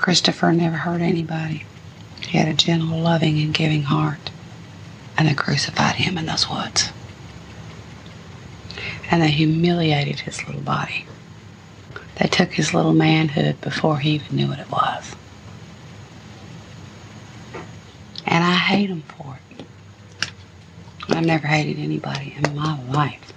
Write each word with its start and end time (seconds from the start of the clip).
Christopher 0.00 0.52
never 0.52 0.76
hurt 0.76 1.02
anybody. 1.02 1.64
He 2.22 2.38
had 2.38 2.48
a 2.48 2.54
gentle, 2.54 2.98
loving, 2.98 3.38
and 3.38 3.52
giving 3.52 3.82
heart. 3.82 4.30
And 5.18 5.28
they 5.28 5.34
crucified 5.34 5.96
him 5.96 6.16
in 6.16 6.24
those 6.24 6.48
woods. 6.48 6.90
And 9.10 9.20
they 9.20 9.30
humiliated 9.30 10.20
his 10.20 10.46
little 10.46 10.62
body. 10.62 11.04
They 12.16 12.28
took 12.28 12.52
his 12.52 12.72
little 12.72 12.94
manhood 12.94 13.60
before 13.60 13.98
he 13.98 14.12
even 14.12 14.36
knew 14.36 14.48
what 14.48 14.58
it 14.58 14.70
was. 14.70 15.14
And 18.26 18.42
I 18.42 18.54
hate 18.54 18.88
him 18.88 19.02
for 19.02 19.38
it. 19.50 19.66
I've 21.10 21.26
never 21.26 21.46
hated 21.46 21.78
anybody 21.78 22.36
in 22.42 22.56
my 22.56 22.80
life. 22.84 23.34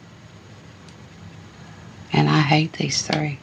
And 2.14 2.30
I 2.30 2.40
hate 2.40 2.74
these 2.74 3.02
three. 3.02 3.40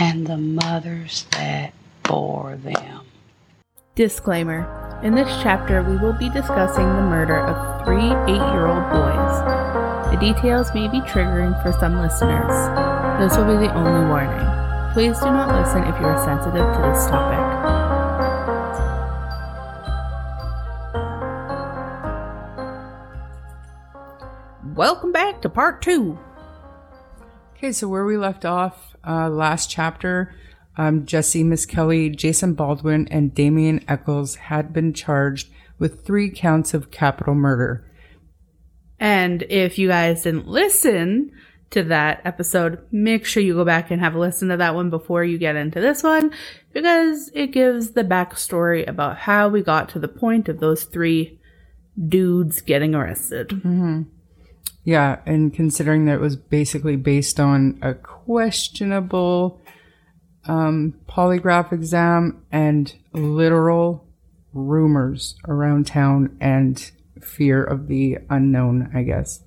And 0.00 0.28
the 0.28 0.36
mothers 0.36 1.26
that 1.32 1.74
bore 2.04 2.54
them. 2.54 3.00
Disclaimer 3.96 5.00
In 5.02 5.16
this 5.16 5.26
chapter, 5.42 5.82
we 5.82 5.96
will 5.96 6.12
be 6.12 6.30
discussing 6.30 6.86
the 6.86 7.02
murder 7.02 7.40
of 7.40 7.84
three 7.84 8.06
eight 8.32 8.52
year 8.52 8.68
old 8.68 8.88
boys. 8.92 10.12
The 10.12 10.18
details 10.20 10.72
may 10.72 10.86
be 10.86 11.00
triggering 11.00 11.60
for 11.64 11.72
some 11.72 11.98
listeners. 11.98 12.54
This 13.18 13.36
will 13.36 13.46
be 13.46 13.66
the 13.66 13.74
only 13.74 14.06
warning. 14.06 14.38
Please 14.92 15.18
do 15.18 15.32
not 15.32 15.52
listen 15.52 15.82
if 15.82 15.98
you 16.00 16.06
are 16.06 16.24
sensitive 16.24 16.62
to 16.62 16.80
this 16.92 17.06
topic. 17.08 17.42
Welcome 24.76 25.10
back 25.10 25.42
to 25.42 25.48
part 25.48 25.82
two. 25.82 26.20
Okay, 27.56 27.72
so 27.72 27.88
where 27.88 28.04
we 28.04 28.16
left 28.16 28.44
off 28.44 28.87
uh, 29.06 29.28
last 29.28 29.70
chapter, 29.70 30.34
um, 30.76 31.06
Jesse 31.06 31.44
Misskelley, 31.44 32.10
Jason 32.10 32.54
Baldwin, 32.54 33.08
and 33.08 33.34
Damian 33.34 33.84
Echols 33.88 34.36
had 34.36 34.72
been 34.72 34.92
charged 34.92 35.48
with 35.78 36.04
three 36.04 36.30
counts 36.30 36.74
of 36.74 36.90
capital 36.90 37.34
murder. 37.34 37.84
And 39.00 39.42
if 39.48 39.78
you 39.78 39.88
guys 39.88 40.22
didn't 40.22 40.48
listen 40.48 41.32
to 41.70 41.84
that 41.84 42.22
episode, 42.24 42.80
make 42.90 43.26
sure 43.26 43.42
you 43.42 43.54
go 43.54 43.64
back 43.64 43.90
and 43.90 44.00
have 44.00 44.14
a 44.14 44.18
listen 44.18 44.48
to 44.48 44.56
that 44.56 44.74
one 44.74 44.90
before 44.90 45.22
you 45.24 45.38
get 45.38 45.56
into 45.56 45.80
this 45.80 46.02
one 46.02 46.32
because 46.72 47.30
it 47.34 47.48
gives 47.48 47.90
the 47.90 48.04
backstory 48.04 48.88
about 48.88 49.18
how 49.18 49.48
we 49.48 49.62
got 49.62 49.88
to 49.90 49.98
the 49.98 50.08
point 50.08 50.48
of 50.48 50.60
those 50.60 50.84
three 50.84 51.38
dudes 52.08 52.60
getting 52.60 52.94
arrested. 52.94 53.52
Yeah, 54.88 55.18
and 55.26 55.52
considering 55.52 56.06
that 56.06 56.14
it 56.14 56.20
was 56.22 56.36
basically 56.36 56.96
based 56.96 57.38
on 57.38 57.78
a 57.82 57.92
questionable 57.92 59.60
um, 60.46 60.94
polygraph 61.06 61.72
exam 61.72 62.42
and 62.50 62.94
literal 63.12 64.08
rumors 64.54 65.36
around 65.46 65.88
town 65.88 66.38
and 66.40 66.90
fear 67.20 67.62
of 67.62 67.88
the 67.88 68.16
unknown, 68.30 68.90
I 68.94 69.02
guess. 69.02 69.42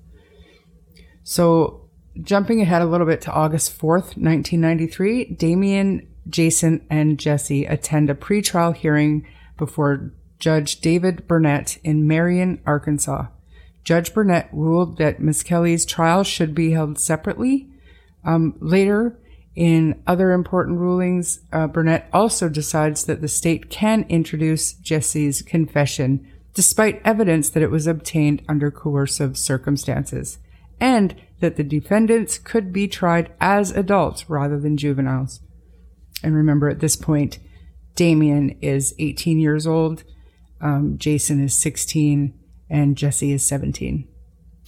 So, 1.24 1.90
jumping 2.20 2.60
ahead 2.60 2.82
a 2.82 2.86
little 2.86 3.08
bit 3.08 3.20
to 3.22 3.32
August 3.32 3.76
4th, 3.76 4.16
1993, 4.16 5.24
Damien, 5.24 6.06
Jason, 6.28 6.86
and 6.88 7.18
Jesse 7.18 7.64
attend 7.64 8.10
a 8.10 8.14
pretrial 8.14 8.76
hearing 8.76 9.26
before 9.58 10.12
Judge 10.38 10.80
David 10.80 11.26
Burnett 11.26 11.78
in 11.82 12.06
Marion, 12.06 12.60
Arkansas. 12.64 13.26
Judge 13.84 14.14
Burnett 14.14 14.48
ruled 14.52 14.98
that 14.98 15.20
Misskelley's 15.20 15.84
trial 15.84 16.22
should 16.24 16.54
be 16.54 16.70
held 16.70 16.98
separately. 16.98 17.68
Um, 18.24 18.56
later, 18.60 19.18
in 19.54 20.02
other 20.06 20.32
important 20.32 20.78
rulings, 20.78 21.40
uh, 21.52 21.66
Burnett 21.66 22.08
also 22.12 22.48
decides 22.48 23.04
that 23.04 23.20
the 23.20 23.28
state 23.28 23.70
can 23.70 24.04
introduce 24.08 24.72
Jesse's 24.72 25.42
confession 25.42 26.26
despite 26.54 27.00
evidence 27.04 27.48
that 27.50 27.62
it 27.62 27.70
was 27.70 27.86
obtained 27.86 28.42
under 28.48 28.70
coercive 28.70 29.38
circumstances, 29.38 30.38
and 30.78 31.16
that 31.40 31.56
the 31.56 31.64
defendants 31.64 32.38
could 32.38 32.72
be 32.72 32.86
tried 32.86 33.32
as 33.40 33.70
adults 33.70 34.28
rather 34.28 34.60
than 34.60 34.76
juveniles. 34.76 35.40
And 36.22 36.34
remember, 36.34 36.68
at 36.68 36.80
this 36.80 36.94
point, 36.94 37.38
Damien 37.94 38.50
is 38.60 38.94
18 38.98 39.38
years 39.38 39.66
old, 39.66 40.04
um, 40.60 40.96
Jason 40.98 41.42
is 41.42 41.54
16, 41.54 42.34
and 42.72 42.96
Jesse 42.96 43.32
is 43.32 43.46
17. 43.46 44.08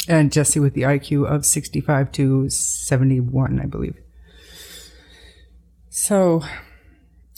And 0.06 0.30
Jesse 0.30 0.60
with 0.60 0.74
the 0.74 0.82
IQ 0.82 1.26
of 1.26 1.46
65 1.46 2.12
to 2.12 2.50
71, 2.50 3.58
I 3.58 3.64
believe. 3.64 3.96
So, 5.88 6.42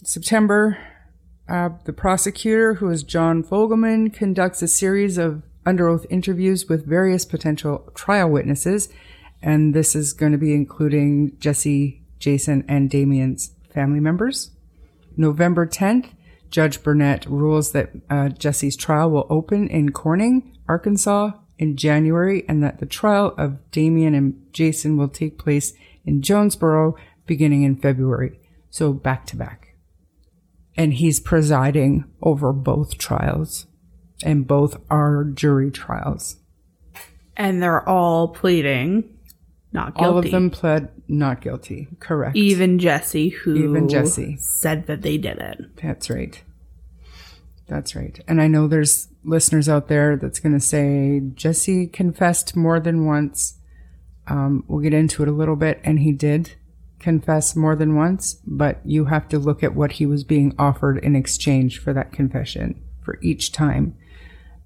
September, 0.03 0.77
uh, 1.49 1.71
the 1.84 1.93
prosecutor, 1.93 2.75
who 2.75 2.91
is 2.91 3.04
John 3.04 3.44
Fogleman, 3.44 4.12
conducts 4.12 4.60
a 4.60 4.69
series 4.69 5.16
of 5.16 5.43
under 5.65 5.88
oath 5.88 6.04
interviews 6.10 6.69
with 6.69 6.84
various 6.84 7.25
potential 7.25 7.88
trial 7.94 8.28
witnesses. 8.28 8.88
And 9.41 9.72
this 9.72 9.94
is 9.94 10.12
going 10.12 10.33
to 10.33 10.38
be 10.38 10.53
including 10.53 11.37
Jesse, 11.38 12.03
Jason, 12.19 12.65
and 12.66 12.91
Damien's 12.91 13.53
family 13.72 14.00
members. 14.00 14.50
November 15.16 15.66
10th, 15.66 16.10
Judge 16.50 16.83
Burnett 16.83 17.25
rules 17.27 17.71
that 17.72 17.91
uh, 18.10 18.31
Jesse's 18.31 18.77
trial 18.77 19.10
will 19.10 19.27
open 19.31 19.69
in 19.69 19.93
Corning, 19.93 20.56
Arkansas 20.69 21.32
in 21.59 21.77
January, 21.77 22.44
and 22.49 22.62
that 22.62 22.78
the 22.78 22.87
trial 22.87 23.34
of 23.38 23.71
Damien 23.71 24.15
and 24.15 24.47
Jason 24.53 24.97
will 24.97 25.09
take 25.09 25.38
place 25.38 25.72
in 26.04 26.22
Jonesboro 26.22 26.97
beginning 27.27 27.62
in 27.62 27.77
February. 27.77 28.38
So 28.71 28.93
back 28.93 29.27
to 29.27 29.37
back. 29.37 29.75
And 30.77 30.94
he's 30.94 31.21
presiding 31.21 32.04
over 32.21 32.53
both 32.53 32.99
trials, 32.99 33.66
and 34.22 34.47
both 34.47 34.77
are 34.91 35.25
jury 35.25 35.71
trials. 35.71 36.37
And 37.37 37.62
they're 37.62 37.87
all 37.88 38.28
pleading 38.28 39.16
not 39.77 39.94
guilty. 39.94 40.06
All 40.06 40.19
of 40.19 40.31
them 40.31 40.48
pled 40.48 40.88
not 41.06 41.43
guilty. 41.43 41.88
Correct. 42.00 42.34
Even 42.34 42.78
Jesse, 42.78 43.28
who 43.28 43.54
Even 43.56 43.91
Jesse. 43.91 44.38
said 44.38 44.87
that 44.87 45.03
they 45.03 45.19
did 45.19 45.37
it. 45.37 45.77
That's 45.77 46.09
right. 46.09 46.43
That's 47.69 47.94
right. 47.94 48.19
And 48.27 48.41
I 48.41 48.47
know 48.47 48.69
there's 48.69 49.09
listeners 49.27 49.69
out 49.69 49.89
there 49.89 50.17
that's 50.17 50.41
going 50.41 50.55
to 50.55 50.61
say 50.61 51.21
Jesse 51.35 51.87
confessed 51.87 52.57
more 52.57 52.81
than 52.81 53.05
once. 53.05 53.59
Um, 54.27 54.65
we'll 54.67 54.83
get 54.83 54.95
into 54.95 55.23
it 55.23 55.29
a 55.29 55.33
little 55.33 55.57
bit, 55.57 55.81
and 55.85 56.01
he 56.01 56.13
did 56.13 56.55
confess 56.99 57.55
more 57.55 57.77
than 57.77 57.95
once, 57.95 58.41
but 58.47 58.81
you 58.85 59.07
have 59.07 59.29
to 59.29 59.39
look 59.39 59.63
at 59.63 59.75
what 59.75 59.93
he 59.93 60.07
was 60.07 60.25
being 60.25 60.55
offered 60.59 60.99
in 60.99 61.15
exchange 61.15 61.79
for 61.79 61.93
that 61.93 62.13
confession 62.13 62.83
for 63.05 63.19
each 63.23 63.53
time. 63.53 63.95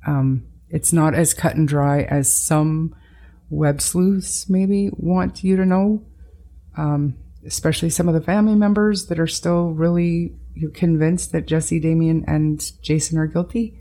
Um, 0.06 0.46
it's 0.68 0.92
not 0.92 1.14
as 1.14 1.34
cut 1.34 1.56
and 1.56 1.66
dry 1.66 2.02
as 2.02 2.32
some 2.32 2.94
web 3.50 3.80
sleuths 3.80 4.48
maybe 4.48 4.90
want 4.92 5.42
you 5.42 5.56
to 5.56 5.66
know 5.66 6.04
um, 6.76 7.16
especially 7.46 7.90
some 7.90 8.08
of 8.08 8.14
the 8.14 8.20
family 8.20 8.54
members 8.54 9.06
that 9.06 9.18
are 9.18 9.26
still 9.26 9.70
really 9.70 10.34
convinced 10.74 11.32
that 11.32 11.46
Jesse, 11.46 11.80
Damien, 11.80 12.24
and 12.26 12.72
Jason 12.82 13.18
are 13.18 13.26
guilty. 13.26 13.80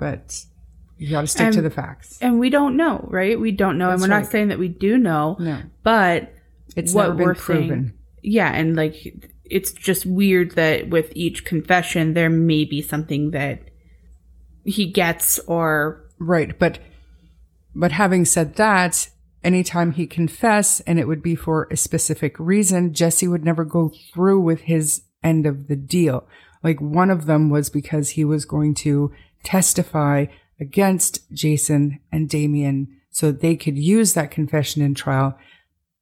But 0.00 0.44
you 0.96 1.10
got 1.10 1.20
to 1.20 1.26
stick 1.26 1.52
to 1.52 1.62
the 1.62 1.70
facts. 1.70 2.18
And 2.20 2.40
we 2.40 2.48
don't 2.50 2.76
know, 2.76 3.06
right? 3.10 3.38
We 3.38 3.52
don't 3.52 3.78
know. 3.78 3.90
That's 3.90 4.02
and 4.02 4.10
we're 4.10 4.16
right. 4.16 4.22
not 4.22 4.32
saying 4.32 4.48
that 4.48 4.58
we 4.58 4.68
do 4.68 4.96
know, 4.98 5.36
No, 5.38 5.62
but 5.82 6.32
it's 6.74 6.92
what 6.94 7.02
never 7.04 7.14
been 7.14 7.26
we're 7.26 7.34
proven. 7.34 7.68
saying, 7.68 7.98
yeah, 8.22 8.50
and 8.52 8.74
like 8.76 8.96
it's 9.44 9.72
just 9.72 10.06
weird 10.06 10.52
that 10.52 10.88
with 10.88 11.12
each 11.14 11.44
confession 11.44 12.14
there 12.14 12.30
may 12.30 12.64
be 12.64 12.80
something 12.80 13.32
that 13.32 13.60
he 14.64 14.86
gets 14.90 15.38
or 15.40 16.06
Right, 16.18 16.58
but 16.58 16.78
but 17.74 17.92
having 17.92 18.24
said 18.24 18.56
that, 18.56 19.08
anytime 19.44 19.92
he 19.92 20.06
confess 20.06 20.80
and 20.80 20.98
it 20.98 21.06
would 21.06 21.22
be 21.22 21.34
for 21.34 21.68
a 21.70 21.76
specific 21.76 22.38
reason, 22.38 22.92
Jesse 22.94 23.28
would 23.28 23.44
never 23.44 23.64
go 23.64 23.92
through 24.12 24.40
with 24.40 24.62
his 24.62 25.02
end 25.22 25.46
of 25.46 25.68
the 25.68 25.76
deal. 25.76 26.26
Like 26.62 26.80
one 26.80 27.10
of 27.10 27.26
them 27.26 27.48
was 27.48 27.70
because 27.70 28.10
he 28.10 28.24
was 28.24 28.44
going 28.44 28.74
to 28.76 29.12
testify 29.42 30.26
against 30.60 31.30
Jason 31.32 32.00
and 32.12 32.28
Damien 32.28 32.88
so 33.10 33.32
they 33.32 33.56
could 33.56 33.78
use 33.78 34.14
that 34.14 34.30
confession 34.30 34.82
in 34.82 34.94
trial, 34.94 35.36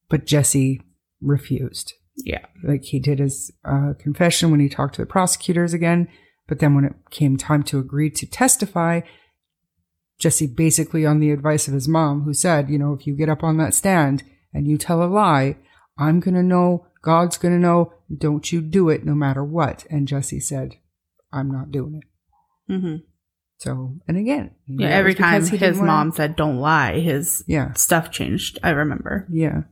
but 0.08 0.26
Jesse 0.26 0.82
refused. 1.20 1.94
yeah. 2.16 2.44
Like 2.62 2.84
he 2.84 2.98
did 2.98 3.18
his 3.18 3.50
uh, 3.64 3.92
confession 3.98 4.50
when 4.50 4.60
he 4.60 4.68
talked 4.68 4.94
to 4.96 5.02
the 5.02 5.06
prosecutors 5.06 5.72
again, 5.72 6.08
but 6.46 6.58
then 6.58 6.74
when 6.74 6.84
it 6.84 6.94
came 7.10 7.36
time 7.36 7.62
to 7.64 7.78
agree 7.78 8.10
to 8.10 8.26
testify, 8.26 9.00
Jesse 10.18 10.46
basically 10.48 11.06
on 11.06 11.20
the 11.20 11.30
advice 11.30 11.68
of 11.68 11.74
his 11.74 11.86
mom, 11.86 12.22
who 12.22 12.34
said, 12.34 12.68
you 12.68 12.78
know, 12.78 12.92
if 12.92 13.06
you 13.06 13.14
get 13.14 13.28
up 13.28 13.44
on 13.44 13.56
that 13.58 13.74
stand 13.74 14.24
and 14.52 14.66
you 14.66 14.76
tell 14.76 15.02
a 15.02 15.06
lie, 15.06 15.56
I'm 15.96 16.20
going 16.20 16.34
to 16.34 16.42
know, 16.42 16.86
God's 17.02 17.38
going 17.38 17.54
to 17.54 17.60
know, 17.60 17.92
don't 18.16 18.50
you 18.50 18.60
do 18.60 18.88
it 18.88 19.04
no 19.04 19.14
matter 19.14 19.44
what. 19.44 19.86
And 19.88 20.08
Jesse 20.08 20.40
said, 20.40 20.76
I'm 21.32 21.50
not 21.50 21.70
doing 21.70 22.00
it. 22.02 22.72
hmm 22.72 22.96
So, 23.58 23.96
and 24.06 24.16
again, 24.16 24.52
Yeah, 24.66 24.88
every 24.88 25.14
time 25.14 25.44
his 25.44 25.78
mom 25.80 26.12
said 26.12 26.36
don't 26.36 26.58
lie, 26.58 27.00
his 27.00 27.42
Yeah. 27.48 27.72
stuff 27.72 28.10
changed. 28.12 28.58
I 28.62 28.70
remember. 28.70 29.26
Yeah. 29.30 29.62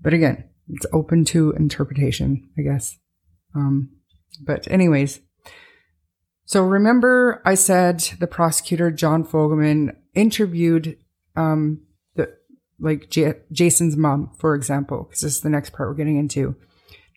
But 0.00 0.14
again, 0.14 0.44
it's 0.68 0.86
open 0.92 1.24
to 1.26 1.52
interpretation, 1.52 2.48
I 2.58 2.62
guess. 2.62 2.98
Um, 3.54 3.90
but 4.44 4.66
anyways, 4.70 5.20
so 6.46 6.64
remember 6.64 7.42
I 7.44 7.54
said 7.54 8.00
the 8.18 8.26
prosecutor, 8.26 8.90
John 8.90 9.24
Fogleman, 9.24 9.94
interviewed, 10.14 10.96
um, 11.36 11.82
the, 12.16 12.32
like 12.80 13.10
J- 13.10 13.40
Jason's 13.52 13.96
mom, 13.96 14.32
for 14.38 14.54
example, 14.54 15.04
because 15.04 15.20
this 15.20 15.34
is 15.36 15.40
the 15.42 15.50
next 15.50 15.74
part 15.74 15.90
we're 15.90 15.94
getting 15.96 16.16
into. 16.18 16.56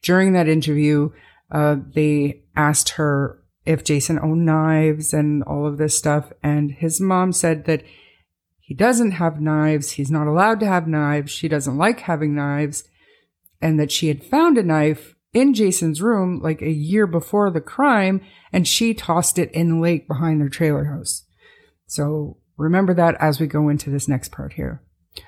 During 0.04 0.34
that 0.34 0.50
interview, 0.50 1.12
uh, 1.52 1.78
they 1.94 2.44
asked 2.56 2.90
her 2.90 3.40
if 3.66 3.84
Jason 3.84 4.20
owned 4.20 4.46
knives 4.46 5.14
and 5.14 5.44
all 5.44 5.66
of 5.68 5.78
this 5.78 5.98
stuff. 5.98 6.32
And 6.44 6.72
his 6.72 7.02
mom 7.02 7.32
said 7.34 7.66
that 7.66 7.84
he 8.60 8.74
doesn't 8.74 9.12
have 9.12 9.42
knives. 9.42 9.92
He's 9.92 10.12
not 10.12 10.28
allowed 10.28 10.60
to 10.62 10.68
have 10.68 10.88
knives. 10.88 11.32
She 11.32 11.48
doesn't 11.48 11.78
like 11.78 12.02
having 12.02 12.36
knives. 12.36 12.84
And 13.62 13.80
that 13.80 13.92
she 13.92 14.08
had 14.08 14.24
found 14.24 14.58
a 14.58 14.64
knife 14.64 15.16
in 15.34 15.54
Jason's 15.54 16.02
room 16.02 16.40
like 16.42 16.62
a 16.62 16.72
year 16.72 17.06
before 17.06 17.52
the 17.52 17.62
crime 17.62 18.22
and 18.54 18.66
she 18.66 18.94
tossed 18.94 19.38
it 19.38 19.52
in 19.52 19.70
the 19.70 19.82
lake 19.82 20.08
behind 20.08 20.40
their 20.40 20.50
trailer 20.50 20.86
house. 20.86 21.26
So 21.88 22.38
remember 22.58 22.94
that 22.94 23.16
as 23.20 23.40
we 23.40 23.48
go 23.48 23.68
into 23.68 23.90
this 23.90 24.08
next 24.08 24.32
part 24.32 24.54
here. 24.54 24.82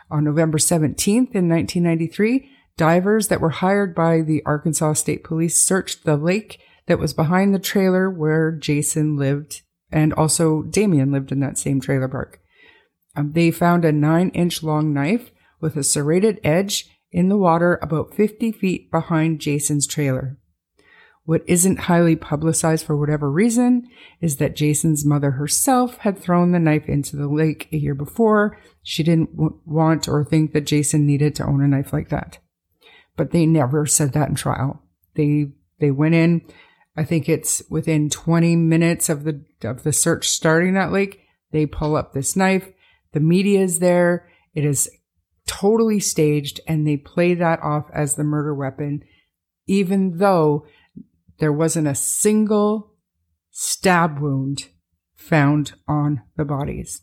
On 0.09 0.23
November 0.23 0.57
17th 0.57 1.35
in 1.35 1.49
1993, 1.49 2.49
divers 2.77 3.27
that 3.27 3.41
were 3.41 3.49
hired 3.49 3.93
by 3.93 4.21
the 4.21 4.41
Arkansas 4.45 4.93
State 4.93 5.23
Police 5.25 5.61
searched 5.61 6.05
the 6.05 6.15
lake 6.15 6.59
that 6.87 6.99
was 6.99 7.13
behind 7.13 7.53
the 7.53 7.59
trailer 7.59 8.09
where 8.09 8.51
Jason 8.51 9.17
lived 9.17 9.61
and 9.91 10.13
also 10.13 10.63
Damien 10.63 11.11
lived 11.11 11.31
in 11.31 11.39
that 11.41 11.57
same 11.57 11.79
trailer 11.79 12.07
park. 12.07 12.41
Um, 13.15 13.31
they 13.33 13.51
found 13.51 13.85
a 13.85 13.91
nine 13.91 14.29
inch 14.29 14.63
long 14.63 14.93
knife 14.93 15.31
with 15.59 15.75
a 15.75 15.83
serrated 15.83 16.39
edge 16.43 16.89
in 17.11 17.29
the 17.29 17.37
water 17.37 17.79
about 17.81 18.13
50 18.13 18.51
feet 18.51 18.91
behind 18.91 19.39
Jason's 19.39 19.87
trailer. 19.87 20.37
What 21.23 21.43
isn't 21.45 21.79
highly 21.79 22.15
publicized 22.15 22.85
for 22.85 22.95
whatever 22.95 23.29
reason 23.29 23.87
is 24.21 24.37
that 24.37 24.55
Jason's 24.55 25.05
mother 25.05 25.31
herself 25.31 25.97
had 25.97 26.17
thrown 26.17 26.51
the 26.51 26.59
knife 26.59 26.87
into 26.87 27.17
the 27.17 27.27
lake 27.27 27.67
a 27.73 27.77
year 27.77 27.95
before. 27.95 28.57
She 28.81 29.03
didn't 29.03 29.35
w- 29.35 29.59
want 29.65 30.07
or 30.07 30.23
think 30.23 30.53
that 30.53 30.65
Jason 30.65 31.05
needed 31.05 31.35
to 31.35 31.45
own 31.45 31.61
a 31.61 31.67
knife 31.67 31.91
like 31.91 32.09
that. 32.09 32.39
But 33.17 33.31
they 33.31 33.45
never 33.45 33.85
said 33.85 34.13
that 34.13 34.29
in 34.29 34.35
trial. 34.35 34.81
They, 35.15 35.47
they 35.79 35.91
went 35.91 36.15
in. 36.15 36.43
I 36.97 37.03
think 37.03 37.29
it's 37.29 37.61
within 37.69 38.09
20 38.09 38.55
minutes 38.55 39.07
of 39.07 39.23
the, 39.23 39.45
of 39.63 39.83
the 39.83 39.93
search 39.93 40.27
starting 40.27 40.73
that 40.73 40.91
lake. 40.91 41.21
They 41.51 41.67
pull 41.67 41.95
up 41.95 42.11
this 42.11 42.35
knife. 42.35 42.67
The 43.13 43.19
media 43.19 43.61
is 43.61 43.79
there. 43.79 44.27
It 44.55 44.65
is 44.65 44.89
totally 45.45 45.99
staged 45.99 46.59
and 46.67 46.85
they 46.85 46.97
play 46.97 47.35
that 47.35 47.61
off 47.61 47.85
as 47.93 48.15
the 48.15 48.23
murder 48.23 48.53
weapon, 48.53 49.03
even 49.67 50.17
though 50.17 50.65
there 51.37 51.53
wasn't 51.53 51.87
a 51.87 51.95
single 51.95 52.95
stab 53.51 54.19
wound 54.19 54.69
found 55.15 55.73
on 55.87 56.23
the 56.35 56.45
bodies. 56.45 57.01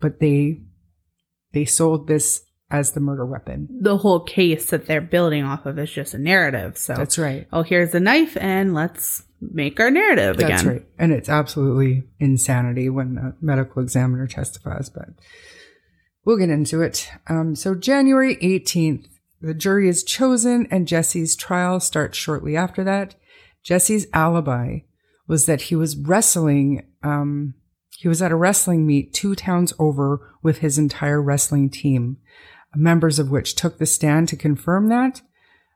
But 0.00 0.20
they, 0.20 0.62
they 1.52 1.64
sold 1.64 2.06
this 2.06 2.44
as 2.70 2.92
the 2.92 3.00
murder 3.00 3.24
weapon. 3.24 3.68
The 3.70 3.96
whole 3.96 4.20
case 4.20 4.66
that 4.70 4.86
they're 4.86 5.00
building 5.00 5.44
off 5.44 5.66
of 5.66 5.78
is 5.78 5.90
just 5.90 6.14
a 6.14 6.18
narrative. 6.18 6.76
So 6.76 6.94
That's 6.94 7.18
right. 7.18 7.46
oh, 7.52 7.62
here's 7.62 7.92
the 7.92 8.00
knife 8.00 8.36
and 8.36 8.74
let's 8.74 9.24
make 9.40 9.80
our 9.80 9.90
narrative 9.90 10.36
That's 10.36 10.44
again. 10.44 10.56
That's 10.56 10.66
right. 10.66 10.86
And 10.98 11.12
it's 11.12 11.28
absolutely 11.28 12.04
insanity 12.18 12.88
when 12.90 13.14
the 13.14 13.34
medical 13.40 13.82
examiner 13.82 14.26
testifies, 14.26 14.90
but 14.90 15.08
we'll 16.24 16.38
get 16.38 16.50
into 16.50 16.82
it. 16.82 17.10
Um, 17.28 17.54
so 17.54 17.74
January 17.74 18.36
18th, 18.36 19.06
the 19.40 19.54
jury 19.54 19.88
is 19.88 20.04
chosen 20.04 20.66
and 20.70 20.88
Jesse's 20.88 21.36
trial 21.36 21.80
starts 21.80 22.18
shortly 22.18 22.56
after 22.56 22.84
that. 22.84 23.14
Jesse's 23.62 24.06
alibi 24.12 24.80
was 25.26 25.46
that 25.46 25.62
he 25.62 25.76
was 25.76 25.96
wrestling, 25.96 26.86
um, 27.02 27.54
he 27.98 28.08
was 28.08 28.22
at 28.22 28.32
a 28.32 28.36
wrestling 28.36 28.86
meet 28.86 29.12
two 29.12 29.34
towns 29.34 29.72
over 29.78 30.34
with 30.42 30.58
his 30.58 30.78
entire 30.78 31.20
wrestling 31.20 31.68
team, 31.68 32.18
members 32.74 33.18
of 33.18 33.30
which 33.30 33.54
took 33.54 33.78
the 33.78 33.86
stand 33.86 34.28
to 34.28 34.36
confirm 34.36 34.88
that. 34.88 35.22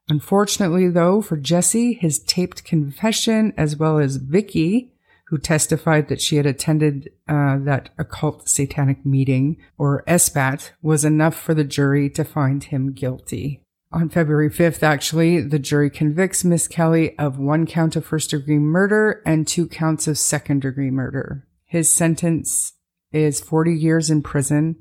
Unfortunately, 0.08 0.88
though, 0.88 1.22
for 1.22 1.36
Jesse, 1.36 1.94
his 1.94 2.18
taped 2.18 2.64
confession, 2.64 3.52
as 3.56 3.76
well 3.76 3.98
as 3.98 4.16
Vicky, 4.16 4.92
who 5.26 5.38
testified 5.38 6.08
that 6.08 6.20
she 6.20 6.36
had 6.36 6.44
attended 6.44 7.08
uh, 7.28 7.56
that 7.58 7.90
occult 7.96 8.48
satanic 8.48 9.06
meeting, 9.06 9.56
or 9.78 10.04
esbat, 10.06 10.70
was 10.82 11.04
enough 11.04 11.34
for 11.34 11.54
the 11.54 11.64
jury 11.64 12.10
to 12.10 12.24
find 12.24 12.64
him 12.64 12.92
guilty. 12.92 13.62
On 13.92 14.08
February 14.08 14.50
5th, 14.50 14.82
actually, 14.82 15.40
the 15.40 15.58
jury 15.58 15.90
convicts 15.90 16.44
Misskelley 16.44 17.16
of 17.18 17.38
one 17.38 17.66
count 17.66 17.94
of 17.94 18.04
first 18.04 18.30
degree 18.30 18.58
murder 18.58 19.22
and 19.24 19.46
two 19.46 19.66
counts 19.66 20.08
of 20.08 20.18
second 20.18 20.62
degree 20.62 20.90
murder. 20.90 21.46
His 21.66 21.90
sentence 21.90 22.72
is 23.12 23.40
40 23.40 23.74
years 23.74 24.10
in 24.10 24.22
prison 24.22 24.76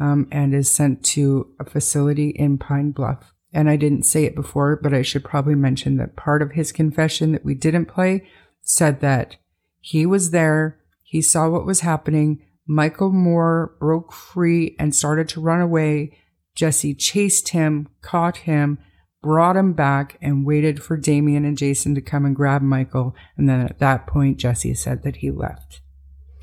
um, 0.00 0.26
and 0.32 0.54
is 0.54 0.70
sent 0.70 1.04
to 1.04 1.54
a 1.60 1.64
facility 1.64 2.30
in 2.30 2.58
Pine 2.58 2.90
Bluff. 2.90 3.32
And 3.52 3.68
I 3.68 3.76
didn't 3.76 4.04
say 4.04 4.24
it 4.24 4.34
before, 4.34 4.80
but 4.82 4.94
I 4.94 5.02
should 5.02 5.24
probably 5.24 5.54
mention 5.54 5.96
that 5.96 6.16
part 6.16 6.40
of 6.40 6.52
his 6.52 6.72
confession 6.72 7.32
that 7.32 7.44
we 7.44 7.54
didn't 7.54 7.86
play 7.86 8.26
said 8.62 9.00
that 9.00 9.36
he 9.80 10.06
was 10.06 10.30
there, 10.30 10.78
he 11.02 11.20
saw 11.20 11.48
what 11.48 11.66
was 11.66 11.80
happening. 11.80 12.42
Michael 12.66 13.10
Moore 13.10 13.74
broke 13.80 14.12
free 14.12 14.76
and 14.78 14.94
started 14.94 15.28
to 15.30 15.40
run 15.40 15.60
away. 15.60 16.16
Jesse 16.54 16.94
chased 16.94 17.48
him, 17.48 17.88
caught 18.00 18.38
him, 18.38 18.78
brought 19.22 19.56
him 19.56 19.72
back, 19.72 20.16
and 20.22 20.46
waited 20.46 20.82
for 20.82 20.96
Damien 20.96 21.44
and 21.44 21.58
Jason 21.58 21.94
to 21.96 22.00
come 22.00 22.24
and 22.24 22.36
grab 22.36 22.62
Michael. 22.62 23.16
And 23.36 23.48
then 23.48 23.60
at 23.60 23.80
that 23.80 24.06
point, 24.06 24.38
Jesse 24.38 24.74
said 24.74 25.02
that 25.02 25.16
he 25.16 25.30
left. 25.30 25.80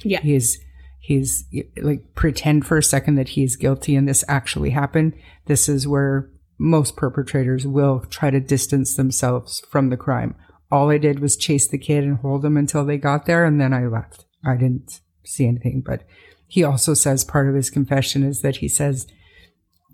Yeah. 0.04 0.20
He's 0.22 0.60
he's 1.08 1.46
like 1.82 2.14
pretend 2.16 2.66
for 2.66 2.78
a 2.78 2.84
second 2.84 3.16
that 3.16 3.30
he's 3.30 3.56
guilty 3.56 3.96
and 3.96 4.10
this 4.10 4.26
actually 4.28 4.72
happened. 4.72 5.14
This 5.46 5.70
is 5.70 5.88
where 5.88 6.30
most 6.58 6.98
perpetrators 6.98 7.66
will 7.66 8.02
try 8.10 8.30
to 8.30 8.42
distance 8.42 8.94
themselves 8.94 9.64
from 9.72 9.88
the 9.90 9.96
crime. 9.96 10.36
All 10.70 10.90
I 10.90 10.98
did 10.98 11.22
was 11.22 11.38
chase 11.38 11.66
the 11.66 11.78
kid 11.78 12.04
and 12.04 12.18
hold 12.18 12.44
him 12.44 12.58
until 12.58 12.84
they 12.84 12.98
got 12.98 13.26
there, 13.26 13.46
and 13.46 13.62
then 13.62 13.74
I 13.74 13.88
left. 13.88 14.26
I 14.46 14.58
didn't 14.58 15.00
see 15.24 15.48
anything. 15.48 15.80
But 15.80 16.04
he 16.46 16.62
also 16.62 16.94
says 16.94 17.24
part 17.24 17.48
of 17.48 17.56
his 17.56 17.70
confession 17.70 18.22
is 18.24 18.42
that 18.42 18.58
he 18.58 18.68
says 18.68 19.08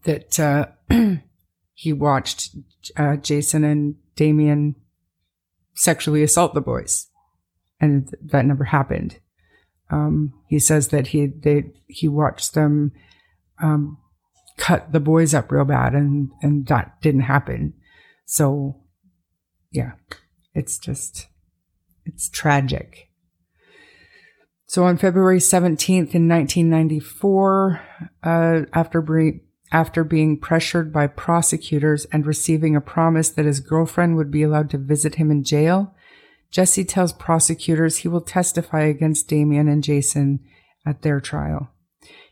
that 0.06 0.40
uh, 0.40 0.66
he 1.76 1.94
watched 1.94 2.56
uh, 2.98 3.18
Jason 3.18 3.64
and 3.64 3.98
Damien 4.16 4.74
sexually 5.76 6.24
assault 6.24 6.56
the 6.56 6.62
boys, 6.62 7.06
and 7.80 8.10
that 8.20 8.48
never 8.48 8.64
happened. 8.64 9.20
Um, 9.90 10.34
he 10.48 10.60
says 10.60 10.90
that 10.90 11.08
he 11.08 11.28
they 11.28 11.66
he 11.88 12.08
watched 12.08 12.54
them 12.54 12.92
um, 13.62 13.98
cut 14.58 14.92
the 14.92 15.00
boys 15.00 15.34
up 15.34 15.52
real 15.52 15.66
bad, 15.66 15.94
and 15.94 16.32
and 16.42 16.66
that 16.68 17.02
didn't 17.02 17.22
happen. 17.22 17.74
So, 18.26 18.82
yeah, 19.72 19.94
it's 20.54 20.78
just 20.78 21.28
it's 22.06 22.30
tragic. 22.30 23.10
So 24.66 24.86
on 24.86 24.98
February 24.98 25.38
17th 25.38 26.16
in 26.16 26.28
1994, 26.28 27.82
uh, 28.24 28.62
after 28.74 29.02
bre- 29.02 29.40
after 29.72 30.04
being 30.04 30.40
pressured 30.40 30.92
by 30.92 31.08
prosecutors 31.08 32.06
and 32.06 32.26
receiving 32.26 32.76
a 32.76 32.82
promise 32.82 33.30
that 33.30 33.46
his 33.46 33.60
girlfriend 33.60 34.16
would 34.16 34.32
be 34.32 34.44
allowed 34.44 34.70
to 34.72 34.78
visit 34.78 35.16
him 35.16 35.30
in 35.30 35.44
jail, 35.44 35.94
Jesse 36.54 36.86
tells 36.86 37.14
prosecutors 37.14 37.98
he 37.98 38.08
will 38.08 38.22
testify 38.22 38.82
against 38.82 39.28
Damien 39.28 39.68
and 39.68 39.84
Jason 39.84 40.40
at 40.86 41.02
their 41.02 41.20
trial. 41.20 41.72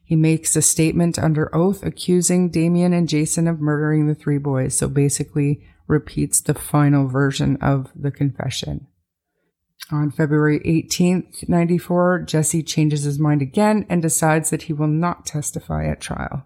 He 0.04 0.16
makes 0.16 0.56
a 0.56 0.62
statement 0.62 1.18
under 1.18 1.54
oath 1.56 1.84
accusing 1.84 2.52
Damien 2.52 2.94
and 2.94 3.10
Jason 3.10 3.48
of 3.48 3.60
murdering 3.60 4.06
the 4.06 4.14
three 4.14 4.38
boys, 4.38 4.78
so 4.78 4.88
basically 4.88 5.66
repeats 5.88 6.40
the 6.40 6.54
final 6.54 7.08
version 7.08 7.58
of 7.62 7.90
the 7.96 8.12
confession. 8.12 8.86
On 9.92 10.12
February 10.12 10.60
18th, 10.60 11.50
94, 11.50 12.20
Jesse 12.28 12.62
changes 12.62 13.04
his 13.04 13.18
mind 13.18 13.42
again 13.42 13.88
and 13.90 14.04
decides 14.04 14.52
that 14.52 14.64
he 14.64 14.74
will 14.74 14.88
not 14.88 15.26
testify 15.26 15.88
at 15.88 16.00
trial. 16.00 16.46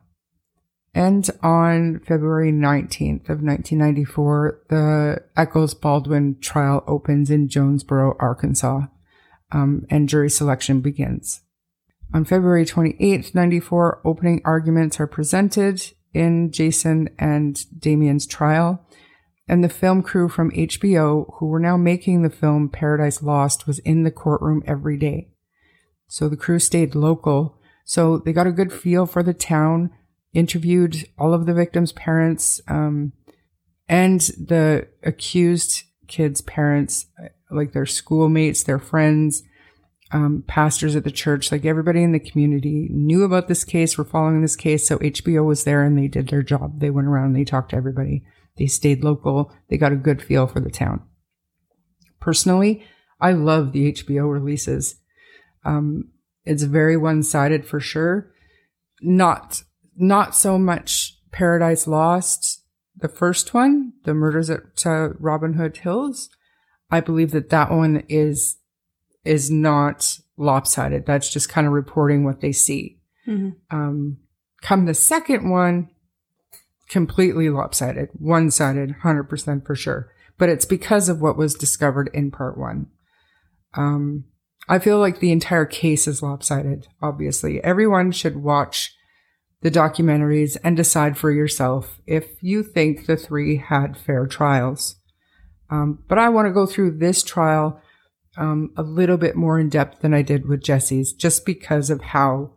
And 0.96 1.30
on 1.44 2.00
February 2.08 2.54
19th 2.54 3.30
of 3.30 3.44
1994, 3.44 4.62
the 4.70 5.24
Echols 5.36 5.74
Baldwin 5.74 6.38
trial 6.40 6.86
opens 6.88 7.30
in 7.30 7.50
Jonesboro, 7.50 8.16
Arkansas, 8.18 8.84
um, 9.52 9.86
and 9.90 10.08
jury 10.08 10.30
selection 10.30 10.80
begins. 10.80 11.42
On 12.14 12.24
February 12.24 12.66
28th, 12.66 13.36
94, 13.36 14.02
opening 14.06 14.42
arguments 14.46 14.98
are 15.02 15.08
presented 15.08 15.84
in 16.14 16.50
Jason 16.50 17.10
and 17.20 17.60
Damien's 17.78 18.26
trial. 18.26 18.88
And 19.50 19.62
the 19.62 19.70
film 19.70 20.02
crew 20.02 20.30
from 20.30 20.50
HBO, 20.52 21.36
who 21.36 21.48
were 21.48 21.60
now 21.60 21.76
making 21.76 22.22
the 22.22 22.30
film 22.30 22.70
Paradise 22.70 23.22
Lost, 23.22 23.68
was 23.68 23.80
in 23.80 24.04
the 24.04 24.12
courtroom 24.12 24.64
every 24.66 24.98
day. 24.98 25.28
So 26.08 26.30
the 26.30 26.38
crew 26.38 26.60
stayed 26.60 26.96
local. 26.96 27.60
So 27.84 28.18
they 28.18 28.32
got 28.32 28.48
a 28.48 28.54
good 28.54 28.72
feel 28.72 29.06
for 29.06 29.22
the 29.22 29.34
town, 29.34 29.92
interviewed 30.36 31.08
all 31.18 31.34
of 31.34 31.46
the 31.46 31.54
victims' 31.54 31.92
parents, 31.94 32.62
um, 32.68 33.14
and 33.88 34.22
the 34.22 34.88
accused 35.04 35.84
kids' 36.08 36.42
parents, 36.42 37.08
like 37.50 37.74
their 37.74 37.86
schoolmates, 37.86 38.64
their 38.64 38.80
friends, 38.80 39.44
um, 40.12 40.44
pastors 40.48 40.96
at 40.96 41.04
the 41.04 41.12
church, 41.12 41.52
like 41.52 41.66
everybody 41.66 42.04
in 42.04 42.12
the 42.12 42.20
community 42.20 42.88
knew 42.92 43.24
about 43.24 43.48
this 43.48 43.64
case, 43.64 43.98
were 43.98 44.06
following 44.06 44.42
this 44.42 44.56
case. 44.56 44.88
So 44.88 44.98
HBO 45.00 45.46
was 45.46 45.64
there 45.64 45.84
and 45.84 45.98
they 45.98 46.08
did 46.08 46.30
their 46.30 46.44
job. 46.44 46.80
They 46.80 46.90
went 46.90 47.08
around 47.08 47.28
and 47.28 47.36
they 47.36 47.44
talked 47.44 47.72
to 47.72 47.76
everybody. 47.76 48.24
They 48.58 48.68
stayed 48.68 49.04
local. 49.04 49.52
They 49.70 49.78
got 49.78 49.92
a 49.92 49.98
good 49.98 50.22
feel 50.22 50.48
for 50.48 50.60
the 50.60 50.70
town. 50.70 51.02
Personally, 52.20 52.86
I 53.20 53.34
love 53.34 53.72
the 53.72 53.92
HBO 53.92 54.32
releases. 54.32 54.96
Um, 55.64 56.12
it's 56.44 56.64
very 56.64 56.96
one-sided 56.96 57.66
for 57.66 57.80
sure. 57.80 58.32
Not, 59.02 59.64
not 59.96 60.36
so 60.36 60.58
much 60.58 61.18
Paradise 61.32 61.88
Lost. 61.88 62.64
The 62.98 63.08
first 63.08 63.54
one, 63.54 63.94
the 64.04 64.14
murders 64.14 64.50
at 64.50 64.86
uh, 64.86 65.10
Robin 65.20 65.54
Hood 65.54 65.78
Hills. 65.78 66.30
I 66.90 67.02
believe 67.02 67.32
that 67.32 67.50
that 67.50 67.72
one 67.72 68.04
is, 68.08 68.58
is 69.26 69.52
not 69.52 70.18
lopsided. 70.38 71.06
That's 71.06 71.32
just 71.32 71.50
kind 71.50 71.68
of 71.68 71.74
reporting 71.74 72.24
what 72.24 72.42
they 72.42 72.52
see. 72.52 73.00
Um, 73.72 74.18
come 74.62 74.86
the 74.86 74.94
second 74.94 75.50
one, 75.50 75.90
completely 76.90 77.50
lopsided, 77.50 78.10
one 78.14 78.52
sided, 78.52 78.96
100% 79.04 79.66
for 79.66 79.76
sure. 79.76 80.12
But 80.38 80.50
it's 80.50 80.66
because 80.66 81.10
of 81.10 81.22
what 81.22 81.38
was 81.38 81.56
discovered 81.56 82.10
in 82.14 82.32
part 82.32 82.58
one. 82.58 82.88
Um, 83.74 84.26
I 84.68 84.80
feel 84.80 85.00
like 85.00 85.20
the 85.20 85.32
entire 85.32 85.66
case 85.66 86.08
is 86.08 86.24
lopsided, 86.24 86.88
obviously. 87.02 87.64
Everyone 87.64 88.12
should 88.12 88.38
watch 88.38 88.95
the 89.62 89.72
documentaries 89.72 90.58
and 90.64 90.78
decide 90.78 91.18
for 91.18 91.32
yourself 91.32 92.00
if 92.06 92.42
you 92.42 92.64
think 92.64 93.06
the 93.06 93.18
three 93.18 93.58
had 93.58 93.98
fair 93.98 94.28
trials. 94.28 94.98
Um, 95.70 96.04
but 96.08 96.20
I 96.20 96.30
want 96.30 96.48
to 96.48 96.54
go 96.54 96.66
through 96.66 96.98
this 96.98 97.24
trial 97.24 97.82
um, 98.38 98.72
a 98.78 98.84
little 98.84 99.18
bit 99.18 99.36
more 99.36 99.60
in 99.60 99.70
depth 99.70 100.02
than 100.02 100.14
I 100.14 100.22
did 100.22 100.48
with 100.48 100.64
Jesse's, 100.64 101.14
just 101.14 101.46
because 101.46 101.90
of 101.90 102.02
how 102.02 102.54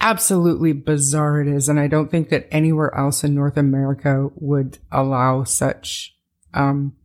absolutely 0.00 0.72
bizarre 0.72 1.40
it 1.40 1.46
is. 1.46 1.68
And 1.68 1.78
I 1.78 1.86
don't 1.86 2.10
think 2.10 2.30
that 2.30 2.48
anywhere 2.50 2.94
else 2.96 3.22
in 3.22 3.34
North 3.34 3.56
America 3.56 4.28
would 4.34 4.78
allow 4.90 5.44
such 5.44 6.16
um, 6.54 6.96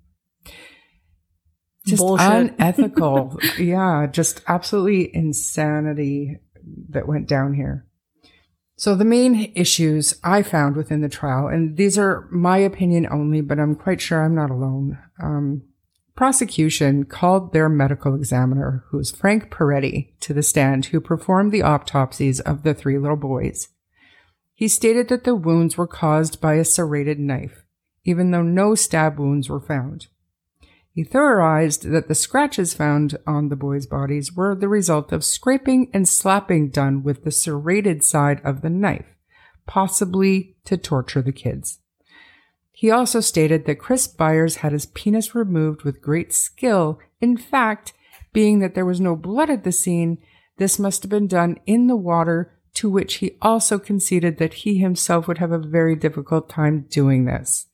just 1.85 1.99
Bullshit. 1.99 2.27
unethical. 2.27 3.39
yeah, 3.59 4.07
just 4.07 4.41
absolutely 4.47 5.13
insanity 5.15 6.37
that 6.89 7.07
went 7.07 7.27
down 7.27 7.53
here. 7.53 7.85
So 8.77 8.93
the 8.93 9.05
main 9.05 9.53
issues 9.55 10.19
I 10.23 10.43
found 10.43 10.75
within 10.75 11.01
the 11.01 11.09
trial, 11.09 11.47
and 11.47 11.77
these 11.77 11.97
are 11.97 12.27
my 12.29 12.57
opinion 12.57 13.07
only, 13.09 13.39
but 13.41 13.59
I'm 13.59 13.75
quite 13.75 14.01
sure 14.01 14.21
I'm 14.21 14.35
not 14.35 14.51
alone. 14.51 14.97
Um, 15.21 15.63
prosecution 16.15 17.05
called 17.05 17.53
their 17.53 17.69
medical 17.69 18.15
examiner, 18.15 18.83
who 18.89 18.99
is 18.99 19.11
Frank 19.11 19.49
Peretti, 19.49 20.13
to 20.21 20.33
the 20.33 20.43
stand, 20.43 20.87
who 20.87 20.99
performed 20.99 21.51
the 21.51 21.61
autopsies 21.61 22.41
of 22.41 22.63
the 22.63 22.73
three 22.73 22.97
little 22.97 23.17
boys. 23.17 23.69
He 24.53 24.67
stated 24.67 25.07
that 25.09 25.23
the 25.23 25.35
wounds 25.35 25.77
were 25.77 25.87
caused 25.87 26.41
by 26.41 26.55
a 26.55 26.65
serrated 26.65 27.19
knife, 27.19 27.65
even 28.03 28.31
though 28.31 28.41
no 28.41 28.75
stab 28.75 29.17
wounds 29.19 29.49
were 29.49 29.61
found. 29.61 30.07
He 30.95 31.03
theorized 31.03 31.89
that 31.89 32.07
the 32.07 32.15
scratches 32.15 32.73
found 32.73 33.17
on 33.27 33.49
the 33.49 33.57
boys' 33.57 33.85
bodies 33.85 34.31
were 34.31 34.55
the 34.55 34.69
result 34.69 35.11
of 35.11 35.25
scraping 35.25 35.89
and 35.93 36.07
slapping 36.07 36.69
done 36.69 37.03
with 37.03 37.25
the 37.25 37.31
serrated 37.31 38.01
side 38.01 38.39
of 38.45 38.61
the 38.61 38.69
knife, 38.69 39.17
possibly 39.67 40.55
to 40.63 40.77
torture 40.77 41.21
the 41.21 41.33
kids. 41.33 41.79
He 42.71 42.89
also 42.89 43.19
stated 43.19 43.65
that 43.65 43.75
Chris 43.77 44.07
Byers 44.07 44.57
had 44.57 44.71
his 44.71 44.85
penis 44.85 45.35
removed 45.35 45.81
with 45.81 46.01
great 46.01 46.31
skill. 46.31 46.99
In 47.19 47.35
fact, 47.35 47.91
being 48.31 48.59
that 48.59 48.73
there 48.73 48.85
was 48.85 49.01
no 49.01 49.17
blood 49.17 49.49
at 49.49 49.65
the 49.65 49.73
scene, 49.73 50.19
this 50.59 50.79
must 50.79 51.03
have 51.03 51.09
been 51.09 51.27
done 51.27 51.59
in 51.65 51.87
the 51.87 51.97
water, 51.97 52.53
to 52.75 52.89
which 52.89 53.15
he 53.15 53.35
also 53.41 53.79
conceded 53.79 54.37
that 54.37 54.53
he 54.53 54.77
himself 54.77 55.27
would 55.27 55.39
have 55.39 55.51
a 55.51 55.57
very 55.57 55.97
difficult 55.97 56.47
time 56.47 56.85
doing 56.89 57.25
this. 57.25 57.67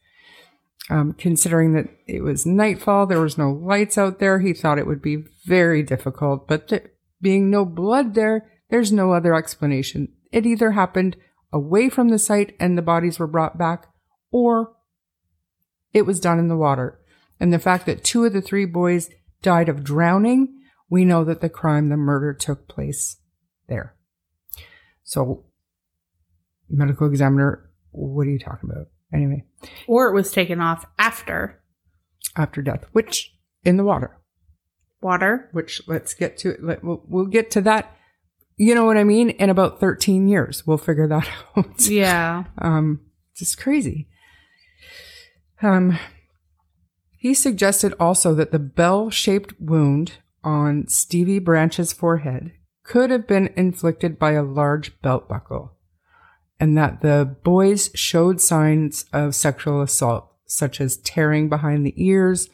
Um, 0.90 1.14
considering 1.14 1.74
that 1.74 1.86
it 2.08 2.22
was 2.22 2.46
nightfall, 2.46 3.06
there 3.06 3.22
was 3.22 3.38
no 3.38 3.52
lights 3.52 3.98
out 3.98 4.20
there, 4.20 4.40
he 4.40 4.54
thought 4.54 4.80
it 4.80 4.88
would 4.88 5.02
be 5.02 5.24
very 5.46 5.84
difficult. 5.84 6.48
But 6.48 6.68
th- 6.68 6.88
being 7.22 7.50
no 7.50 7.66
blood 7.66 8.14
there, 8.14 8.50
there's 8.70 8.92
no 8.92 9.14
other 9.14 9.36
explanation. 9.36 10.10
It 10.32 10.46
either 10.46 10.72
happened 10.72 11.18
away 11.54 11.90
from 11.90 12.10
the 12.10 12.20
site 12.20 12.56
and 12.60 12.78
the 12.78 12.82
bodies 12.82 13.20
were 13.20 13.28
brought 13.28 13.58
back, 13.58 13.88
or 14.32 14.74
it 15.94 16.04
was 16.04 16.20
done 16.20 16.40
in 16.40 16.48
the 16.48 16.58
water. 16.58 17.00
And 17.40 17.54
the 17.54 17.60
fact 17.60 17.86
that 17.86 18.04
two 18.04 18.26
of 18.26 18.34
the 18.34 18.42
three 18.42 18.66
boys 18.66 19.10
died 19.42 19.70
of 19.70 19.84
drowning, 19.84 20.62
we 20.90 21.06
know 21.06 21.24
that 21.24 21.42
the 21.42 21.50
crime, 21.50 21.90
the 21.90 21.98
murder 21.98 22.34
took 22.34 22.68
place 22.68 23.18
there. 23.68 23.96
So, 25.04 25.46
medical 26.70 27.08
examiner, 27.08 27.70
what 27.92 28.28
are 28.28 28.30
you 28.30 28.40
talking 28.40 28.70
about? 28.70 28.88
Anyway, 29.14 29.44
Or 29.88 30.08
it 30.08 30.14
was 30.14 30.32
taken 30.32 30.60
off 30.62 30.86
after 30.98 31.62
after 32.38 32.62
death, 32.62 32.86
which 32.94 33.34
in 33.64 33.78
the 33.78 33.84
water, 33.84 34.18
water. 35.02 35.50
which 35.52 35.82
let's 35.88 36.14
get 36.14 36.38
to 36.38 36.52
it. 36.52 36.64
Let, 36.64 36.84
we'll, 36.84 37.04
we'll 37.08 37.26
get 37.26 37.52
to 37.52 37.62
that. 37.62 37.96
You 38.58 38.76
know 38.76 38.86
what 38.86 38.98
I 38.98 39.04
mean? 39.04 39.32
In 39.32 39.50
about 39.50 39.80
13 39.80 40.28
years, 40.28 40.66
we'll 40.68 40.78
figure 40.78 41.08
that 41.08 41.28
out. 41.58 41.88
Yeah. 41.90 42.44
Um, 42.60 43.02
just 43.36 43.60
crazy. 43.60 44.08
Um, 45.62 45.98
he 47.18 47.34
suggested 47.34 47.94
also 48.00 48.34
that 48.36 48.52
the 48.52 48.60
bell 48.60 49.10
shaped 49.10 49.54
wound 49.60 50.14
on 50.44 50.88
Stevie 50.88 51.40
Branch's 51.40 51.94
forehead 51.94 52.52
could 52.84 53.10
have 53.12 53.28
been 53.28 53.54
inflicted 53.56 54.18
by 54.18 54.32
a 54.32 54.42
large 54.44 55.00
belt 55.02 55.30
buckle, 55.30 55.74
and 56.62 56.78
that 56.78 57.02
the 57.02 57.36
boys 57.44 57.90
showed 57.96 58.40
signs 58.40 59.06
of 59.12 59.34
sexual 59.34 59.82
assault, 59.82 60.32
such 60.46 60.80
as 60.80 60.98
tearing 60.98 61.50
behind 61.50 61.84
the 61.84 61.96
ears, 61.98 62.50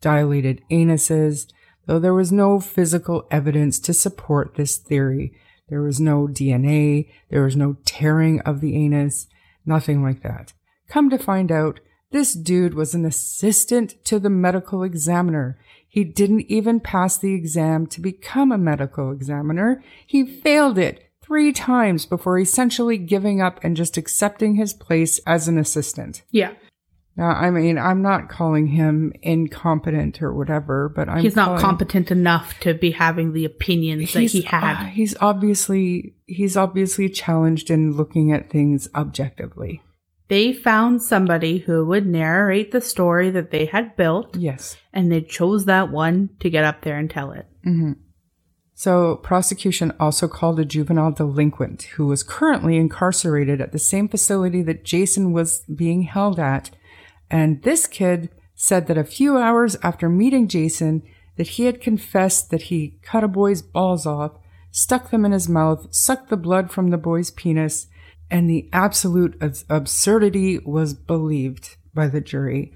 dilated 0.00 0.60
anuses, 0.68 1.46
though 1.86 2.00
there 2.00 2.12
was 2.12 2.32
no 2.32 2.58
physical 2.58 3.24
evidence 3.30 3.78
to 3.78 3.94
support 3.94 4.56
this 4.56 4.76
theory. 4.76 5.32
There 5.68 5.80
was 5.80 6.00
no 6.00 6.26
DNA, 6.26 7.08
there 7.30 7.44
was 7.44 7.54
no 7.54 7.76
tearing 7.84 8.40
of 8.40 8.60
the 8.60 8.74
anus, 8.74 9.28
nothing 9.64 10.02
like 10.02 10.24
that. 10.24 10.52
Come 10.88 11.08
to 11.10 11.16
find 11.16 11.52
out, 11.52 11.78
this 12.10 12.34
dude 12.34 12.74
was 12.74 12.94
an 12.94 13.04
assistant 13.04 14.04
to 14.06 14.18
the 14.18 14.28
medical 14.28 14.82
examiner. 14.82 15.56
He 15.88 16.02
didn't 16.02 16.50
even 16.50 16.80
pass 16.80 17.16
the 17.16 17.32
exam 17.34 17.86
to 17.86 18.00
become 18.00 18.50
a 18.50 18.58
medical 18.58 19.12
examiner. 19.12 19.84
He 20.04 20.26
failed 20.26 20.78
it 20.78 21.11
three 21.32 21.50
times 21.52 22.04
before 22.04 22.38
essentially 22.38 22.98
giving 22.98 23.40
up 23.40 23.58
and 23.64 23.74
just 23.74 23.96
accepting 23.96 24.56
his 24.56 24.74
place 24.74 25.18
as 25.26 25.48
an 25.48 25.56
assistant. 25.56 26.22
Yeah. 26.30 26.52
Now, 27.16 27.30
I 27.30 27.50
mean, 27.50 27.78
I'm 27.78 28.02
not 28.02 28.28
calling 28.28 28.66
him 28.66 29.14
incompetent 29.22 30.20
or 30.22 30.34
whatever, 30.34 30.90
but 30.94 31.08
I'm 31.08 31.22
he's 31.22 31.34
not 31.36 31.46
calling- 31.46 31.60
competent 31.62 32.10
enough 32.10 32.60
to 32.60 32.74
be 32.74 32.90
having 32.90 33.32
the 33.32 33.46
opinions 33.46 34.12
that 34.12 34.24
he 34.24 34.42
had. 34.42 34.82
uh, 34.82 34.84
he's 34.90 35.16
obviously 35.22 36.14
he's 36.26 36.54
obviously 36.56 37.08
challenged 37.08 37.70
in 37.70 37.92
looking 37.96 38.30
at 38.32 38.50
things 38.50 38.88
objectively. 38.94 39.80
they 40.28 40.52
found 40.52 41.02
somebody 41.02 41.58
who 41.58 41.84
would 41.86 42.06
narrate 42.06 42.72
the 42.72 42.80
story 42.80 43.30
that 43.30 43.50
they 43.50 43.66
had 43.66 43.96
built, 43.96 44.34
Yes. 44.36 44.76
and 44.92 45.10
they 45.12 45.20
chose 45.22 45.64
that 45.66 45.90
one 45.90 46.28
to 46.40 46.48
get 46.50 46.64
up 46.64 46.80
there 46.82 46.96
and 46.98 47.10
tell 47.10 47.32
it. 47.32 47.46
So, 48.82 49.14
prosecution 49.14 49.92
also 50.00 50.26
called 50.26 50.58
a 50.58 50.64
juvenile 50.64 51.12
delinquent 51.12 51.82
who 51.94 52.08
was 52.08 52.24
currently 52.24 52.76
incarcerated 52.76 53.60
at 53.60 53.70
the 53.70 53.78
same 53.78 54.08
facility 54.08 54.60
that 54.62 54.84
Jason 54.84 55.32
was 55.32 55.60
being 55.72 56.02
held 56.02 56.40
at. 56.40 56.70
And 57.30 57.62
this 57.62 57.86
kid 57.86 58.30
said 58.56 58.88
that 58.88 58.98
a 58.98 59.04
few 59.04 59.38
hours 59.38 59.76
after 59.84 60.08
meeting 60.08 60.48
Jason, 60.48 61.04
that 61.36 61.46
he 61.46 61.66
had 61.66 61.80
confessed 61.80 62.50
that 62.50 62.62
he 62.62 62.98
cut 63.02 63.22
a 63.22 63.28
boy's 63.28 63.62
balls 63.62 64.04
off, 64.04 64.32
stuck 64.72 65.10
them 65.10 65.24
in 65.24 65.30
his 65.30 65.48
mouth, 65.48 65.86
sucked 65.94 66.28
the 66.28 66.36
blood 66.36 66.72
from 66.72 66.88
the 66.88 66.98
boy's 66.98 67.30
penis, 67.30 67.86
and 68.32 68.50
the 68.50 68.68
absolute 68.72 69.40
absurdity 69.70 70.58
was 70.58 70.92
believed 70.92 71.76
by 71.94 72.08
the 72.08 72.20
jury. 72.20 72.74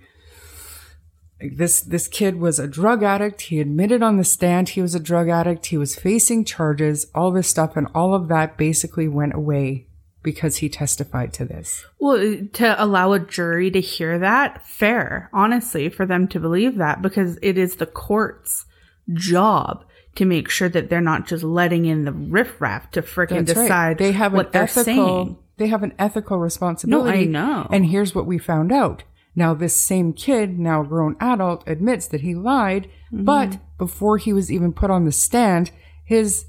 This 1.40 1.82
this 1.82 2.08
kid 2.08 2.36
was 2.36 2.58
a 2.58 2.66
drug 2.66 3.02
addict. 3.02 3.42
He 3.42 3.60
admitted 3.60 4.02
on 4.02 4.16
the 4.16 4.24
stand 4.24 4.70
he 4.70 4.80
was 4.80 4.94
a 4.94 5.00
drug 5.00 5.28
addict. 5.28 5.66
He 5.66 5.76
was 5.76 5.94
facing 5.94 6.44
charges, 6.46 7.06
all 7.14 7.30
this 7.30 7.48
stuff, 7.48 7.76
and 7.76 7.88
all 7.94 8.14
of 8.14 8.28
that 8.28 8.56
basically 8.56 9.06
went 9.06 9.34
away 9.34 9.86
because 10.22 10.56
he 10.56 10.68
testified 10.68 11.32
to 11.34 11.44
this. 11.44 11.84
Well, 12.00 12.38
to 12.54 12.82
allow 12.82 13.12
a 13.12 13.20
jury 13.20 13.70
to 13.70 13.80
hear 13.80 14.18
that, 14.18 14.66
fair, 14.66 15.28
honestly, 15.32 15.88
for 15.90 16.06
them 16.06 16.26
to 16.28 16.40
believe 16.40 16.76
that, 16.78 17.02
because 17.02 17.38
it 17.42 17.58
is 17.58 17.76
the 17.76 17.86
court's 17.86 18.64
job 19.12 19.84
to 20.16 20.24
make 20.24 20.48
sure 20.48 20.68
that 20.70 20.88
they're 20.88 21.00
not 21.00 21.26
just 21.28 21.44
letting 21.44 21.84
in 21.84 22.04
the 22.06 22.12
riffraff 22.12 22.90
to 22.92 23.02
freaking 23.02 23.46
That's 23.46 23.56
right. 23.56 23.62
decide 23.64 23.98
They 23.98 24.12
have 24.12 24.32
what 24.32 24.46
an 24.46 24.52
they're 24.52 24.62
ethical 24.64 24.84
saying. 24.84 25.38
they 25.58 25.66
have 25.68 25.82
an 25.82 25.92
ethical 25.98 26.38
responsibility. 26.38 27.20
I 27.20 27.24
know. 27.24 27.68
And 27.70 27.86
here's 27.86 28.14
what 28.14 28.26
we 28.26 28.38
found 28.38 28.72
out. 28.72 29.04
Now, 29.36 29.52
this 29.52 29.76
same 29.76 30.14
kid, 30.14 30.58
now 30.58 30.80
a 30.80 30.86
grown 30.86 31.14
adult, 31.20 31.62
admits 31.68 32.08
that 32.08 32.22
he 32.22 32.34
lied, 32.34 32.90
but 33.12 33.58
before 33.78 34.16
he 34.16 34.32
was 34.32 34.50
even 34.50 34.72
put 34.72 34.90
on 34.90 35.04
the 35.04 35.12
stand, 35.12 35.70
his, 36.04 36.46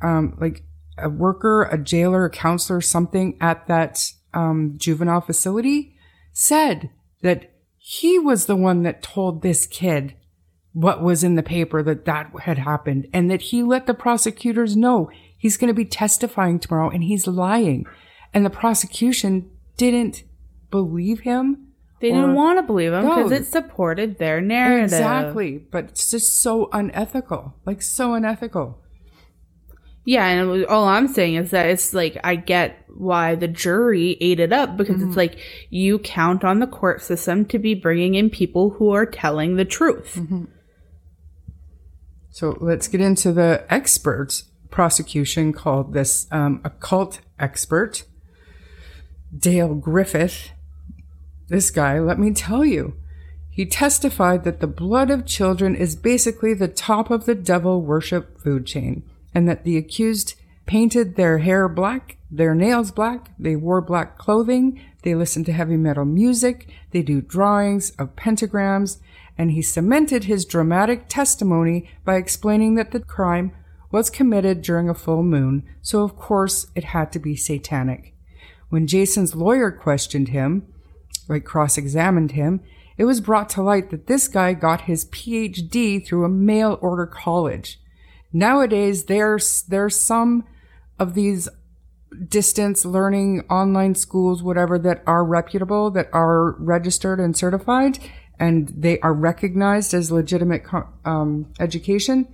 um, 0.00 0.36
like 0.40 0.64
a 0.96 1.10
worker, 1.10 1.64
a 1.64 1.76
jailer, 1.76 2.24
a 2.24 2.30
counselor, 2.30 2.80
something 2.80 3.36
at 3.40 3.66
that, 3.68 4.12
um, 4.32 4.74
juvenile 4.78 5.20
facility 5.20 5.94
said 6.32 6.90
that 7.22 7.52
he 7.76 8.18
was 8.18 8.46
the 8.46 8.56
one 8.56 8.82
that 8.84 9.02
told 9.02 9.42
this 9.42 9.66
kid 9.66 10.14
what 10.72 11.02
was 11.02 11.24
in 11.24 11.34
the 11.34 11.42
paper 11.42 11.82
that 11.82 12.04
that 12.04 12.30
had 12.42 12.58
happened 12.58 13.08
and 13.12 13.30
that 13.30 13.42
he 13.42 13.62
let 13.62 13.86
the 13.86 13.94
prosecutors 13.94 14.76
know 14.76 15.10
he's 15.36 15.56
going 15.56 15.68
to 15.68 15.74
be 15.74 15.84
testifying 15.84 16.58
tomorrow 16.58 16.88
and 16.88 17.04
he's 17.04 17.26
lying. 17.26 17.86
And 18.32 18.46
the 18.46 18.50
prosecution 18.50 19.50
didn't 19.76 20.22
believe 20.70 21.20
him. 21.20 21.69
They 22.00 22.10
didn't 22.12 22.34
want 22.34 22.58
to 22.58 22.62
believe 22.62 22.92
him 22.94 23.04
because 23.04 23.30
No. 23.30 23.36
it 23.36 23.46
supported 23.46 24.18
their 24.18 24.40
narrative. 24.40 24.84
Exactly. 24.84 25.58
But 25.58 25.84
it's 25.84 26.10
just 26.10 26.40
so 26.40 26.68
unethical. 26.72 27.54
Like 27.66 27.82
so 27.82 28.14
unethical. 28.14 28.78
Yeah, 30.06 30.26
and 30.26 30.48
was- 30.48 30.64
all 30.64 30.88
I'm 30.88 31.08
saying 31.08 31.34
is 31.34 31.50
that 31.50 31.66
it's 31.66 31.92
like 31.92 32.16
I 32.24 32.36
get 32.36 32.84
why 32.96 33.34
the 33.34 33.48
jury 33.48 34.16
ate 34.20 34.40
it 34.40 34.50
up 34.52 34.78
because 34.78 35.02
it's 35.02 35.16
like 35.16 35.38
you 35.68 35.98
count 35.98 36.42
on 36.42 36.58
the 36.58 36.66
court 36.66 37.02
system 37.02 37.44
to 37.46 37.58
be 37.58 37.74
bringing 37.74 38.14
in 38.14 38.30
people 38.30 38.70
who 38.70 38.90
are 38.90 39.04
telling 39.06 39.56
the 39.56 39.64
truth. 39.66 40.18
So 42.30 42.56
let's 42.60 42.88
get 42.88 43.00
into 43.00 43.32
the 43.32 43.64
experts. 43.68 44.44
Prosecution 44.70 45.52
called 45.52 45.92
this 45.92 46.26
um, 46.30 46.60
occult 46.64 47.20
expert, 47.40 48.04
Dale 49.36 49.74
Griffis. 49.74 50.50
This 51.50 51.72
guy, 51.72 51.98
let 51.98 52.16
me 52.16 52.32
tell 52.32 52.64
you, 52.64 52.94
he 53.50 53.66
testified 53.66 54.44
that 54.44 54.60
the 54.60 54.68
blood 54.68 55.10
of 55.10 55.26
children 55.26 55.74
is 55.74 55.96
basically 55.96 56.54
the 56.54 56.68
top 56.68 57.10
of 57.10 57.26
the 57.26 57.34
devil 57.34 57.82
worship 57.82 58.40
food 58.40 58.66
chain, 58.66 59.02
and 59.34 59.48
that 59.48 59.64
the 59.64 59.76
accused 59.76 60.36
painted 60.64 61.16
their 61.16 61.38
hair 61.38 61.68
black, 61.68 62.18
their 62.30 62.54
nails 62.54 62.92
black, 62.92 63.32
they 63.36 63.56
wore 63.56 63.80
black 63.80 64.16
clothing, 64.16 64.80
they 65.02 65.16
listened 65.16 65.44
to 65.46 65.52
heavy 65.52 65.76
metal 65.76 66.04
music, 66.04 66.68
they 66.92 67.02
do 67.02 67.20
drawings 67.20 67.90
of 67.98 68.14
pentagrams, 68.14 68.98
and 69.36 69.50
he 69.50 69.60
cemented 69.60 70.24
his 70.24 70.44
dramatic 70.44 71.08
testimony 71.08 71.90
by 72.04 72.14
explaining 72.14 72.76
that 72.76 72.92
the 72.92 73.00
crime 73.00 73.50
was 73.90 74.08
committed 74.08 74.62
during 74.62 74.88
a 74.88 74.94
full 74.94 75.24
moon, 75.24 75.64
so 75.82 76.04
of 76.04 76.14
course 76.14 76.68
it 76.76 76.84
had 76.84 77.10
to 77.10 77.18
be 77.18 77.34
satanic. 77.34 78.14
When 78.68 78.86
Jason's 78.86 79.34
lawyer 79.34 79.72
questioned 79.72 80.28
him, 80.28 80.69
like 81.30 81.44
cross 81.44 81.78
examined 81.78 82.32
him, 82.32 82.60
it 82.98 83.04
was 83.04 83.20
brought 83.20 83.48
to 83.50 83.62
light 83.62 83.88
that 83.90 84.06
this 84.06 84.28
guy 84.28 84.52
got 84.52 84.82
his 84.82 85.06
PhD 85.06 86.04
through 86.04 86.24
a 86.24 86.28
mail 86.28 86.78
order 86.82 87.06
college. 87.06 87.80
Nowadays, 88.32 89.04
there's 89.04 89.62
there's 89.62 89.96
some 89.96 90.44
of 90.98 91.14
these 91.14 91.48
distance 92.28 92.84
learning 92.84 93.42
online 93.48 93.94
schools, 93.94 94.42
whatever, 94.42 94.78
that 94.78 95.02
are 95.06 95.24
reputable, 95.24 95.90
that 95.92 96.10
are 96.12 96.52
registered 96.58 97.20
and 97.20 97.36
certified, 97.36 97.98
and 98.38 98.68
they 98.68 98.98
are 99.00 99.14
recognized 99.14 99.94
as 99.94 100.10
legitimate 100.10 100.64
um, 101.04 101.52
education. 101.58 102.26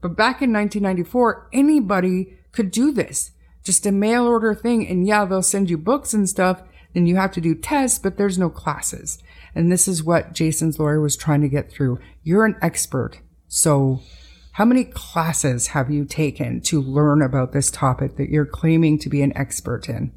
But 0.00 0.16
back 0.16 0.42
in 0.42 0.52
1994, 0.52 1.48
anybody 1.52 2.34
could 2.52 2.70
do 2.70 2.92
this. 2.92 3.30
Just 3.62 3.86
a 3.86 3.92
mail 3.92 4.26
order 4.26 4.54
thing. 4.54 4.86
And 4.86 5.06
yeah, 5.06 5.24
they'll 5.24 5.42
send 5.42 5.70
you 5.70 5.78
books 5.78 6.12
and 6.12 6.28
stuff. 6.28 6.62
Then 6.94 7.06
you 7.06 7.16
have 7.16 7.32
to 7.32 7.40
do 7.40 7.54
tests, 7.54 7.98
but 7.98 8.16
there's 8.16 8.38
no 8.38 8.48
classes. 8.48 9.18
And 9.54 9.70
this 9.70 9.86
is 9.86 10.02
what 10.02 10.32
Jason's 10.32 10.78
lawyer 10.78 11.00
was 11.00 11.16
trying 11.16 11.42
to 11.42 11.48
get 11.48 11.70
through. 11.70 11.98
You're 12.22 12.46
an 12.46 12.56
expert. 12.62 13.20
So 13.48 14.00
how 14.52 14.64
many 14.64 14.84
classes 14.84 15.68
have 15.68 15.90
you 15.90 16.04
taken 16.04 16.60
to 16.62 16.80
learn 16.80 17.20
about 17.20 17.52
this 17.52 17.70
topic 17.70 18.16
that 18.16 18.30
you're 18.30 18.46
claiming 18.46 18.98
to 19.00 19.08
be 19.08 19.20
an 19.22 19.36
expert 19.36 19.88
in? 19.88 20.12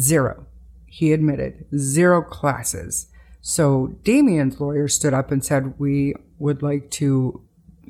Zero. 0.00 0.46
He 0.86 1.12
admitted 1.12 1.66
zero 1.76 2.22
classes. 2.22 3.08
So 3.42 3.98
Damien's 4.02 4.60
lawyer 4.60 4.88
stood 4.88 5.12
up 5.12 5.30
and 5.30 5.44
said, 5.44 5.78
we 5.78 6.14
would 6.38 6.62
like 6.62 6.90
to 6.92 7.42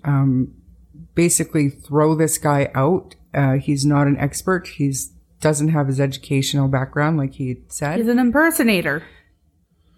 um, 0.04 0.54
basically 1.14 1.68
throw 1.68 2.14
this 2.14 2.38
guy 2.38 2.70
out. 2.74 3.14
Uh, 3.32 3.54
he's 3.54 3.84
not 3.84 4.06
an 4.06 4.16
expert. 4.18 4.66
He's 4.66 5.12
doesn't 5.40 5.68
have 5.68 5.86
his 5.86 6.00
educational 6.00 6.68
background, 6.68 7.16
like 7.16 7.34
he 7.34 7.62
said. 7.68 7.98
He's 7.98 8.08
an 8.08 8.18
impersonator. 8.18 9.04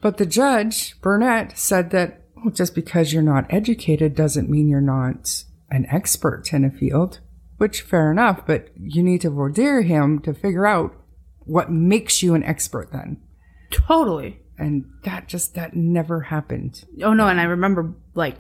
But 0.01 0.17
the 0.17 0.27
judge, 0.27 1.01
Burnett, 1.01 1.59
said 1.59 1.91
that 1.91 2.23
well, 2.37 2.53
just 2.55 2.75
because 2.75 3.13
you're 3.13 3.23
not 3.23 3.47
educated 3.51 4.15
doesn't 4.15 4.49
mean 4.49 4.69
you're 4.69 4.81
not 4.81 5.45
an 5.71 5.87
expert 5.91 6.53
in 6.53 6.65
a 6.65 6.71
field, 6.71 7.21
which 7.59 7.83
fair 7.83 8.11
enough, 8.11 8.47
but 8.47 8.69
you 8.79 9.03
need 9.03 9.21
to 9.21 9.31
voir 9.31 9.51
dire 9.51 9.83
him 9.83 10.21
to 10.21 10.33
figure 10.33 10.67
out 10.67 10.95
what 11.41 11.71
makes 11.71 12.23
you 12.23 12.35
an 12.35 12.43
expert 12.45 12.91
then. 12.93 13.21
Totally. 13.71 14.41
And 14.59 14.85
that 15.05 15.29
just, 15.29 15.55
that 15.55 15.75
never 15.75 16.23
happened. 16.23 16.85
Oh 17.03 17.13
no, 17.13 17.29
and 17.29 17.41
I 17.41 17.45
remember 17.45 17.95
like 18.15 18.37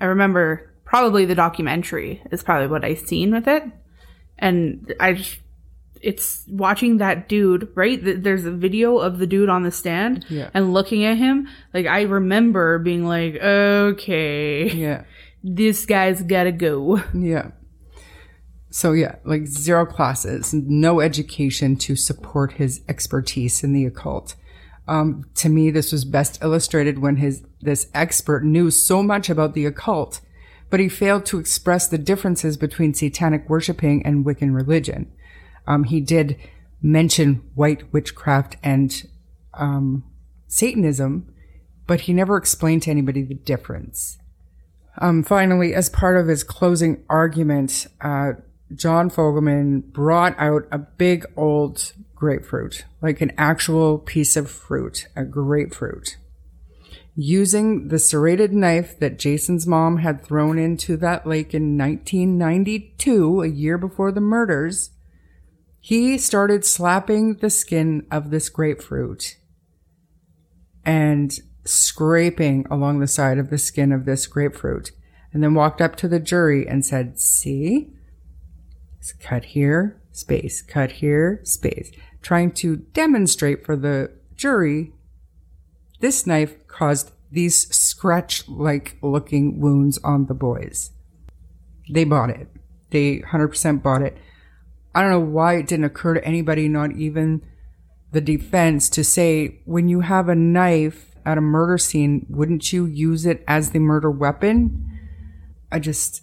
I 0.00 0.06
remember 0.06 0.72
probably 0.84 1.24
the 1.24 1.34
documentary 1.34 2.22
is 2.32 2.42
probably 2.42 2.68
what 2.68 2.84
I 2.84 2.94
seen 2.94 3.32
with 3.32 3.46
it. 3.46 3.64
And 4.38 4.94
I 4.98 5.12
just 5.12 5.38
it's 6.02 6.44
watching 6.48 6.98
that 6.98 7.28
dude, 7.28 7.68
right? 7.74 8.00
There's 8.02 8.44
a 8.46 8.50
video 8.50 8.98
of 8.98 9.18
the 9.18 9.26
dude 9.26 9.48
on 9.48 9.62
the 9.64 9.70
stand 9.70 10.24
Yeah. 10.28 10.50
and 10.54 10.72
looking 10.72 11.04
at 11.04 11.16
him. 11.18 11.46
Like 11.74 11.86
I 11.86 12.02
remember 12.02 12.78
being 12.78 13.06
like, 13.06 13.34
okay, 13.36 14.70
Yeah. 14.70 15.04
this 15.44 15.86
guy's 15.86 16.22
gotta 16.22 16.52
go. 16.52 17.02
Yeah. 17.14 17.50
So 18.72 18.92
yeah, 18.92 19.16
like 19.24 19.46
zero 19.46 19.84
classes, 19.84 20.54
no 20.54 21.00
education 21.00 21.74
to 21.78 21.96
support 21.96 22.52
his 22.52 22.82
expertise 22.88 23.64
in 23.64 23.72
the 23.72 23.84
occult. 23.84 24.36
Um, 24.86 25.24
to 25.36 25.48
me, 25.48 25.70
this 25.70 25.90
was 25.92 26.04
best 26.04 26.40
illustrated 26.42 26.98
when 27.00 27.16
his 27.16 27.42
this 27.60 27.88
expert 27.94 28.44
knew 28.44 28.70
so 28.70 29.02
much 29.02 29.28
about 29.28 29.54
the 29.54 29.66
occult, 29.66 30.20
but 30.70 30.78
he 30.80 30.88
failed 30.88 31.26
to 31.26 31.38
express 31.40 31.88
the 31.88 31.98
differences 31.98 32.56
between 32.56 32.94
satanic 32.94 33.48
worshiping 33.48 34.04
and 34.06 34.24
Wiccan 34.24 34.54
religion. 34.54 35.10
Um, 35.70 35.84
he 35.84 36.00
did 36.00 36.36
mention 36.82 37.42
white 37.54 37.92
witchcraft 37.92 38.56
and 38.60 39.08
um, 39.54 40.02
Satanism, 40.48 41.32
but 41.86 42.02
he 42.02 42.12
never 42.12 42.36
explained 42.36 42.82
to 42.82 42.90
anybody 42.90 43.22
the 43.22 43.34
difference. 43.34 44.18
Um, 44.98 45.22
finally, 45.22 45.72
as 45.72 45.88
part 45.88 46.16
of 46.16 46.26
his 46.26 46.42
closing 46.42 47.04
argument, 47.08 47.86
uh, 48.00 48.32
John 48.74 49.10
Fogleman 49.10 49.92
brought 49.92 50.34
out 50.38 50.66
a 50.72 50.78
big 50.78 51.24
old 51.36 51.92
grapefruit, 52.16 52.84
like 53.00 53.20
an 53.20 53.30
actual 53.38 53.98
piece 53.98 54.36
of 54.36 54.50
fruit, 54.50 55.06
a 55.14 55.24
grapefruit. 55.24 56.16
Using 57.14 57.88
the 57.88 57.98
serrated 58.00 58.52
knife 58.52 58.98
that 58.98 59.20
Jason's 59.20 59.68
mom 59.68 59.98
had 59.98 60.24
thrown 60.24 60.58
into 60.58 60.96
that 60.96 61.28
lake 61.28 61.54
in 61.54 61.78
1992, 61.78 63.42
a 63.42 63.46
year 63.46 63.78
before 63.78 64.10
the 64.10 64.20
murders, 64.20 64.90
he 65.80 66.18
started 66.18 66.64
slapping 66.64 67.34
the 67.36 67.50
skin 67.50 68.06
of 68.10 68.30
this 68.30 68.48
grapefruit 68.48 69.36
and 70.84 71.38
scraping 71.64 72.66
along 72.70 73.00
the 73.00 73.06
side 73.06 73.38
of 73.38 73.50
the 73.50 73.58
skin 73.58 73.92
of 73.92 74.04
this 74.04 74.26
grapefruit 74.26 74.92
and 75.32 75.42
then 75.42 75.54
walked 75.54 75.80
up 75.80 75.96
to 75.96 76.08
the 76.08 76.20
jury 76.20 76.66
and 76.68 76.84
said, 76.84 77.18
see, 77.18 77.88
It's 78.98 79.12
cut 79.12 79.46
here, 79.46 80.00
space, 80.12 80.62
cut 80.62 80.92
here, 80.92 81.40
space, 81.44 81.90
trying 82.22 82.52
to 82.52 82.76
demonstrate 82.76 83.64
for 83.64 83.76
the 83.76 84.10
jury 84.36 84.92
this 86.00 86.26
knife 86.26 86.66
caused 86.66 87.12
these 87.30 87.68
scratch 87.74 88.48
like 88.48 88.96
looking 89.02 89.60
wounds 89.60 89.98
on 89.98 90.26
the 90.26 90.34
boys. 90.34 90.90
They 91.88 92.04
bought 92.04 92.30
it. 92.30 92.48
They 92.90 93.18
100% 93.18 93.82
bought 93.82 94.02
it. 94.02 94.16
I 94.94 95.02
don't 95.02 95.10
know 95.10 95.20
why 95.20 95.54
it 95.54 95.66
didn't 95.66 95.84
occur 95.84 96.14
to 96.14 96.24
anybody, 96.24 96.68
not 96.68 96.92
even 96.92 97.42
the 98.12 98.20
defense, 98.20 98.88
to 98.90 99.04
say 99.04 99.60
when 99.64 99.88
you 99.88 100.00
have 100.00 100.28
a 100.28 100.34
knife 100.34 101.14
at 101.24 101.38
a 101.38 101.42
murder 101.42 101.78
scene, 101.78 102.26
wouldn't 102.28 102.72
you 102.72 102.86
use 102.86 103.26
it 103.26 103.44
as 103.46 103.70
the 103.70 103.78
murder 103.78 104.10
weapon? 104.10 104.86
I 105.70 105.78
just, 105.78 106.22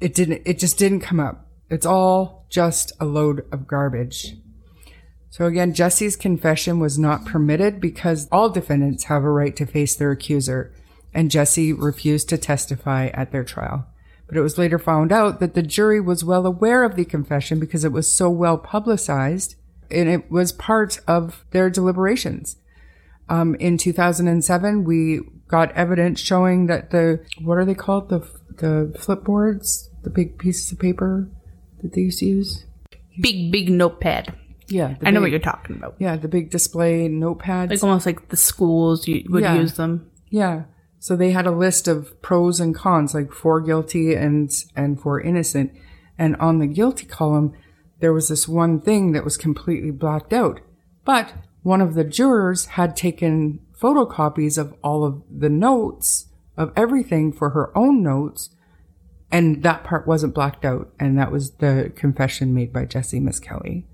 it 0.00 0.14
didn't, 0.14 0.42
it 0.44 0.58
just 0.58 0.78
didn't 0.78 1.00
come 1.00 1.18
up. 1.18 1.48
It's 1.68 1.86
all 1.86 2.46
just 2.48 2.92
a 3.00 3.04
load 3.04 3.44
of 3.50 3.66
garbage. 3.66 4.36
So 5.30 5.46
again, 5.46 5.74
Jesse's 5.74 6.14
confession 6.14 6.78
was 6.78 6.96
not 6.96 7.24
permitted 7.24 7.80
because 7.80 8.28
all 8.30 8.50
defendants 8.50 9.04
have 9.04 9.24
a 9.24 9.30
right 9.30 9.56
to 9.56 9.66
face 9.66 9.96
their 9.96 10.12
accuser, 10.12 10.72
and 11.12 11.28
Jesse 11.28 11.72
refused 11.72 12.28
to 12.28 12.38
testify 12.38 13.08
at 13.08 13.32
their 13.32 13.42
trial. 13.42 13.88
But 14.34 14.40
it 14.40 14.42
was 14.42 14.58
later 14.58 14.80
found 14.80 15.12
out 15.12 15.38
that 15.38 15.54
the 15.54 15.62
jury 15.62 16.00
was 16.00 16.24
well 16.24 16.44
aware 16.44 16.82
of 16.82 16.96
the 16.96 17.04
confession 17.04 17.60
because 17.60 17.84
it 17.84 17.92
was 17.92 18.12
so 18.12 18.28
well 18.28 18.58
publicized 18.58 19.54
and 19.92 20.08
it 20.08 20.28
was 20.28 20.50
part 20.50 20.98
of 21.06 21.44
their 21.52 21.70
deliberations. 21.70 22.56
Um, 23.28 23.54
in 23.60 23.78
2007, 23.78 24.82
we 24.82 25.20
got 25.46 25.70
evidence 25.76 26.18
showing 26.18 26.66
that 26.66 26.90
the 26.90 27.24
what 27.42 27.58
are 27.58 27.64
they 27.64 27.74
called 27.76 28.08
the 28.08 28.26
the 28.56 28.92
flipboards, 28.98 29.88
the 30.02 30.10
big 30.10 30.36
pieces 30.36 30.72
of 30.72 30.80
paper 30.80 31.28
that 31.82 31.92
they 31.92 32.00
used 32.00 32.18
to 32.18 32.26
use. 32.26 32.64
Big, 33.20 33.52
big 33.52 33.70
notepad. 33.70 34.34
Yeah, 34.66 34.96
I 35.04 35.12
know 35.12 35.20
big- 35.20 35.22
what 35.26 35.30
you're 35.30 35.38
talking 35.52 35.76
about. 35.76 35.94
Yeah, 36.00 36.16
the 36.16 36.26
big 36.26 36.50
display 36.50 37.08
notepads. 37.08 37.70
Like 37.70 37.84
almost 37.84 38.04
like 38.04 38.30
the 38.30 38.36
schools 38.36 39.06
you 39.06 39.24
would 39.28 39.44
Yeah. 39.44 39.54
use 39.54 39.74
them. 39.74 40.10
Yeah. 40.28 40.64
So 41.04 41.16
they 41.16 41.32
had 41.32 41.46
a 41.46 41.50
list 41.50 41.86
of 41.86 42.22
pros 42.22 42.60
and 42.60 42.74
cons, 42.74 43.12
like 43.12 43.30
for 43.30 43.60
guilty 43.60 44.14
and 44.14 44.50
and 44.74 44.98
for 44.98 45.20
innocent. 45.20 45.70
And 46.16 46.34
on 46.36 46.60
the 46.60 46.66
guilty 46.66 47.04
column, 47.04 47.52
there 48.00 48.14
was 48.14 48.28
this 48.28 48.48
one 48.48 48.80
thing 48.80 49.12
that 49.12 49.22
was 49.22 49.36
completely 49.36 49.90
blacked 49.90 50.32
out. 50.32 50.62
But 51.04 51.34
one 51.62 51.82
of 51.82 51.92
the 51.92 52.04
jurors 52.04 52.64
had 52.80 52.96
taken 52.96 53.60
photocopies 53.78 54.56
of 54.56 54.74
all 54.82 55.04
of 55.04 55.22
the 55.30 55.50
notes 55.50 56.28
of 56.56 56.72
everything 56.74 57.34
for 57.34 57.50
her 57.50 57.76
own 57.76 58.02
notes, 58.02 58.48
and 59.30 59.62
that 59.62 59.84
part 59.84 60.06
wasn't 60.06 60.34
blacked 60.34 60.64
out. 60.64 60.90
And 60.98 61.18
that 61.18 61.30
was 61.30 61.56
the 61.56 61.92
confession 61.94 62.54
made 62.54 62.72
by 62.72 62.86
Jesse 62.86 63.20
Misskelley. 63.20 63.86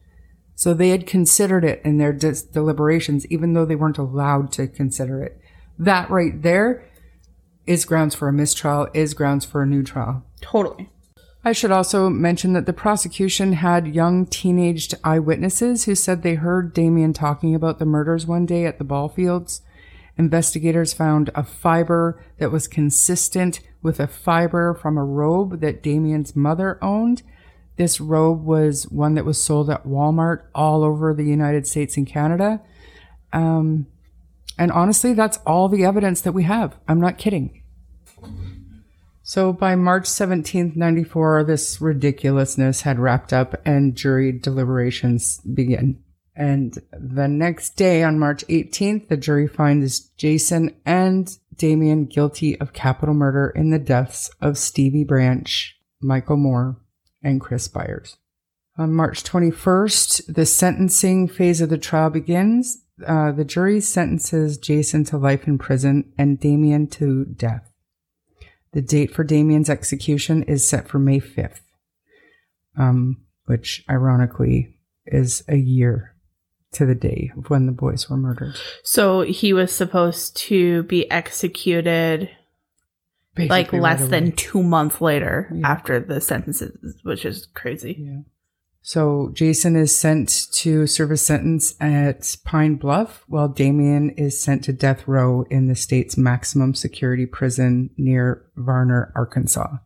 So 0.54 0.74
they 0.74 0.90
had 0.90 1.08
considered 1.08 1.64
it 1.64 1.82
in 1.84 1.98
their 1.98 2.12
dis- 2.12 2.42
deliberations, 2.42 3.26
even 3.26 3.54
though 3.54 3.64
they 3.64 3.74
weren't 3.74 3.98
allowed 3.98 4.52
to 4.52 4.68
consider 4.68 5.24
it. 5.24 5.40
That 5.76 6.08
right 6.08 6.40
there 6.40 6.86
is 7.70 7.84
grounds 7.84 8.16
for 8.16 8.26
a 8.26 8.32
mistrial, 8.32 8.88
is 8.92 9.14
grounds 9.14 9.44
for 9.44 9.62
a 9.62 9.66
new 9.66 9.84
trial. 9.84 10.24
Totally. 10.40 10.90
I 11.44 11.52
should 11.52 11.70
also 11.70 12.10
mention 12.10 12.52
that 12.54 12.66
the 12.66 12.72
prosecution 12.72 13.52
had 13.52 13.94
young 13.94 14.26
teenaged 14.26 14.96
eyewitnesses 15.04 15.84
who 15.84 15.94
said 15.94 16.22
they 16.22 16.34
heard 16.34 16.74
Damien 16.74 17.12
talking 17.12 17.54
about 17.54 17.78
the 17.78 17.86
murders 17.86 18.26
one 18.26 18.44
day 18.44 18.66
at 18.66 18.78
the 18.78 18.84
ball 18.84 19.08
fields. 19.08 19.62
Investigators 20.18 20.92
found 20.92 21.30
a 21.36 21.44
fiber 21.44 22.20
that 22.38 22.50
was 22.50 22.66
consistent 22.66 23.60
with 23.82 24.00
a 24.00 24.08
fiber 24.08 24.74
from 24.74 24.98
a 24.98 25.04
robe 25.04 25.60
that 25.60 25.80
Damien's 25.80 26.34
mother 26.34 26.76
owned. 26.82 27.22
This 27.76 28.00
robe 28.00 28.44
was 28.44 28.88
one 28.88 29.14
that 29.14 29.24
was 29.24 29.40
sold 29.40 29.70
at 29.70 29.86
Walmart 29.86 30.42
all 30.56 30.82
over 30.82 31.14
the 31.14 31.24
United 31.24 31.68
States 31.68 31.96
and 31.96 32.04
Canada. 32.04 32.60
Um, 33.32 33.86
and 34.58 34.72
honestly, 34.72 35.14
that's 35.14 35.38
all 35.46 35.68
the 35.68 35.84
evidence 35.84 36.20
that 36.22 36.32
we 36.32 36.42
have. 36.42 36.76
I'm 36.88 37.00
not 37.00 37.16
kidding. 37.16 37.59
So 39.30 39.52
by 39.52 39.76
March 39.76 40.06
17th, 40.06 40.74
94, 40.74 41.44
this 41.44 41.80
ridiculousness 41.80 42.80
had 42.80 42.98
wrapped 42.98 43.32
up 43.32 43.54
and 43.64 43.94
jury 43.94 44.32
deliberations 44.32 45.38
begin. 45.42 46.02
And 46.34 46.76
the 46.90 47.28
next 47.28 47.76
day, 47.76 48.02
on 48.02 48.18
March 48.18 48.44
18th, 48.48 49.06
the 49.06 49.16
jury 49.16 49.46
finds 49.46 50.00
Jason 50.16 50.74
and 50.84 51.30
Damien 51.54 52.06
guilty 52.06 52.60
of 52.60 52.72
capital 52.72 53.14
murder 53.14 53.52
in 53.54 53.70
the 53.70 53.78
deaths 53.78 54.32
of 54.40 54.58
Stevie 54.58 55.04
Branch, 55.04 55.76
Michael 56.02 56.36
Moore, 56.36 56.80
and 57.22 57.40
Chris 57.40 57.68
Byers. 57.68 58.16
On 58.78 58.92
March 58.92 59.22
21st, 59.22 60.34
the 60.34 60.44
sentencing 60.44 61.28
phase 61.28 61.60
of 61.60 61.70
the 61.70 61.78
trial 61.78 62.10
begins. 62.10 62.82
Uh, 63.06 63.30
the 63.30 63.44
jury 63.44 63.80
sentences 63.80 64.58
Jason 64.58 65.04
to 65.04 65.16
life 65.16 65.46
in 65.46 65.56
prison 65.56 66.12
and 66.18 66.40
Damien 66.40 66.88
to 66.88 67.26
death. 67.26 67.69
The 68.72 68.82
date 68.82 69.12
for 69.12 69.24
Damien's 69.24 69.68
execution 69.70 70.42
is 70.44 70.66
set 70.68 70.88
for 70.88 70.98
May 70.98 71.20
5th, 71.20 71.60
um, 72.78 73.16
which 73.46 73.84
ironically 73.90 74.76
is 75.06 75.42
a 75.48 75.56
year 75.56 76.14
to 76.72 76.86
the 76.86 76.94
day 76.94 77.32
of 77.36 77.50
when 77.50 77.66
the 77.66 77.72
boys 77.72 78.08
were 78.08 78.16
murdered. 78.16 78.54
So 78.84 79.22
he 79.22 79.52
was 79.52 79.72
supposed 79.72 80.36
to 80.48 80.84
be 80.84 81.10
executed 81.10 82.30
like 83.36 83.72
less 83.72 84.00
right 84.02 84.10
than 84.10 84.32
two 84.32 84.62
months 84.62 85.00
later 85.00 85.50
Yeah. 85.52 85.68
after 85.68 85.98
the 85.98 86.20
sentences, 86.20 87.00
which 87.02 87.24
is 87.24 87.46
crazy. 87.54 87.96
Yeah. 87.98 88.20
So 88.82 89.30
Jason 89.34 89.76
is 89.76 89.94
sent 89.94 90.46
to 90.52 90.86
serve 90.86 91.10
a 91.10 91.16
sentence 91.16 91.74
at 91.80 92.36
Pine 92.44 92.76
Bluff, 92.76 93.24
while 93.28 93.48
Damien 93.48 94.10
is 94.10 94.42
sent 94.42 94.64
to 94.64 94.72
death 94.72 95.06
row 95.06 95.44
in 95.50 95.68
the 95.68 95.74
state's 95.74 96.16
maximum 96.16 96.74
security 96.74 97.26
prison 97.26 97.90
near 97.98 98.46
Varner, 98.56 99.12
Arkansas. 99.14 99.76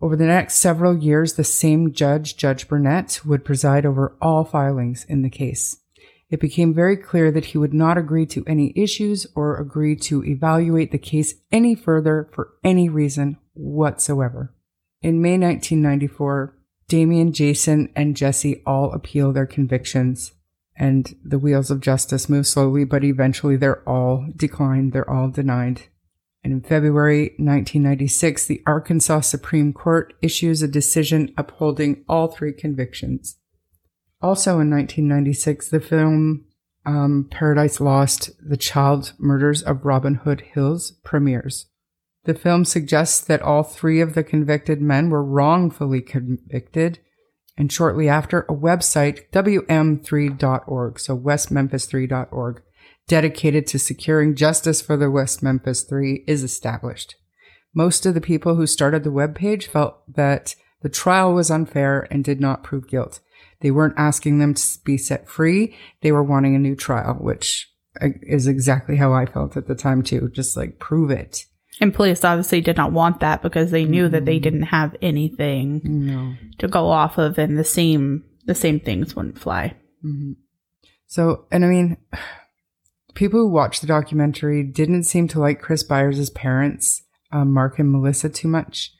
Over 0.00 0.16
the 0.16 0.26
next 0.26 0.56
several 0.56 0.98
years, 0.98 1.34
the 1.34 1.44
same 1.44 1.92
judge, 1.92 2.36
Judge 2.36 2.66
Burnett, 2.66 3.20
would 3.24 3.44
preside 3.44 3.86
over 3.86 4.16
all 4.20 4.44
filings 4.44 5.04
in 5.08 5.22
the 5.22 5.30
case. 5.30 5.76
It 6.28 6.40
became 6.40 6.74
very 6.74 6.96
clear 6.96 7.30
that 7.30 7.46
he 7.46 7.58
would 7.58 7.74
not 7.74 7.98
agree 7.98 8.26
to 8.26 8.42
any 8.46 8.72
issues 8.74 9.26
or 9.36 9.58
agree 9.58 9.94
to 9.96 10.24
evaluate 10.24 10.90
the 10.90 10.98
case 10.98 11.34
any 11.52 11.76
further 11.76 12.28
for 12.32 12.54
any 12.64 12.88
reason 12.88 13.36
whatsoever. 13.52 14.52
In 15.02 15.22
May 15.22 15.38
1994, 15.38 16.56
Damien, 16.92 17.32
Jason, 17.32 17.88
and 17.96 18.14
Jesse 18.14 18.62
all 18.66 18.92
appeal 18.92 19.32
their 19.32 19.46
convictions, 19.46 20.32
and 20.76 21.16
the 21.24 21.38
wheels 21.38 21.70
of 21.70 21.80
justice 21.80 22.28
move 22.28 22.46
slowly, 22.46 22.84
but 22.84 23.02
eventually 23.02 23.56
they're 23.56 23.82
all 23.88 24.26
declined, 24.36 24.92
they're 24.92 25.08
all 25.08 25.30
denied. 25.30 25.84
And 26.44 26.52
in 26.52 26.60
February 26.60 27.28
1996, 27.38 28.44
the 28.44 28.62
Arkansas 28.66 29.20
Supreme 29.20 29.72
Court 29.72 30.12
issues 30.20 30.60
a 30.60 30.68
decision 30.68 31.32
upholding 31.38 32.04
all 32.10 32.28
three 32.28 32.52
convictions. 32.52 33.38
Also 34.20 34.60
in 34.60 34.68
1996, 34.68 35.70
the 35.70 35.80
film 35.80 36.44
um, 36.84 37.26
Paradise 37.30 37.80
Lost 37.80 38.32
The 38.46 38.58
Child 38.58 39.14
Murders 39.16 39.62
of 39.62 39.86
Robin 39.86 40.16
Hood 40.16 40.42
Hills 40.42 40.92
premieres. 41.04 41.68
The 42.24 42.34
film 42.34 42.64
suggests 42.64 43.20
that 43.20 43.42
all 43.42 43.62
three 43.62 44.00
of 44.00 44.14
the 44.14 44.22
convicted 44.22 44.80
men 44.80 45.10
were 45.10 45.24
wrongfully 45.24 46.00
convicted, 46.00 47.00
and 47.56 47.72
shortly 47.72 48.08
after, 48.08 48.40
a 48.42 48.54
website, 48.54 49.28
WM3.org, 49.32 51.00
so 51.00 51.18
WestMemphis3.org, 51.18 52.62
dedicated 53.08 53.66
to 53.66 53.78
securing 53.78 54.36
justice 54.36 54.80
for 54.80 54.96
the 54.96 55.10
West 55.10 55.42
Memphis 55.42 55.82
Three, 55.82 56.24
is 56.28 56.44
established. 56.44 57.16
Most 57.74 58.06
of 58.06 58.14
the 58.14 58.20
people 58.20 58.54
who 58.54 58.66
started 58.66 59.02
the 59.02 59.10
webpage 59.10 59.64
felt 59.64 59.96
that 60.14 60.54
the 60.82 60.88
trial 60.88 61.34
was 61.34 61.50
unfair 61.50 62.06
and 62.10 62.22
did 62.22 62.40
not 62.40 62.62
prove 62.62 62.88
guilt. 62.88 63.20
They 63.60 63.70
weren't 63.70 63.94
asking 63.96 64.38
them 64.38 64.54
to 64.54 64.66
be 64.84 64.98
set 64.98 65.28
free. 65.28 65.76
They 66.02 66.12
were 66.12 66.22
wanting 66.22 66.54
a 66.54 66.60
new 66.60 66.76
trial, 66.76 67.14
which 67.14 67.70
uh, 68.00 68.08
is 68.22 68.46
exactly 68.46 68.96
how 68.96 69.12
I 69.12 69.26
felt 69.26 69.56
at 69.56 69.68
the 69.68 69.74
time 69.74 70.02
too. 70.02 70.30
Just 70.32 70.56
like 70.56 70.78
prove 70.78 71.10
it. 71.10 71.46
And 71.80 71.94
police 71.94 72.22
obviously 72.24 72.60
did 72.60 72.76
not 72.76 72.92
want 72.92 73.20
that 73.20 73.42
because 73.42 73.70
they 73.70 73.84
knew 73.84 74.08
that 74.08 74.24
they 74.24 74.38
didn't 74.38 74.64
have 74.64 74.94
anything 75.02 75.80
No. 75.84 76.34
to 76.58 76.68
go 76.68 76.88
off 76.88 77.18
of, 77.18 77.38
and 77.38 77.58
the 77.58 77.64
same 77.64 78.24
the 78.44 78.54
same 78.54 78.78
things 78.80 79.14
wouldn't 79.16 79.38
fly. 79.38 79.74
So, 81.06 81.46
and 81.50 81.64
I 81.64 81.68
mean, 81.68 81.96
people 83.14 83.40
who 83.40 83.48
watched 83.48 83.80
the 83.80 83.86
documentary 83.86 84.62
didn't 84.64 85.04
seem 85.04 85.28
to 85.28 85.40
like 85.40 85.60
Chris 85.60 85.82
Byers' 85.82 86.30
parents, 86.30 87.02
um, 87.30 87.52
Mark 87.52 87.78
and 87.78 87.90
Melissa, 87.90 88.28
too 88.28 88.48
much. 88.48 88.92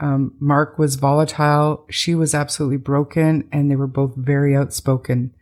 Um, 0.00 0.34
Mark 0.40 0.78
was 0.78 0.96
volatile. 0.96 1.86
She 1.90 2.14
was 2.14 2.34
absolutely 2.34 2.76
broken, 2.78 3.48
and 3.52 3.70
they 3.70 3.76
were 3.76 3.86
both 3.86 4.14
very 4.16 4.56
outspoken. 4.56 5.32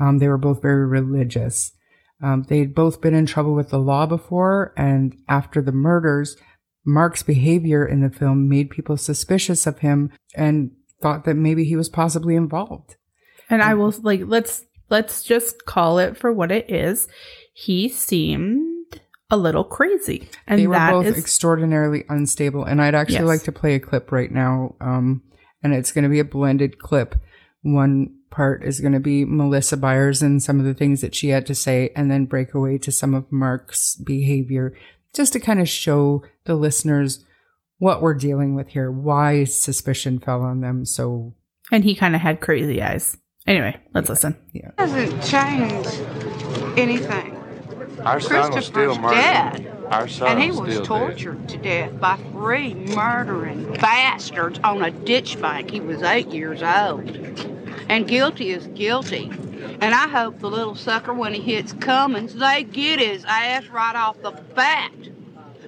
Um, 0.00 0.18
they 0.18 0.28
were 0.28 0.38
both 0.38 0.60
very 0.60 0.86
religious. 0.86 1.72
Um, 2.22 2.44
they'd 2.48 2.74
both 2.74 3.00
been 3.00 3.14
in 3.14 3.26
trouble 3.26 3.54
with 3.54 3.70
the 3.70 3.78
law 3.78 4.06
before, 4.06 4.72
and 4.76 5.16
after 5.28 5.62
the 5.62 5.72
murders, 5.72 6.36
Mark's 6.84 7.22
behavior 7.22 7.86
in 7.86 8.00
the 8.00 8.10
film 8.10 8.48
made 8.48 8.70
people 8.70 8.96
suspicious 8.96 9.66
of 9.66 9.78
him 9.80 10.10
and 10.34 10.72
thought 11.00 11.24
that 11.24 11.34
maybe 11.34 11.64
he 11.64 11.76
was 11.76 11.88
possibly 11.88 12.34
involved. 12.34 12.96
And 13.50 13.62
I 13.62 13.74
will 13.74 13.94
like 14.02 14.22
let's 14.24 14.64
let's 14.90 15.22
just 15.22 15.64
call 15.64 15.98
it 15.98 16.16
for 16.16 16.32
what 16.32 16.50
it 16.50 16.68
is. 16.70 17.08
He 17.52 17.88
seemed 17.88 19.00
a 19.30 19.36
little 19.36 19.64
crazy, 19.64 20.28
and 20.46 20.58
they 20.60 20.66
were 20.66 20.74
that 20.74 20.90
both 20.90 21.06
is 21.06 21.18
extraordinarily 21.18 22.04
unstable 22.08 22.64
and 22.64 22.80
i'd 22.80 22.94
actually 22.94 23.16
Yes. 23.16 23.24
like 23.26 23.42
to 23.42 23.52
play 23.52 23.74
a 23.74 23.80
clip 23.80 24.10
right 24.10 24.32
now 24.32 24.74
um, 24.80 25.22
and 25.62 25.74
it's 25.74 25.92
going 25.92 26.04
to 26.04 26.08
be 26.08 26.18
a 26.18 26.24
blended 26.24 26.78
clip 26.78 27.14
one 27.60 28.14
part 28.30 28.64
is 28.64 28.80
going 28.80 28.92
to 28.92 29.00
be 29.00 29.24
melissa 29.24 29.76
byers 29.76 30.22
and 30.22 30.42
some 30.42 30.58
of 30.58 30.66
the 30.66 30.74
things 30.74 31.00
that 31.00 31.14
she 31.14 31.28
had 31.28 31.46
to 31.46 31.54
say 31.54 31.90
and 31.96 32.10
then 32.10 32.24
break 32.24 32.54
away 32.54 32.78
to 32.78 32.92
some 32.92 33.14
of 33.14 33.30
mark's 33.30 33.96
behavior 33.96 34.74
just 35.14 35.32
to 35.32 35.40
kind 35.40 35.60
of 35.60 35.68
show 35.68 36.22
the 36.44 36.54
listeners 36.54 37.24
what 37.78 38.02
we're 38.02 38.14
dealing 38.14 38.54
with 38.54 38.68
here 38.68 38.90
why 38.90 39.44
suspicion 39.44 40.18
fell 40.18 40.42
on 40.42 40.60
them 40.60 40.84
so 40.84 41.34
and 41.70 41.84
he 41.84 41.94
kind 41.94 42.14
of 42.14 42.20
had 42.20 42.40
crazy 42.40 42.82
eyes. 42.82 43.16
Anyway, 43.46 43.76
let's 43.94 44.08
listen. 44.08 44.36
doesn't 44.76 45.22
change 45.22 45.86
anything. 46.78 47.34
Our 48.04 48.20
son 48.20 48.52
was 48.52 48.66
still 48.66 48.98
murdered. 48.98 49.14
dead. 49.14 49.74
Our 49.90 50.06
son 50.06 50.28
And 50.28 50.42
he 50.42 50.50
was 50.50 50.60
was 50.60 50.74
still 50.74 50.84
tortured 50.84 51.48
to 51.48 51.56
death 51.56 51.98
by 51.98 52.16
three 52.32 52.74
murdering 52.74 53.72
bastards 53.74 54.60
on 54.62 54.82
a 54.82 54.90
ditch 54.90 55.40
bank. 55.40 55.70
He 55.70 55.80
was 55.80 56.02
eight 56.02 56.28
years 56.28 56.62
old. 56.62 57.08
And 57.88 58.06
guilty 58.06 58.50
is 58.50 58.66
guilty. 58.68 59.30
And 59.80 59.94
I 59.94 60.08
hope 60.08 60.40
the 60.40 60.50
little 60.50 60.74
sucker, 60.74 61.14
when 61.14 61.34
he 61.34 61.40
hits 61.40 61.72
Cummins, 61.72 62.34
they 62.34 62.64
get 62.64 62.98
his 62.98 63.24
ass 63.26 63.66
right 63.68 63.96
off 63.96 64.20
the 64.20 64.32
bat. 64.54 64.92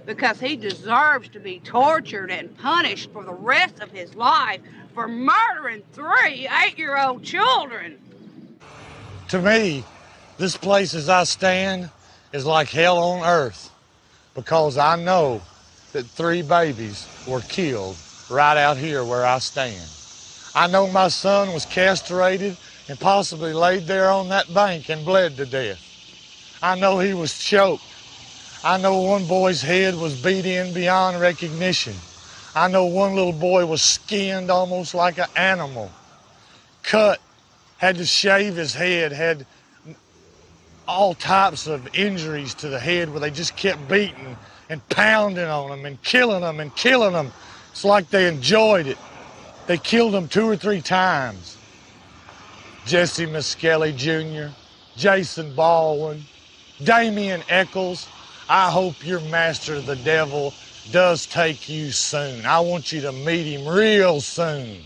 Because 0.04 0.40
he 0.40 0.56
deserves 0.56 1.28
to 1.30 1.40
be 1.40 1.61
tortured 1.61 2.30
and 2.30 2.56
punished 2.59 3.12
for 3.12 3.24
the 3.24 3.33
rest 3.33 3.80
of 3.80 3.90
his 3.90 4.14
life 4.14 4.61
for 4.94 5.06
murdering 5.06 5.83
three 5.92 6.48
eight 6.64 6.76
year 6.76 6.98
old 6.98 7.22
children. 7.22 7.98
To 9.28 9.40
me, 9.40 9.85
this 10.38 10.56
place 10.56 10.94
as 10.94 11.09
I 11.09 11.24
stand 11.24 11.90
is 12.33 12.44
like 12.44 12.68
hell 12.68 12.98
on 12.98 13.24
earth 13.24 13.70
because 14.35 14.78
I 14.78 14.96
know 14.96 15.42
that 15.92 16.06
three 16.06 16.42
babies 16.42 17.06
were 17.28 17.40
killed 17.40 17.96
right 18.28 18.56
out 18.56 18.76
here 18.76 19.04
where 19.04 19.24
I 19.24 19.38
stand. 19.38 19.88
I 20.54 20.66
know 20.66 20.88
my 20.88 21.08
son 21.08 21.52
was 21.52 21.64
castrated 21.66 22.56
and 22.88 22.98
possibly 22.98 23.52
laid 23.52 23.86
there 23.86 24.10
on 24.10 24.28
that 24.30 24.52
bank 24.52 24.88
and 24.88 25.04
bled 25.04 25.36
to 25.36 25.46
death. 25.46 25.78
I 26.62 26.74
know 26.74 26.98
he 26.98 27.14
was 27.14 27.38
choked. 27.38 27.84
I 28.62 28.76
know 28.76 28.98
one 28.98 29.26
boy's 29.26 29.62
head 29.62 29.94
was 29.94 30.14
beat 30.14 30.44
in 30.44 30.74
beyond 30.74 31.20
recognition. 31.20 31.94
I 32.54 32.68
know 32.68 32.84
one 32.84 33.14
little 33.14 33.32
boy 33.32 33.64
was 33.64 33.80
skinned 33.80 34.50
almost 34.50 34.92
like 34.92 35.18
an 35.18 35.28
animal, 35.36 35.90
cut, 36.82 37.20
had 37.78 37.96
to 37.96 38.04
shave 38.04 38.56
his 38.56 38.74
head, 38.74 39.12
had 39.12 39.46
all 40.86 41.14
types 41.14 41.68
of 41.68 41.94
injuries 41.94 42.52
to 42.54 42.68
the 42.68 42.78
head 42.78 43.08
where 43.10 43.20
they 43.20 43.30
just 43.30 43.56
kept 43.56 43.88
beating 43.88 44.36
and 44.68 44.86
pounding 44.88 45.46
on 45.46 45.70
him 45.70 45.86
and 45.86 46.02
killing 46.02 46.42
him 46.42 46.58
and 46.58 46.74
killing 46.74 47.14
him. 47.14 47.32
It's 47.70 47.84
like 47.84 48.10
they 48.10 48.26
enjoyed 48.26 48.88
it. 48.88 48.98
They 49.70 49.78
killed 49.78 50.16
him 50.16 50.26
two 50.26 50.48
or 50.48 50.56
three 50.56 50.80
times. 50.80 51.56
Jesse 52.88 53.24
Misskelley 53.24 53.92
Jr., 53.92 54.48
Jason 54.96 55.54
Baldwin, 55.54 56.24
Damien 56.83 57.44
Echols. 57.48 58.09
I 58.48 58.68
hope 58.68 59.06
your 59.06 59.20
master, 59.20 59.80
the 59.80 59.94
devil, 59.94 60.52
does 60.90 61.24
take 61.24 61.68
you 61.68 61.92
soon. 61.92 62.44
I 62.46 62.59
want 62.59 62.90
you 62.90 63.00
to 63.02 63.12
meet 63.12 63.46
him 63.46 63.68
real 63.68 64.20
soon. 64.20 64.78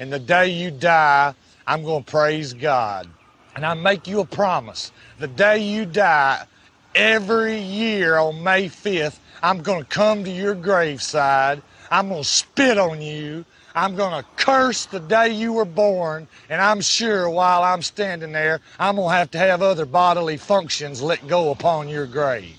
And 0.00 0.12
the 0.12 0.18
day 0.18 0.48
you 0.48 0.72
die, 0.72 1.32
I'm 1.64 1.84
going 1.84 2.02
to 2.02 2.10
praise 2.10 2.52
God. 2.52 3.08
And 3.54 3.64
I 3.64 3.74
make 3.74 4.08
you 4.08 4.18
a 4.18 4.26
promise. 4.26 4.90
The 5.20 5.28
day 5.28 5.58
you 5.58 5.86
die, 5.86 6.48
every 6.96 7.60
year 7.60 8.16
on 8.16 8.42
May 8.42 8.66
5th, 8.70 9.20
I'm 9.40 9.62
going 9.62 9.84
to 9.84 9.88
come 9.88 10.24
to 10.24 10.30
your 10.32 10.56
graveside. 10.56 11.62
I'm 11.92 12.08
going 12.08 12.24
to 12.24 12.28
spit 12.28 12.76
on 12.76 13.00
you. 13.00 13.44
I'm 13.74 13.94
going 13.96 14.12
to 14.22 14.28
curse 14.36 14.86
the 14.86 15.00
day 15.00 15.30
you 15.32 15.52
were 15.52 15.64
born. 15.64 16.28
And 16.48 16.60
I'm 16.60 16.80
sure 16.80 17.28
while 17.30 17.62
I'm 17.62 17.82
standing 17.82 18.32
there, 18.32 18.60
I'm 18.78 18.96
going 18.96 19.08
to 19.10 19.14
have 19.16 19.30
to 19.32 19.38
have 19.38 19.62
other 19.62 19.86
bodily 19.86 20.36
functions 20.36 21.00
let 21.02 21.26
go 21.26 21.50
upon 21.50 21.88
your 21.88 22.06
grave. 22.06 22.56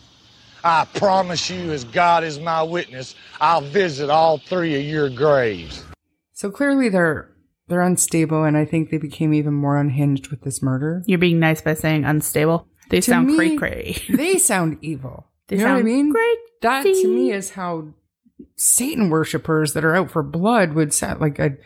I 0.63 0.85
promise 0.93 1.49
you, 1.49 1.71
as 1.71 1.83
God 1.85 2.23
is 2.23 2.39
my 2.39 2.61
witness, 2.61 3.15
I'll 3.39 3.61
visit 3.61 4.09
all 4.09 4.37
three 4.37 4.75
of 4.77 4.83
your 4.83 5.09
graves. 5.09 5.83
So 6.33 6.51
clearly 6.51 6.89
they're 6.89 7.29
they're 7.67 7.81
unstable, 7.81 8.43
and 8.43 8.57
I 8.57 8.65
think 8.65 8.89
they 8.89 8.97
became 8.97 9.33
even 9.33 9.53
more 9.53 9.77
unhinged 9.77 10.27
with 10.27 10.41
this 10.41 10.61
murder. 10.61 11.03
You're 11.07 11.19
being 11.19 11.39
nice 11.39 11.61
by 11.61 11.73
saying 11.73 12.03
unstable. 12.03 12.67
They 12.89 12.99
To 12.99 13.11
sound 13.11 13.27
me, 13.27 13.35
cray 13.37 13.55
cray. 13.57 13.97
they 14.09 14.37
sound 14.37 14.77
evil. 14.81 15.27
They 15.47 15.55
you 15.55 15.63
know 15.63 15.69
what 15.69 15.73
I 15.75 15.77
sound 15.77 15.85
mean? 15.85 16.11
crazy. 16.13 16.39
That 16.61 16.83
to 16.83 17.07
me 17.07 17.31
is 17.31 17.51
how 17.51 17.87
Satan 18.55 19.09
worshippers 19.09 19.73
that 19.73 19.85
are 19.85 19.95
out 19.95 20.11
for 20.11 20.23
blood 20.23 20.73
would 20.73 20.93
sound. 20.93 21.21
Like 21.21 21.39
I'd 21.39 21.57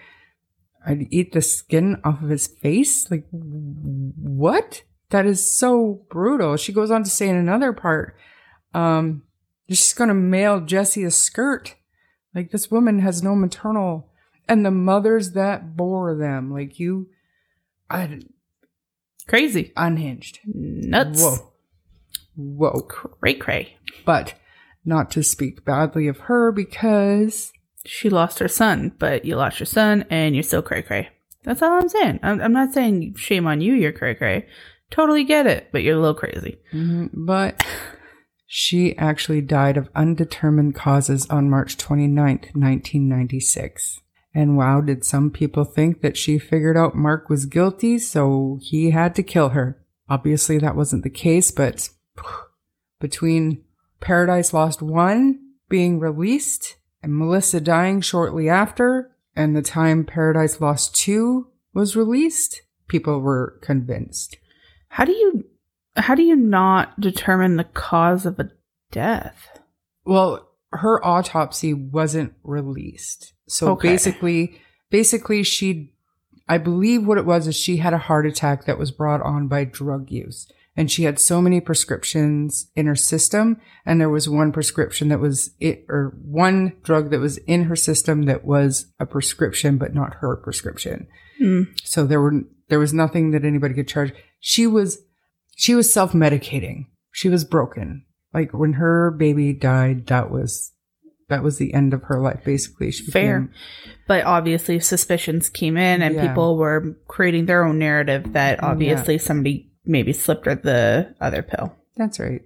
I'd 0.85 1.07
eat 1.09 1.33
the 1.33 1.41
skin 1.41 1.99
off 2.03 2.21
of 2.21 2.29
his 2.29 2.47
face. 2.47 3.09
Like 3.09 3.25
what? 3.31 4.83
That 5.09 5.25
is 5.25 5.49
so 5.51 6.05
brutal. 6.09 6.57
She 6.57 6.73
goes 6.73 6.91
on 6.91 7.03
to 7.03 7.09
say 7.09 7.29
in 7.29 7.35
another 7.35 7.73
part, 7.73 8.15
um, 8.73 9.23
she's 9.69 9.93
going 9.93 10.07
to 10.07 10.13
mail 10.15 10.59
Jesse 10.61 11.03
a 11.03 11.11
skirt. 11.11 11.75
Like 12.33 12.51
this 12.51 12.69
woman 12.69 12.99
has 12.99 13.23
no 13.23 13.35
maternal, 13.35 14.09
and 14.49 14.65
the 14.65 14.71
mothers 14.71 15.31
that 15.31 15.77
bore 15.77 16.15
them. 16.15 16.51
Like 16.51 16.79
you, 16.79 17.07
I 17.89 18.19
Crazy. 19.27 19.71
unhinged. 19.77 20.39
Nuts. 20.45 21.21
Whoa, 21.21 21.53
whoa. 22.35 22.81
Cray 22.81 23.35
cray. 23.35 23.77
But 24.05 24.33
not 24.85 25.11
to 25.11 25.23
speak 25.23 25.65
badly 25.65 26.07
of 26.07 26.19
her 26.21 26.51
because 26.51 27.51
She 27.85 28.09
lost 28.09 28.39
her 28.39 28.47
son, 28.47 28.93
but 28.97 29.25
you 29.25 29.35
lost 29.35 29.59
your 29.59 29.67
son 29.67 30.05
and 30.09 30.35
you're 30.35 30.43
still 30.43 30.61
cray 30.63 30.81
cray. 30.81 31.09
That's 31.43 31.61
all 31.61 31.73
I'm 31.73 31.89
saying. 31.89 32.19
I'm, 32.23 32.41
I'm 32.41 32.53
not 32.53 32.73
saying 32.73 33.15
shame 33.17 33.45
on 33.45 33.61
you, 33.61 33.73
you're 33.73 33.91
cray 33.91 34.15
cray. 34.15 34.47
Totally 34.89 35.23
get 35.23 35.45
it, 35.47 35.69
but 35.71 35.83
you're 35.83 35.97
a 35.97 35.99
little 35.99 36.15
crazy. 36.15 36.57
Mhm, 36.73 37.09
But 37.13 37.63
she 38.47 38.95
actually 38.97 39.41
died 39.41 39.77
of 39.77 39.89
undetermined 39.95 40.73
causes 40.75 41.27
on 41.29 41.49
March 41.49 41.77
29th, 41.77 42.55
1996. 42.55 43.99
And 44.33 44.57
wow, 44.57 44.81
did 44.81 45.03
some 45.05 45.29
people 45.31 45.63
think 45.65 46.01
that 46.01 46.17
she 46.17 46.37
figured 46.39 46.77
out 46.77 46.95
Mark 46.95 47.29
was 47.29 47.45
guilty, 47.45 47.97
so 47.99 48.59
he 48.61 48.91
had 48.91 49.15
to 49.15 49.23
kill 49.23 49.49
her. 49.49 49.81
Obviously, 50.09 50.57
that 50.59 50.75
wasn't 50.75 51.03
the 51.03 51.09
case, 51.09 51.51
but 51.51 51.89
between 52.99 53.63
Paradise 54.05 54.53
Lost 54.53 54.83
1 54.83 55.39
being 55.67 55.99
released 55.99 56.75
and 57.01 57.17
Melissa 57.17 57.59
dying 57.59 58.01
shortly 58.01 58.47
after, 58.47 59.11
and 59.35 59.55
the 59.55 59.63
time 59.63 60.05
Paradise 60.05 60.61
Lost 60.61 60.95
2 60.95 61.47
was 61.73 61.95
released, 61.95 62.61
people 62.87 63.19
were 63.19 63.57
convinced. 63.63 64.37
How 64.89 65.05
do 65.05 65.11
you 65.11 65.45
how 65.97 66.13
do 66.13 66.21
you 66.21 66.35
not 66.35 66.99
determine 66.99 67.55
the 67.55 67.63
cause 67.63 68.27
of 68.27 68.39
a 68.39 68.51
death? 68.91 69.59
Well, 70.05 70.51
her 70.71 71.03
autopsy 71.03 71.73
wasn't 71.73 72.33
released. 72.43 73.33
So 73.47 73.71
Okay. 73.71 73.89
basically, 73.89 74.61
basically 74.91 75.41
she, 75.41 75.93
I 76.47 76.59
believe 76.59 77.07
what 77.07 77.17
it 77.17 77.25
was 77.25 77.47
is 77.47 77.55
she 77.55 77.77
had 77.77 77.93
a 77.93 77.97
heart 77.97 78.27
attack 78.27 78.65
that 78.65 78.77
was 78.77 78.91
brought 78.91 79.21
on 79.21 79.47
by 79.47 79.63
drug 79.63 80.11
use. 80.11 80.47
And 80.77 80.91
she 80.91 81.03
had 81.03 81.19
so 81.19 81.41
many 81.41 81.61
prescriptions 81.61 82.69
in 82.75 82.85
her 82.85 82.95
system. 82.95 83.61
And 83.85 84.01
there 84.01 84.09
was 84.09 84.27
one 84.27 84.51
prescription 84.51 85.07
that 85.07 85.19
was 85.21 85.51
it, 85.59 85.85
or 85.87 86.17
one 86.21 86.73
drug 86.83 87.11
that 87.11 87.19
was 87.19 87.37
in 87.39 87.63
her 87.65 87.75
system 87.77 88.23
that 88.23 88.43
was 88.43 88.87
a 88.99 89.05
prescription, 89.05 89.77
but 89.77 89.93
not 89.95 90.15
her 90.15 90.35
prescription. 90.35 91.07
Mm. 91.41 91.67
So 91.83 92.05
there 92.05 92.19
were, 92.21 92.41
there 92.69 92.79
was 92.79 92.93
nothing 92.93 93.31
that 93.31 93.45
anybody 93.45 93.73
could 93.73 93.87
charge. 93.87 94.11
She 94.39 94.67
was, 94.67 94.99
she 95.55 95.75
was 95.75 95.91
self 95.91 96.11
medicating. 96.11 96.87
She 97.11 97.29
was 97.29 97.45
broken. 97.45 98.03
Like 98.33 98.51
when 98.53 98.73
her 98.73 99.11
baby 99.11 99.53
died, 99.53 100.07
that 100.07 100.29
was, 100.29 100.73
that 101.29 101.41
was 101.41 101.57
the 101.57 101.73
end 101.73 101.93
of 101.93 102.03
her 102.03 102.19
life, 102.19 102.41
basically. 102.43 102.91
She 102.91 103.05
Fair. 103.05 103.39
became- 103.39 103.53
But 104.09 104.25
obviously 104.25 104.81
suspicions 104.81 105.47
came 105.49 105.77
in 105.77 106.01
and 106.01 106.15
Yeah. 106.15 106.27
people 106.27 106.57
were 106.57 106.97
creating 107.07 107.45
their 107.45 107.63
own 107.63 107.79
narrative 107.79 108.33
that 108.33 108.61
obviously 108.61 109.17
somebody 109.17 109.71
maybe 109.85 110.13
slipped 110.13 110.45
her 110.45 110.55
the 110.55 111.15
other 111.19 111.41
pill. 111.41 111.75
That's 111.95 112.19
right. 112.19 112.41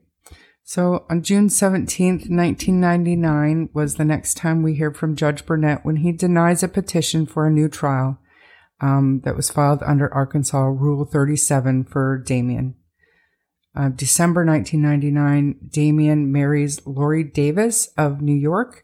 So 0.63 1.05
on 1.09 1.23
June 1.23 1.47
17th, 1.47 2.29
1999 2.29 3.69
was 3.73 3.95
the 3.95 4.05
next 4.05 4.37
time 4.37 4.61
we 4.61 4.75
hear 4.75 4.93
from 4.93 5.15
Judge 5.15 5.45
Burnett 5.45 5.83
when 5.83 5.97
he 5.97 6.11
denies 6.11 6.61
a 6.61 6.67
petition 6.67 7.25
for 7.25 7.47
a 7.47 7.51
new 7.51 7.67
trial 7.67 8.19
um, 8.79 9.21
that 9.23 9.35
was 9.35 9.49
filed 9.49 9.81
under 9.83 10.13
Arkansas 10.13 10.65
Rule 10.65 11.05
37 11.05 11.85
for 11.85 12.17
Damien. 12.19 12.75
Uh, 13.75 13.89
December 13.89 14.45
1999, 14.45 15.69
Damien 15.69 16.31
marries 16.31 16.85
Lori 16.85 17.23
Davis 17.23 17.89
of 17.97 18.21
New 18.21 18.35
York 18.35 18.83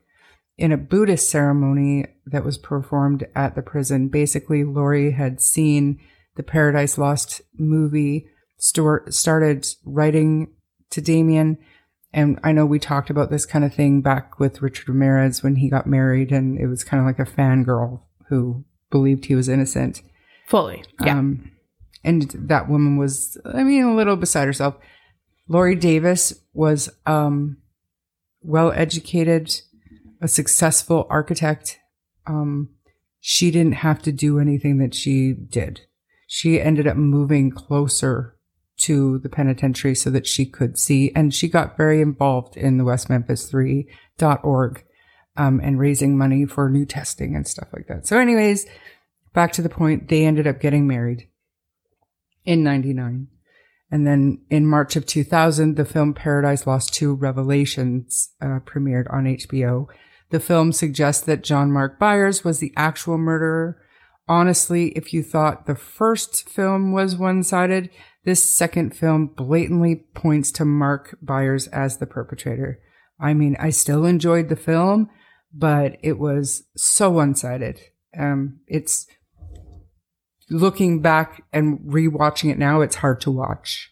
in 0.57 0.71
a 0.71 0.77
Buddhist 0.77 1.29
ceremony 1.29 2.05
that 2.25 2.45
was 2.45 2.57
performed 2.57 3.27
at 3.35 3.55
the 3.55 3.61
prison. 3.61 4.07
Basically, 4.07 4.63
Lori 4.63 5.11
had 5.11 5.41
seen 5.41 5.99
the 6.35 6.43
Paradise 6.43 6.97
Lost 6.97 7.41
movie, 7.57 8.27
Stuart 8.65 9.13
started 9.13 9.67
writing 9.85 10.47
to 10.89 10.99
Damien. 10.99 11.59
And 12.11 12.39
I 12.43 12.51
know 12.51 12.65
we 12.65 12.79
talked 12.79 13.11
about 13.11 13.29
this 13.29 13.45
kind 13.45 13.63
of 13.63 13.75
thing 13.75 14.01
back 14.01 14.39
with 14.39 14.63
Richard 14.63 14.89
Ramirez 14.89 15.43
when 15.43 15.57
he 15.57 15.69
got 15.69 15.85
married, 15.85 16.31
and 16.31 16.57
it 16.59 16.65
was 16.65 16.83
kind 16.83 16.99
of 16.99 17.05
like 17.05 17.19
a 17.19 17.31
fangirl 17.31 18.01
who 18.29 18.65
believed 18.89 19.25
he 19.25 19.35
was 19.35 19.47
innocent. 19.47 20.01
Fully. 20.47 20.83
Yeah. 21.03 21.19
Um, 21.19 21.51
and 22.03 22.31
that 22.35 22.67
woman 22.67 22.97
was, 22.97 23.37
I 23.45 23.63
mean, 23.63 23.83
a 23.83 23.95
little 23.95 24.15
beside 24.15 24.47
herself. 24.47 24.75
Lori 25.47 25.75
Davis 25.75 26.33
was 26.53 26.89
um, 27.05 27.57
well 28.41 28.71
educated, 28.71 29.61
a 30.21 30.27
successful 30.27 31.05
architect. 31.11 31.77
Um, 32.25 32.69
she 33.19 33.51
didn't 33.51 33.73
have 33.73 34.01
to 34.03 34.11
do 34.11 34.39
anything 34.39 34.79
that 34.79 34.95
she 34.95 35.33
did. 35.33 35.81
She 36.25 36.59
ended 36.59 36.87
up 36.87 36.97
moving 36.97 37.51
closer 37.51 38.34
to 38.77 39.19
the 39.19 39.29
penitentiary 39.29 39.95
so 39.95 40.09
that 40.09 40.27
she 40.27 40.45
could 40.45 40.77
see, 40.77 41.11
and 41.15 41.33
she 41.33 41.47
got 41.47 41.77
very 41.77 42.01
involved 42.01 42.57
in 42.57 42.77
the 42.77 42.83
West 42.83 43.09
Memphis 43.09 43.49
3.org 43.51 44.83
um, 45.37 45.59
and 45.63 45.79
raising 45.79 46.17
money 46.17 46.45
for 46.45 46.69
new 46.69 46.85
testing 46.85 47.35
and 47.35 47.47
stuff 47.47 47.69
like 47.73 47.87
that. 47.87 48.05
So, 48.07 48.19
anyways, 48.19 48.65
back 49.33 49.51
to 49.53 49.61
the 49.61 49.69
point, 49.69 50.07
they 50.09 50.25
ended 50.25 50.47
up 50.47 50.59
getting 50.59 50.87
married. 50.87 51.27
in 52.45 52.63
99. 52.63 53.27
And 53.91 54.05
then 54.05 54.41
in 54.49 54.65
March 54.65 54.95
of 54.95 55.05
2000, 55.05 55.75
the 55.75 55.85
film 55.85 56.13
Paradise 56.13 56.67
Lost 56.67 56.93
2 56.93 57.13
Revelations 57.15 58.31
uh, 58.41 58.59
premiered 58.65 59.11
on 59.13 59.25
HBO. 59.25 59.87
The 60.31 60.39
film 60.39 60.71
suggests 60.71 61.23
that 61.25 61.43
John 61.43 61.71
Mark 61.71 61.99
Byers 61.99 62.43
was 62.43 62.59
the 62.59 62.73
actual 62.75 63.17
murderer. 63.17 63.81
Honestly, 64.27 64.87
if 64.89 65.13
you 65.13 65.21
thought 65.21 65.67
the 65.67 65.75
first 65.75 66.49
film 66.49 66.91
was 66.91 67.15
one 67.15 67.43
sided, 67.43 67.89
this 68.23 68.43
second 68.43 68.95
film 68.95 69.27
blatantly 69.27 70.07
points 70.15 70.51
to 70.53 70.65
Mark 70.65 71.17
Byers 71.21 71.67
as 71.67 71.97
the 71.97 72.07
perpetrator. 72.07 72.79
I 73.19 73.33
mean, 73.33 73.55
I 73.59 73.69
still 73.69 74.03
enjoyed 74.03 74.49
the 74.49 74.55
film, 74.55 75.09
but 75.53 75.97
it 76.01 76.17
was 76.17 76.63
so 76.75 77.11
one 77.11 77.35
sided. 77.35 77.79
Um, 78.17 78.61
it's 78.67 79.05
looking 80.49 81.01
back 81.01 81.43
and 81.53 81.79
rewatching 81.79 82.51
it 82.51 82.57
now, 82.57 82.81
it's 82.81 82.97
hard 82.97 83.21
to 83.21 83.31
watch. 83.31 83.91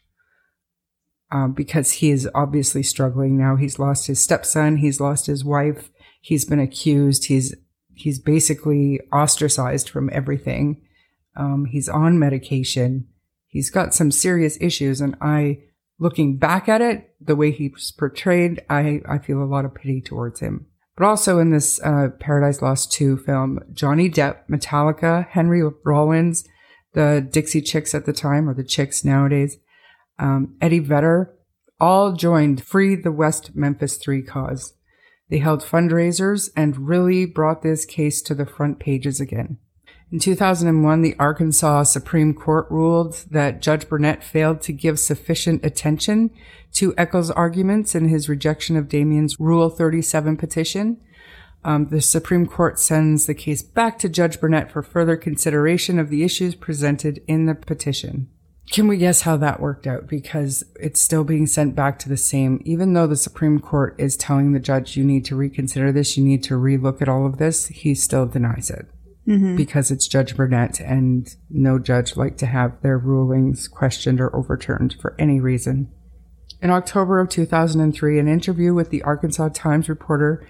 Um, 1.32 1.54
because 1.54 1.94
he 1.94 2.12
is 2.12 2.30
obviously 2.36 2.84
struggling 2.84 3.38
now. 3.38 3.56
He's 3.56 3.80
lost 3.80 4.06
his 4.06 4.24
stepson. 4.24 4.78
He's 4.78 5.00
lost 5.00 5.26
his 5.26 5.44
wife. 5.44 5.90
He's 6.22 6.46
been 6.46 6.60
accused. 6.60 7.26
He's, 7.26 7.56
he's 7.94 8.20
basically 8.20 9.00
ostracized 9.12 9.90
from 9.90 10.10
everything. 10.12 10.82
Um, 11.36 11.66
he's 11.66 11.90
on 11.90 12.20
medication. 12.20 13.08
He's 13.48 13.70
got 13.70 13.94
some 13.94 14.12
serious 14.12 14.58
issues. 14.60 15.02
And 15.02 15.16
I, 15.22 15.60
looking 16.00 16.38
back 16.38 16.68
at 16.68 16.82
it, 16.82 17.16
the 17.22 17.36
way 17.36 17.52
he's 17.52 17.92
portrayed, 17.92 18.64
I, 18.70 19.02
I 19.08 19.18
feel 19.18 19.42
a 19.42 19.46
lot 19.46 19.66
of 19.66 19.76
pity 19.76 20.02
towards 20.02 20.40
him. 20.40 20.68
But 20.96 21.06
also 21.06 21.40
in 21.40 21.50
this 21.50 21.82
uh, 21.82 22.10
Paradise 22.20 22.62
Lost 22.62 22.92
2 22.92 23.18
film, 23.18 23.60
Johnny 23.74 24.10
Depp, 24.10 24.48
Metallica, 24.50 25.28
Henry 25.30 25.64
Rollins, 25.84 26.48
the 26.94 27.28
Dixie 27.28 27.62
Chicks 27.62 27.96
at 27.96 28.06
the 28.06 28.14
time, 28.14 28.48
or 28.48 28.54
the 28.54 28.64
Chicks 28.64 29.04
nowadays, 29.04 29.58
um, 30.20 30.56
Eddie 30.62 30.80
Vedder, 30.80 31.34
all 31.80 32.14
joined 32.14 32.64
Free 32.64 32.96
the 32.96 33.12
West 33.12 33.56
Memphis 33.56 33.98
3 33.98 34.22
cause. 34.22 34.74
They 35.30 35.40
held 35.40 35.64
fundraisers 35.64 36.50
and 36.56 36.88
really 36.88 37.26
brought 37.26 37.62
this 37.62 37.86
case 37.86 38.22
to 38.24 38.36
the 38.36 38.46
front 38.46 38.80
pages 38.80 39.20
again. 39.20 39.58
In 40.12 40.20
2001, 40.20 41.02
the 41.02 41.16
Arkansas 41.18 41.84
Supreme 41.84 42.36
Court 42.36 42.68
ruled 42.70 43.26
that 43.32 43.64
Judge 43.64 43.90
Burnett 43.90 44.24
failed 44.24 44.62
to 44.62 44.72
give 44.72 45.00
sufficient 45.00 45.66
attention 45.66 46.30
to 46.74 46.94
Echols' 47.00 47.32
arguments 47.32 47.96
in 47.96 48.10
his 48.10 48.30
rejection 48.30 48.78
of 48.78 48.88
Damien's 48.88 49.40
Rule 49.40 49.72
37 49.72 50.38
petition. 50.38 51.02
Um, 51.64 51.88
the 51.88 52.02
Supreme 52.02 52.46
Court 52.46 52.78
sends 52.78 53.26
the 53.26 53.34
case 53.34 53.64
back 53.64 53.98
to 54.00 54.10
Judge 54.10 54.40
Burnett 54.40 54.72
for 54.72 54.84
further 54.84 55.18
consideration 55.18 55.98
of 55.98 56.10
the 56.10 56.24
issues 56.24 56.54
presented 56.54 57.24
in 57.28 57.48
the 57.48 57.56
petition. 57.56 58.30
Can 58.72 58.88
we 58.88 58.98
guess 58.98 59.22
how 59.22 59.38
that 59.38 59.60
worked 59.60 59.86
out? 59.86 60.08
Because 60.08 60.64
it's 60.80 61.02
still 61.02 61.24
being 61.24 61.48
sent 61.48 61.76
back 61.76 62.00
to 62.00 62.10
the 62.10 62.18
same, 62.18 62.62
even 62.66 62.94
though 62.94 63.08
the 63.08 63.16
Supreme 63.16 63.60
Court 63.60 63.96
is 64.00 64.16
telling 64.16 64.54
the 64.54 64.60
judge, 64.60 64.96
you 64.96 65.04
need 65.04 65.26
to 65.26 65.36
reconsider 65.36 65.92
this, 65.92 66.18
you 66.18 66.24
need 66.24 66.44
to 66.46 66.56
relook 66.56 67.02
at 67.02 67.10
all 67.10 67.26
of 67.26 67.38
this, 67.38 67.68
he 67.68 67.94
still 67.94 68.26
denies 68.26 68.70
it. 68.70 68.88
Mm-hmm. 69.28 69.56
Because 69.56 69.90
it's 69.90 70.08
Judge 70.08 70.36
Burnett 70.36 70.82
and 70.82 71.34
no 71.50 71.80
judge 71.80 72.18
like 72.18 72.36
to 72.38 72.46
have 72.46 72.82
their 72.82 72.98
rulings 72.98 73.70
questioned 73.70 74.20
or 74.20 74.36
overturned 74.36 74.98
for 75.00 75.16
any 75.18 75.40
reason. 75.40 75.90
In 76.62 76.70
October 76.70 77.20
of 77.20 77.30
2003, 77.30 78.20
an 78.20 78.28
interview 78.28 78.74
with 78.74 78.90
the 78.90 79.02
Arkansas 79.04 79.50
Times 79.54 79.88
reporter 79.88 80.46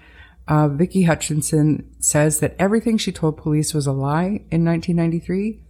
uh, 0.46 0.68
Vicki 0.68 1.04
Hutchinson 1.04 1.90
says 2.00 2.40
that 2.40 2.54
everything 2.58 2.98
she 2.98 3.12
told 3.12 3.36
police 3.36 3.72
was 3.72 3.86
a 3.86 3.92
lie 3.92 4.42
in 4.50 4.64
1993 4.64 5.60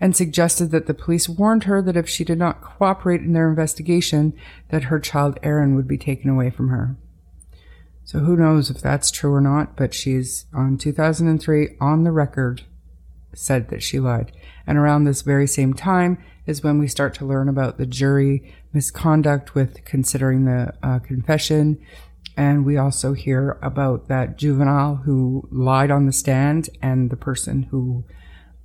and 0.00 0.16
suggested 0.16 0.70
that 0.70 0.86
the 0.86 0.94
police 0.94 1.28
warned 1.28 1.64
her 1.64 1.80
that 1.82 1.96
if 1.96 2.08
she 2.08 2.24
did 2.24 2.38
not 2.38 2.62
cooperate 2.62 3.20
in 3.20 3.32
their 3.32 3.48
investigation, 3.48 4.34
that 4.70 4.84
her 4.84 4.98
child 4.98 5.38
Aaron 5.42 5.74
would 5.74 5.88
be 5.88 5.98
taken 5.98 6.30
away 6.30 6.50
from 6.50 6.68
her. 6.68 6.96
So 8.04 8.18
who 8.18 8.36
knows 8.36 8.68
if 8.70 8.80
that's 8.80 9.10
true 9.10 9.32
or 9.32 9.40
not, 9.40 9.76
but 9.76 9.94
she's 9.94 10.46
on 10.52 10.76
2003 10.76 11.76
on 11.80 12.04
the 12.04 12.12
record 12.12 12.62
said 13.36 13.68
that 13.68 13.82
she 13.82 13.98
lied. 13.98 14.32
And 14.66 14.78
around 14.78 15.04
this 15.04 15.22
very 15.22 15.46
same 15.46 15.74
time 15.74 16.22
is 16.46 16.62
when 16.62 16.78
we 16.78 16.88
start 16.88 17.14
to 17.14 17.24
learn 17.24 17.48
about 17.48 17.78
the 17.78 17.86
jury 17.86 18.54
misconduct 18.72 19.54
with 19.54 19.84
considering 19.84 20.44
the 20.44 20.72
uh, 20.82 20.98
confession. 20.98 21.78
And 22.36 22.64
we 22.64 22.76
also 22.76 23.12
hear 23.12 23.58
about 23.62 24.08
that 24.08 24.36
juvenile 24.36 24.96
who 24.96 25.48
lied 25.50 25.90
on 25.90 26.06
the 26.06 26.12
stand 26.12 26.68
and 26.82 27.10
the 27.10 27.16
person 27.16 27.64
who 27.64 28.04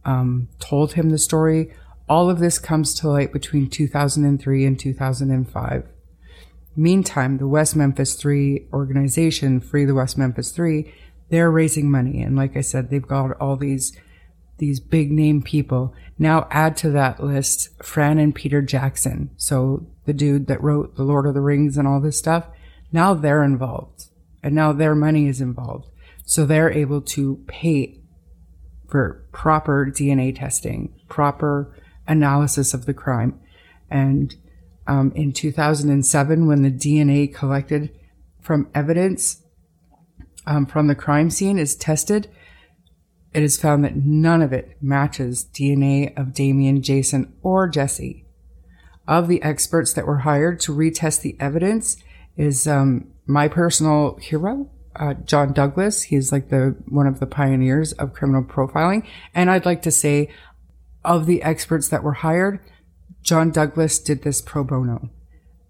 um, 0.06 0.50
told 0.60 0.94
him 0.94 1.10
the 1.10 1.18
story. 1.18 1.74
All 2.08 2.30
of 2.30 2.40
this 2.40 2.58
comes 2.58 2.94
to 2.96 3.10
light 3.10 3.32
between 3.32 3.70
2003 3.70 4.66
and 4.66 4.80
2005. 4.80 5.88
Meantime, 6.76 7.38
the 7.38 7.48
West 7.48 7.76
Memphis 7.76 8.16
3 8.16 8.68
organization, 8.74 9.60
Free 9.60 9.86
the 9.86 9.94
West 9.94 10.18
Memphis 10.18 10.52
3, 10.52 10.92
they're 11.30 11.52
raising 11.52 11.92
money. 11.92 12.22
And 12.22 12.36
like 12.36 12.56
I 12.56 12.62
said, 12.62 12.90
they've 12.90 13.02
got 13.02 13.40
all 13.40 13.56
these 13.56 13.96
these 14.58 14.80
big 14.82 15.10
name 15.10 15.42
people. 15.42 15.94
Now 16.18 16.48
add 16.52 16.76
to 16.78 16.92
that 16.92 17.24
list 17.24 17.82
Fran 17.82 18.20
and 18.20 18.36
Peter 18.36 18.62
Jackson. 18.62 19.30
So 19.38 19.88
the 20.06 20.14
dude 20.14 20.48
that 20.48 20.62
wrote 20.62 20.96
The 20.96 21.04
Lord 21.04 21.26
of 21.26 21.34
the 21.34 21.42
Rings 21.42 21.78
and 21.78 21.88
all 21.88 22.02
this 22.02 22.18
stuff. 22.18 22.48
Now 22.92 23.14
they're 23.14 23.44
involved 23.44 24.08
and 24.44 24.54
now 24.54 24.74
their 24.74 24.96
money 24.96 25.28
is 25.28 25.42
involved. 25.42 25.88
So 26.26 26.46
they're 26.46 26.72
able 26.72 27.02
to 27.02 27.44
pay 27.48 27.99
for 28.90 29.26
proper 29.32 29.86
DNA 29.86 30.38
testing, 30.38 30.94
proper 31.08 31.74
analysis 32.08 32.74
of 32.74 32.86
the 32.86 32.94
crime. 32.94 33.40
And 33.90 34.36
um, 34.88 35.12
in 35.16 35.32
2007, 35.32 36.48
when 36.48 36.64
the 36.64 36.72
DNA 36.72 37.34
collected 37.34 37.92
from 38.42 38.70
evidence 38.74 39.44
um, 40.48 40.66
from 40.66 40.88
the 40.88 40.96
crime 40.96 41.30
scene 41.30 41.60
is 41.60 41.76
tested, 41.76 42.28
it 43.34 43.44
is 43.44 43.58
found 43.58 43.84
that 43.84 43.96
none 43.96 44.42
of 44.42 44.52
it 44.52 44.78
matches 44.82 45.46
DNA 45.54 46.18
of 46.20 46.34
Damien, 46.34 46.82
Jason, 46.82 47.34
or 47.44 47.68
Jesse. 47.68 48.26
Of 49.08 49.28
the 49.28 49.42
experts 49.44 49.94
that 49.94 50.08
were 50.08 50.20
hired 50.20 50.60
to 50.62 50.76
retest 50.76 51.22
the 51.22 51.36
evidence 51.40 51.98
is 52.36 52.68
um, 52.68 53.12
my 53.28 53.48
personal 53.48 54.18
hero, 54.18 54.70
uh, 54.96 55.14
John 55.14 55.54
Douglas. 55.54 56.04
He's 56.04 56.32
like 56.32 56.50
the 56.50 56.76
one 56.88 57.08
of 57.08 57.20
the 57.20 57.28
pioneers 57.28 57.94
of 57.94 58.14
criminal 58.14 58.44
profiling, 58.44 59.06
and 59.34 59.50
I'd 59.50 59.66
like 59.66 59.82
to 59.84 59.92
say, 59.92 60.30
of 61.04 61.26
the 61.26 61.42
experts 61.44 61.88
that 61.90 62.04
were 62.04 62.14
hired, 62.14 62.60
John 63.22 63.52
Douglas 63.52 64.00
did 64.00 64.24
this 64.24 64.42
pro 64.42 64.64
bono. 64.64 65.10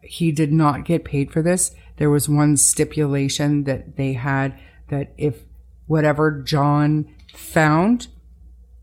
He 0.01 0.31
did 0.31 0.51
not 0.51 0.85
get 0.85 1.03
paid 1.03 1.31
for 1.31 1.41
this. 1.41 1.71
There 1.97 2.09
was 2.09 2.29
one 2.29 2.57
stipulation 2.57 3.65
that 3.65 3.97
they 3.97 4.13
had 4.13 4.57
that 4.89 5.13
if 5.17 5.43
whatever 5.85 6.41
John 6.41 7.13
found, 7.35 8.07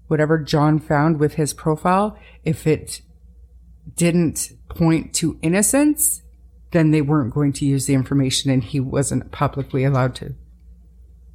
whatever 0.09 0.39
John 0.39 0.79
found 0.79 1.19
with 1.19 1.35
his 1.35 1.55
profile, 1.55 2.19
if 2.45 2.67
it 2.67 3.01
didn't 3.95 4.53
point 4.69 5.15
to 5.15 5.39
innocence, 5.43 6.23
then 6.73 6.91
they 6.91 7.03
weren't 7.03 7.35
going 7.35 7.53
to 7.55 7.65
use 7.65 7.87
the 7.87 7.95
information 7.95 8.51
and 8.51 8.65
he 8.65 8.81
wasn't 8.81 9.33
publicly 9.33 9.85
allowed 9.85 10.15
to. 10.17 10.35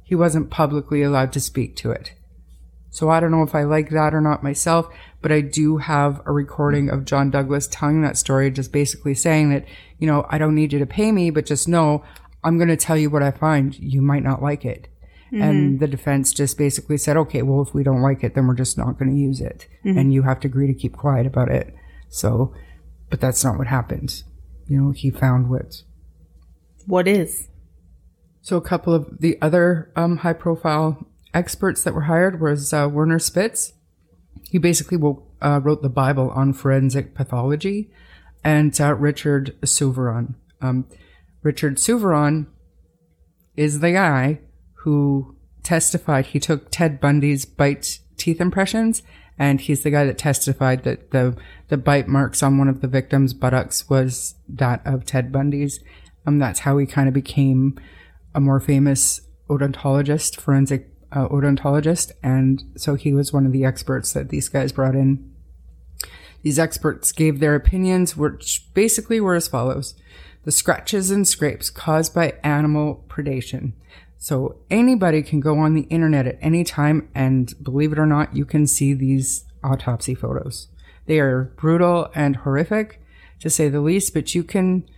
He 0.04 0.14
wasn't 0.14 0.50
publicly 0.50 1.02
allowed 1.02 1.32
to 1.32 1.40
speak 1.40 1.76
to 1.76 1.90
it. 1.90 2.12
So 2.90 3.08
I 3.08 3.20
don't 3.20 3.30
know 3.30 3.42
if 3.42 3.54
I 3.54 3.62
like 3.62 3.88
that 3.90 4.14
or 4.14 4.20
not 4.20 4.42
myself, 4.42 4.86
but 5.22 5.32
I 5.32 5.40
do 5.40 5.78
have 5.78 6.20
a 6.26 6.32
recording 6.32 6.90
of 6.90 7.06
John 7.06 7.30
Douglas 7.30 7.66
telling 7.66 8.02
that 8.02 8.18
story, 8.18 8.50
just 8.50 8.70
basically 8.70 9.14
saying 9.14 9.48
that, 9.50 9.64
you 9.98 10.06
know, 10.06 10.26
I 10.28 10.36
don't 10.36 10.54
need 10.54 10.74
you 10.74 10.78
to 10.78 10.86
pay 10.86 11.10
me, 11.10 11.30
but 11.30 11.46
just 11.46 11.66
know 11.66 12.04
I'm 12.44 12.58
going 12.58 12.68
to 12.68 12.76
tell 12.76 12.98
you 12.98 13.08
what 13.08 13.22
I 13.22 13.30
find. 13.30 13.74
You 13.78 14.02
might 14.02 14.22
not 14.22 14.42
like 14.42 14.66
it. 14.66 14.88
Mm-hmm. 15.32 15.42
And 15.42 15.80
the 15.80 15.86
defense 15.86 16.34
just 16.34 16.58
basically 16.58 16.98
said, 16.98 17.16
okay, 17.16 17.40
well, 17.40 17.62
if 17.62 17.72
we 17.72 17.82
don't 17.82 18.02
like 18.02 18.22
it, 18.22 18.34
then 18.34 18.46
we're 18.46 18.54
just 18.54 18.76
not 18.76 18.98
going 18.98 19.10
to 19.10 19.18
use 19.18 19.40
it. 19.40 19.66
Mm-hmm. 19.86 19.98
And 19.98 20.12
you 20.12 20.22
have 20.22 20.40
to 20.40 20.48
agree 20.48 20.66
to 20.66 20.74
keep 20.74 20.94
quiet 20.94 21.26
about 21.26 21.48
it. 21.48 21.74
So, 22.10 22.52
but 23.08 23.22
that's 23.22 23.42
not 23.42 23.56
what 23.56 23.68
happened. 23.68 24.22
You 24.72 24.80
know, 24.80 24.90
he 24.90 25.10
found 25.10 25.50
what. 25.50 25.82
What 26.86 27.06
is? 27.06 27.48
So 28.40 28.56
a 28.56 28.62
couple 28.62 28.94
of 28.94 29.18
the 29.20 29.36
other 29.42 29.92
um, 29.96 30.16
high 30.16 30.32
profile 30.32 31.06
experts 31.34 31.84
that 31.84 31.92
were 31.92 32.08
hired 32.08 32.40
was 32.40 32.72
uh, 32.72 32.88
Werner 32.90 33.18
Spitz. 33.18 33.74
He 34.48 34.56
basically 34.56 34.96
uh, 35.42 35.60
wrote 35.62 35.82
the 35.82 35.90
Bible 35.90 36.30
on 36.30 36.54
forensic 36.54 37.14
pathology 37.14 37.90
and 38.42 38.80
uh, 38.80 38.94
Richard 38.94 39.58
Souviron. 39.62 40.36
Um, 40.62 40.86
Richard 41.42 41.78
Souviron 41.78 42.46
is 43.54 43.80
the 43.80 43.92
guy 43.92 44.40
who 44.84 45.36
testified 45.62 46.24
he 46.24 46.40
took 46.40 46.70
Ted 46.70 46.98
Bundy's 46.98 47.44
bite 47.44 47.98
teeth 48.16 48.40
impressions 48.40 49.02
and 49.38 49.60
he's 49.60 49.82
the 49.82 49.90
guy 49.90 50.04
that 50.04 50.18
testified 50.18 50.84
that 50.84 51.10
the 51.10 51.36
the 51.68 51.76
bite 51.76 52.08
marks 52.08 52.42
on 52.42 52.58
one 52.58 52.68
of 52.68 52.80
the 52.80 52.88
victims' 52.88 53.34
buttocks 53.34 53.88
was 53.88 54.34
that 54.48 54.82
of 54.84 55.04
Ted 55.06 55.32
Bundy's. 55.32 55.80
Um, 56.26 56.38
that's 56.38 56.60
how 56.60 56.78
he 56.78 56.86
kind 56.86 57.08
of 57.08 57.14
became 57.14 57.80
a 58.34 58.40
more 58.40 58.60
famous 58.60 59.20
odontologist, 59.48 60.40
forensic 60.40 60.88
uh, 61.10 61.28
odontologist, 61.28 62.12
and 62.22 62.62
so 62.76 62.94
he 62.94 63.12
was 63.12 63.32
one 63.32 63.46
of 63.46 63.52
the 63.52 63.64
experts 63.64 64.12
that 64.12 64.28
these 64.28 64.48
guys 64.48 64.72
brought 64.72 64.94
in 64.94 65.30
These 66.42 66.58
experts 66.58 67.12
gave 67.12 67.38
their 67.38 67.54
opinions, 67.54 68.16
which 68.16 68.66
basically 68.74 69.20
were 69.20 69.34
as 69.34 69.48
follows. 69.48 69.94
The 70.44 70.52
scratches 70.52 71.10
and 71.10 71.26
scrapes 71.26 71.70
caused 71.70 72.14
by 72.14 72.34
animal 72.42 73.04
predation. 73.08 73.72
So 74.22 74.54
anybody 74.70 75.20
can 75.20 75.40
go 75.40 75.58
on 75.58 75.74
the 75.74 75.88
internet 75.90 76.28
at 76.28 76.38
any 76.40 76.62
time 76.62 77.08
and 77.12 77.52
believe 77.60 77.90
it 77.90 77.98
or 77.98 78.06
not, 78.06 78.36
you 78.36 78.44
can 78.44 78.68
see 78.68 78.94
these 78.94 79.44
autopsy 79.64 80.14
photos. 80.14 80.68
They 81.06 81.18
are 81.18 81.52
brutal 81.56 82.08
and 82.14 82.36
horrific 82.36 83.02
to 83.40 83.50
say 83.50 83.68
the 83.68 83.80
least, 83.80 84.14
but 84.14 84.32
you 84.32 84.44
can, 84.44 84.88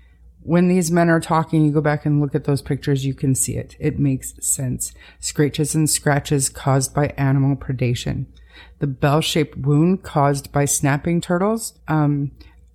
when 0.43 0.69
these 0.69 0.91
men 0.91 1.09
are 1.09 1.21
talking, 1.21 1.65
you 1.65 1.73
go 1.73 1.81
back 1.81 2.05
and 2.05 2.21
look 2.21 2.35
at 2.35 2.45
those 2.45 2.61
pictures, 2.61 3.07
you 3.07 3.15
can 3.15 3.35
see 3.35 3.57
it. 3.57 3.77
It 3.81 3.99
makes 3.99 4.35
sense. 4.47 4.93
Scratches 5.21 5.75
and 5.75 5.89
scratches 5.89 6.51
caused 6.51 6.93
by 6.93 7.07
animal 7.17 7.57
predation. 7.57 8.27
The 8.81 8.87
bell 8.87 9.23
shaped 9.23 9.57
wound 9.57 10.03
caused 10.03 10.53
by 10.53 10.67
snapping 10.67 11.23
turtles. 11.23 11.79
Um, 11.89 12.33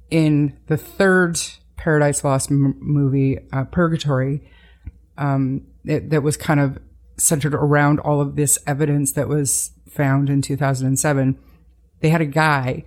in 0.10 0.58
the 0.66 0.78
third 0.78 1.40
Paradise 1.78 2.24
Lost 2.24 2.50
m- 2.50 2.76
movie, 2.80 3.38
uh, 3.54 3.66
Purgatory, 3.66 4.50
um, 5.16 5.68
it, 5.86 6.10
that 6.10 6.24
was 6.24 6.38
kind 6.38 6.60
of 6.60 6.78
centered 7.18 7.54
around 7.54 8.00
all 8.00 8.22
of 8.22 8.36
this 8.36 8.58
evidence 8.66 9.12
that 9.14 9.28
was 9.28 9.72
found 9.90 10.30
in 10.30 10.42
2007. 10.42 11.38
They 12.02 12.10
had 12.10 12.22
a 12.22 12.26
guy 12.26 12.86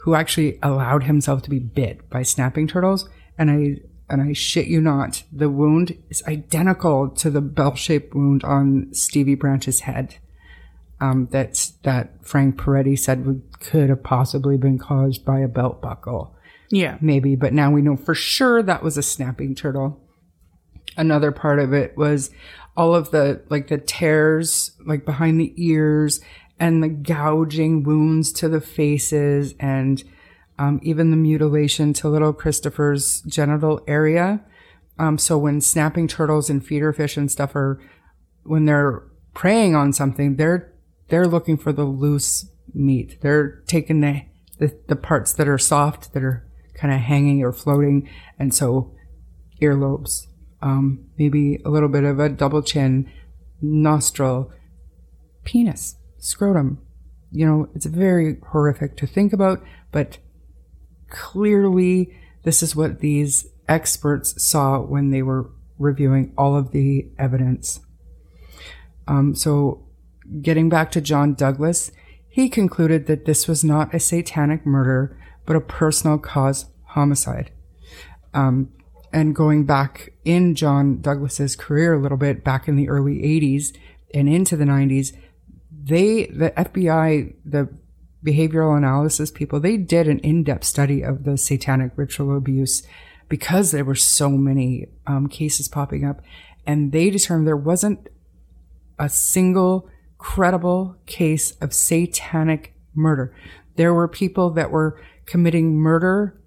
who 0.00 0.14
actually 0.14 0.58
allowed 0.62 1.04
himself 1.04 1.42
to 1.42 1.50
be 1.50 1.58
bit 1.58 2.08
by 2.10 2.22
snapping 2.22 2.66
turtles. 2.66 3.08
And 3.36 3.50
I, 3.50 3.80
and 4.08 4.22
I 4.22 4.32
shit 4.32 4.66
you 4.66 4.80
not, 4.80 5.22
the 5.32 5.50
wound 5.50 5.96
is 6.08 6.22
identical 6.26 7.08
to 7.10 7.30
the 7.30 7.40
bell 7.40 7.74
shaped 7.74 8.14
wound 8.14 8.42
on 8.44 8.92
Stevie 8.92 9.34
Branch's 9.34 9.80
head. 9.80 10.16
Um, 11.00 11.28
that, 11.30 11.70
that 11.84 12.26
Frank 12.26 12.56
Peretti 12.56 12.98
said 12.98 13.24
would, 13.24 13.60
could 13.60 13.88
have 13.88 14.02
possibly 14.02 14.56
been 14.56 14.78
caused 14.78 15.24
by 15.24 15.38
a 15.38 15.46
belt 15.46 15.80
buckle. 15.80 16.34
Yeah. 16.70 16.98
Maybe, 17.00 17.36
but 17.36 17.52
now 17.52 17.70
we 17.70 17.82
know 17.82 17.96
for 17.96 18.14
sure 18.14 18.62
that 18.62 18.82
was 18.82 18.98
a 18.98 19.02
snapping 19.02 19.54
turtle. 19.54 20.00
Another 20.96 21.30
part 21.30 21.58
of 21.58 21.72
it 21.72 21.96
was 21.96 22.30
all 22.76 22.94
of 22.94 23.10
the, 23.10 23.42
like 23.48 23.68
the 23.68 23.78
tears, 23.78 24.72
like 24.84 25.04
behind 25.04 25.40
the 25.40 25.52
ears 25.56 26.20
and 26.58 26.82
the 26.82 26.88
gouging 26.88 27.82
wounds 27.82 28.32
to 28.32 28.48
the 28.48 28.60
faces 28.60 29.54
and 29.60 30.02
um, 30.58 30.80
even 30.82 31.10
the 31.10 31.16
mutilation 31.16 31.92
to 31.92 32.08
little 32.08 32.32
Christopher's 32.32 33.22
genital 33.22 33.82
area. 33.86 34.44
Um, 34.98 35.18
so 35.18 35.38
when 35.38 35.60
snapping 35.60 36.08
turtles 36.08 36.50
and 36.50 36.64
feeder 36.64 36.92
fish 36.92 37.16
and 37.16 37.30
stuff 37.30 37.54
are, 37.54 37.80
when 38.42 38.64
they're 38.64 39.04
preying 39.34 39.76
on 39.76 39.92
something, 39.92 40.34
they're, 40.34 40.72
they're 41.08 41.28
looking 41.28 41.56
for 41.56 41.72
the 41.72 41.84
loose 41.84 42.46
meat. 42.74 43.20
They're 43.20 43.62
taking 43.68 44.00
the, 44.00 44.22
the, 44.58 44.76
the 44.88 44.96
parts 44.96 45.32
that 45.34 45.48
are 45.48 45.58
soft, 45.58 46.12
that 46.12 46.24
are 46.24 46.44
kind 46.74 46.92
of 46.92 47.00
hanging 47.00 47.42
or 47.44 47.52
floating. 47.52 48.08
And 48.38 48.52
so 48.52 48.92
earlobes, 49.62 50.26
um, 50.62 51.04
maybe 51.18 51.60
a 51.64 51.70
little 51.70 51.88
bit 51.88 52.04
of 52.04 52.18
a 52.18 52.28
double 52.28 52.62
chin, 52.62 53.10
nostril, 53.60 54.52
penis 55.44 55.96
scrotum. 56.18 56.78
You 57.30 57.46
know, 57.46 57.68
it's 57.74 57.86
very 57.86 58.38
horrific 58.50 58.96
to 58.98 59.06
think 59.06 59.32
about, 59.32 59.62
but 59.92 60.18
clearly 61.10 62.14
this 62.44 62.62
is 62.62 62.74
what 62.74 63.00
these 63.00 63.46
experts 63.68 64.42
saw 64.42 64.80
when 64.80 65.10
they 65.10 65.22
were 65.22 65.50
reviewing 65.78 66.32
all 66.36 66.56
of 66.56 66.72
the 66.72 67.08
evidence. 67.18 67.80
Um, 69.06 69.34
so, 69.34 69.86
getting 70.42 70.68
back 70.68 70.90
to 70.92 71.00
John 71.00 71.34
Douglas, 71.34 71.90
he 72.28 72.48
concluded 72.48 73.06
that 73.06 73.24
this 73.24 73.48
was 73.48 73.64
not 73.64 73.94
a 73.94 74.00
satanic 74.00 74.66
murder, 74.66 75.18
but 75.46 75.56
a 75.56 75.60
personal 75.60 76.18
cause 76.18 76.66
homicide. 76.84 77.50
Um, 78.34 78.70
and 79.12 79.34
going 79.34 79.64
back 79.64 80.12
in 80.24 80.54
John 80.54 81.00
Douglas's 81.00 81.56
career 81.56 81.94
a 81.94 82.00
little 82.00 82.18
bit, 82.18 82.44
back 82.44 82.68
in 82.68 82.76
the 82.76 82.88
early 82.88 83.18
80s 83.22 83.76
and 84.14 84.28
into 84.28 84.56
the 84.56 84.64
90s, 84.64 85.16
they, 85.70 86.26
the 86.26 86.50
FBI, 86.50 87.34
the 87.44 87.68
behavioral 88.24 88.76
analysis 88.76 89.30
people, 89.30 89.60
they 89.60 89.76
did 89.76 90.08
an 90.08 90.18
in-depth 90.20 90.64
study 90.64 91.02
of 91.02 91.24
the 91.24 91.36
satanic 91.38 91.92
ritual 91.96 92.36
abuse 92.36 92.82
because 93.28 93.70
there 93.70 93.84
were 93.84 93.94
so 93.94 94.30
many 94.30 94.86
um, 95.06 95.28
cases 95.28 95.68
popping 95.68 96.04
up, 96.04 96.22
and 96.66 96.92
they 96.92 97.10
determined 97.10 97.46
there 97.46 97.56
wasn't 97.56 98.08
a 98.98 99.08
single 99.08 99.88
credible 100.18 100.96
case 101.06 101.52
of 101.60 101.72
satanic 101.72 102.74
murder. 102.94 103.34
There 103.76 103.94
were 103.94 104.08
people 104.08 104.50
that 104.50 104.70
were 104.70 105.00
committing 105.26 105.76
murder 105.76 106.40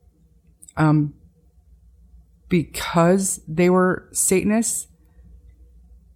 um, 0.75 1.13
because 2.51 3.39
they 3.47 3.69
were 3.69 4.09
Satanists, 4.11 4.87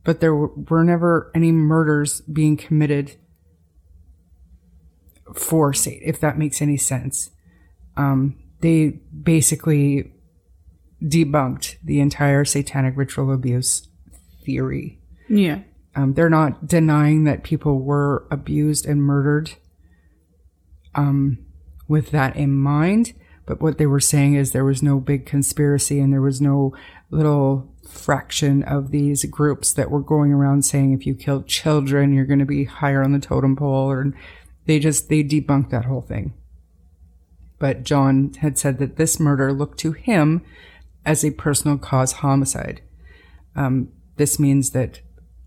but 0.04 0.20
there 0.20 0.36
were, 0.36 0.84
never 0.84 1.32
any 1.34 1.54
murders 1.54 2.20
being 2.22 2.58
committed 2.58 3.16
for 5.34 5.74
Satan, 5.74 6.08
if 6.08 6.20
that 6.20 6.38
makes 6.38 6.62
any 6.62 6.76
sense. 6.76 7.32
Um, 7.96 8.36
they 8.60 9.00
basically 9.24 10.12
debunked 11.02 11.78
the 11.82 12.02
entire 12.02 12.44
satanic 12.44 12.98
ritual 12.98 13.34
abuse 13.34 13.88
theory. 14.44 15.00
Yeah. 15.30 15.62
Um, 15.96 16.16
they're 16.16 16.30
not 16.30 16.68
denying 16.68 17.24
that 17.24 17.44
people 17.44 17.80
were 17.80 18.28
abused 18.30 18.86
and 18.86 19.02
murdered 19.02 19.54
um, 20.96 21.46
with 21.88 22.12
that 22.12 22.36
in 22.36 22.54
mind. 22.54 23.14
But 23.46 23.62
what 23.62 23.78
they 23.78 23.86
were 23.86 24.00
saying 24.00 24.36
is 24.36 24.52
there 24.52 24.66
was 24.66 24.82
no 24.82 25.00
big 25.00 25.26
conspiracy 25.26 26.00
and 26.00 26.12
there 26.12 26.22
was 26.22 26.42
no 26.42 26.76
little 27.12 27.72
fraction 27.88 28.64
of 28.64 28.92
these 28.92 29.24
groups 29.26 29.72
that 29.74 29.92
were 29.92 30.02
going 30.02 30.34
around 30.34 30.66
saying 30.66 30.94
if 30.94 31.06
you 31.06 31.16
kill 31.16 31.44
children, 31.44 32.14
you're 32.14 32.26
going 32.26 32.40
to 32.40 32.46
be 32.46 32.66
higher 32.66 33.04
on 33.04 33.12
the 33.12 33.20
totem 33.20 33.56
pole. 33.56 33.90
Or 33.92 34.14
they 34.66 34.80
just, 34.80 35.10
they 35.10 35.24
debunked 35.24 35.70
that 35.70 35.86
whole 35.86 36.02
thing. 36.02 36.34
But 37.60 37.84
John 37.84 38.34
had 38.40 38.58
said 38.58 38.80
that 38.80 38.98
this 38.98 39.20
murder 39.20 39.54
looked 39.54 39.80
to 39.80 39.94
him 39.94 40.44
as 41.06 41.24
a 41.24 41.32
personal 41.32 41.78
cause 41.78 42.14
homicide. 42.14 42.82
Um, 43.56 43.90
this 44.18 44.40
means 44.40 44.72
that 44.72 45.02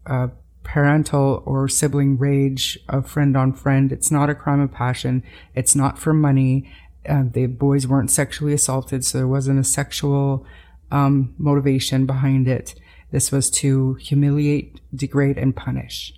uh, 0.06 0.28
parental 0.62 1.42
or 1.44 1.68
sibling 1.68 2.18
rage 2.18 2.78
of 2.88 3.08
friend 3.08 3.36
on 3.36 3.52
friend, 3.52 3.92
it's 3.92 4.10
not 4.10 4.30
a 4.30 4.34
crime 4.34 4.60
of 4.60 4.72
passion. 4.72 5.22
It's 5.54 5.74
not 5.74 5.98
for 5.98 6.14
money. 6.14 6.70
Uh, 7.06 7.24
the 7.30 7.46
boys 7.46 7.86
weren't 7.86 8.10
sexually 8.10 8.52
assaulted, 8.52 9.04
so 9.04 9.18
there 9.18 9.28
wasn't 9.28 9.58
a 9.58 9.64
sexual 9.64 10.46
um, 10.90 11.34
motivation 11.38 12.06
behind 12.06 12.48
it. 12.48 12.74
This 13.10 13.32
was 13.32 13.50
to 13.50 13.94
humiliate, 13.94 14.80
degrade, 14.94 15.38
and 15.38 15.54
punish. 15.56 16.12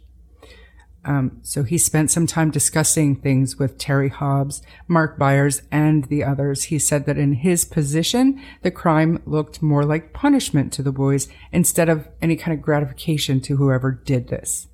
Um, 1.05 1.39
so 1.43 1.63
he 1.63 1.79
spent 1.79 2.11
some 2.11 2.27
time 2.27 2.51
discussing 2.51 3.17
things 3.17 3.59
with 3.59 3.79
Terry 3.79 4.11
Hobbs, 4.11 4.61
Mark 4.87 5.19
Byers, 5.19 5.63
and 5.71 6.05
the 6.05 6.23
others. 6.23 6.65
He 6.65 6.79
said 6.79 7.07
that 7.07 7.17
in 7.17 7.35
his 7.35 7.65
position, 7.65 8.43
the 8.63 8.71
crime 8.71 9.23
looked 9.25 9.63
more 9.63 9.85
like 9.85 10.13
punishment 10.13 10.73
to 10.75 10.83
the 10.83 10.93
boys 10.93 11.29
instead 11.53 11.89
of 11.89 12.09
any 12.21 12.37
kind 12.37 12.57
of 12.57 12.63
gratification 12.63 13.41
to 13.43 13.57
whoever 13.57 13.93
did 13.93 14.29
this. 14.29 14.67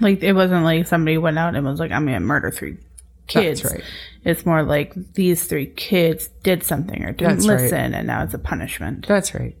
Like 0.00 0.22
it 0.22 0.32
wasn't 0.32 0.64
like 0.64 0.86
somebody 0.86 1.18
went 1.18 1.38
out 1.38 1.54
and 1.54 1.64
was 1.66 1.78
like, 1.78 1.92
"I'm 1.92 2.06
gonna 2.06 2.20
murder 2.20 2.50
three 2.50 2.78
kids." 3.26 3.62
That's 3.62 3.74
right. 3.74 3.84
It's 4.24 4.46
more 4.46 4.62
like 4.62 4.94
these 5.14 5.44
three 5.44 5.66
kids 5.66 6.28
did 6.42 6.62
something 6.62 7.02
or 7.04 7.12
didn't 7.12 7.36
That's 7.36 7.48
right. 7.48 7.60
listen, 7.60 7.94
and 7.94 8.06
now 8.06 8.22
it's 8.22 8.34
a 8.34 8.38
punishment. 8.38 9.06
That's 9.06 9.34
right. 9.34 9.56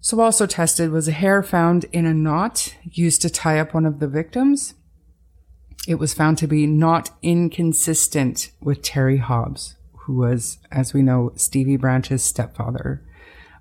So 0.00 0.20
also 0.20 0.46
tested 0.46 0.90
was 0.90 1.08
a 1.08 1.12
hair 1.12 1.42
found 1.42 1.84
in 1.92 2.04
a 2.04 2.12
knot 2.12 2.74
used 2.82 3.22
to 3.22 3.30
tie 3.30 3.58
up 3.58 3.72
one 3.72 3.86
of 3.86 4.00
the 4.00 4.08
victims. 4.08 4.74
It 5.86 5.94
was 5.94 6.12
found 6.12 6.36
to 6.38 6.46
be 6.46 6.66
not 6.66 7.10
inconsistent 7.22 8.50
with 8.60 8.82
Terry 8.82 9.18
Hobbs, 9.18 9.76
who 10.00 10.14
was, 10.16 10.58
as 10.70 10.92
we 10.92 11.02
know, 11.02 11.32
Stevie 11.36 11.78
Branch's 11.78 12.22
stepfather. 12.22 13.02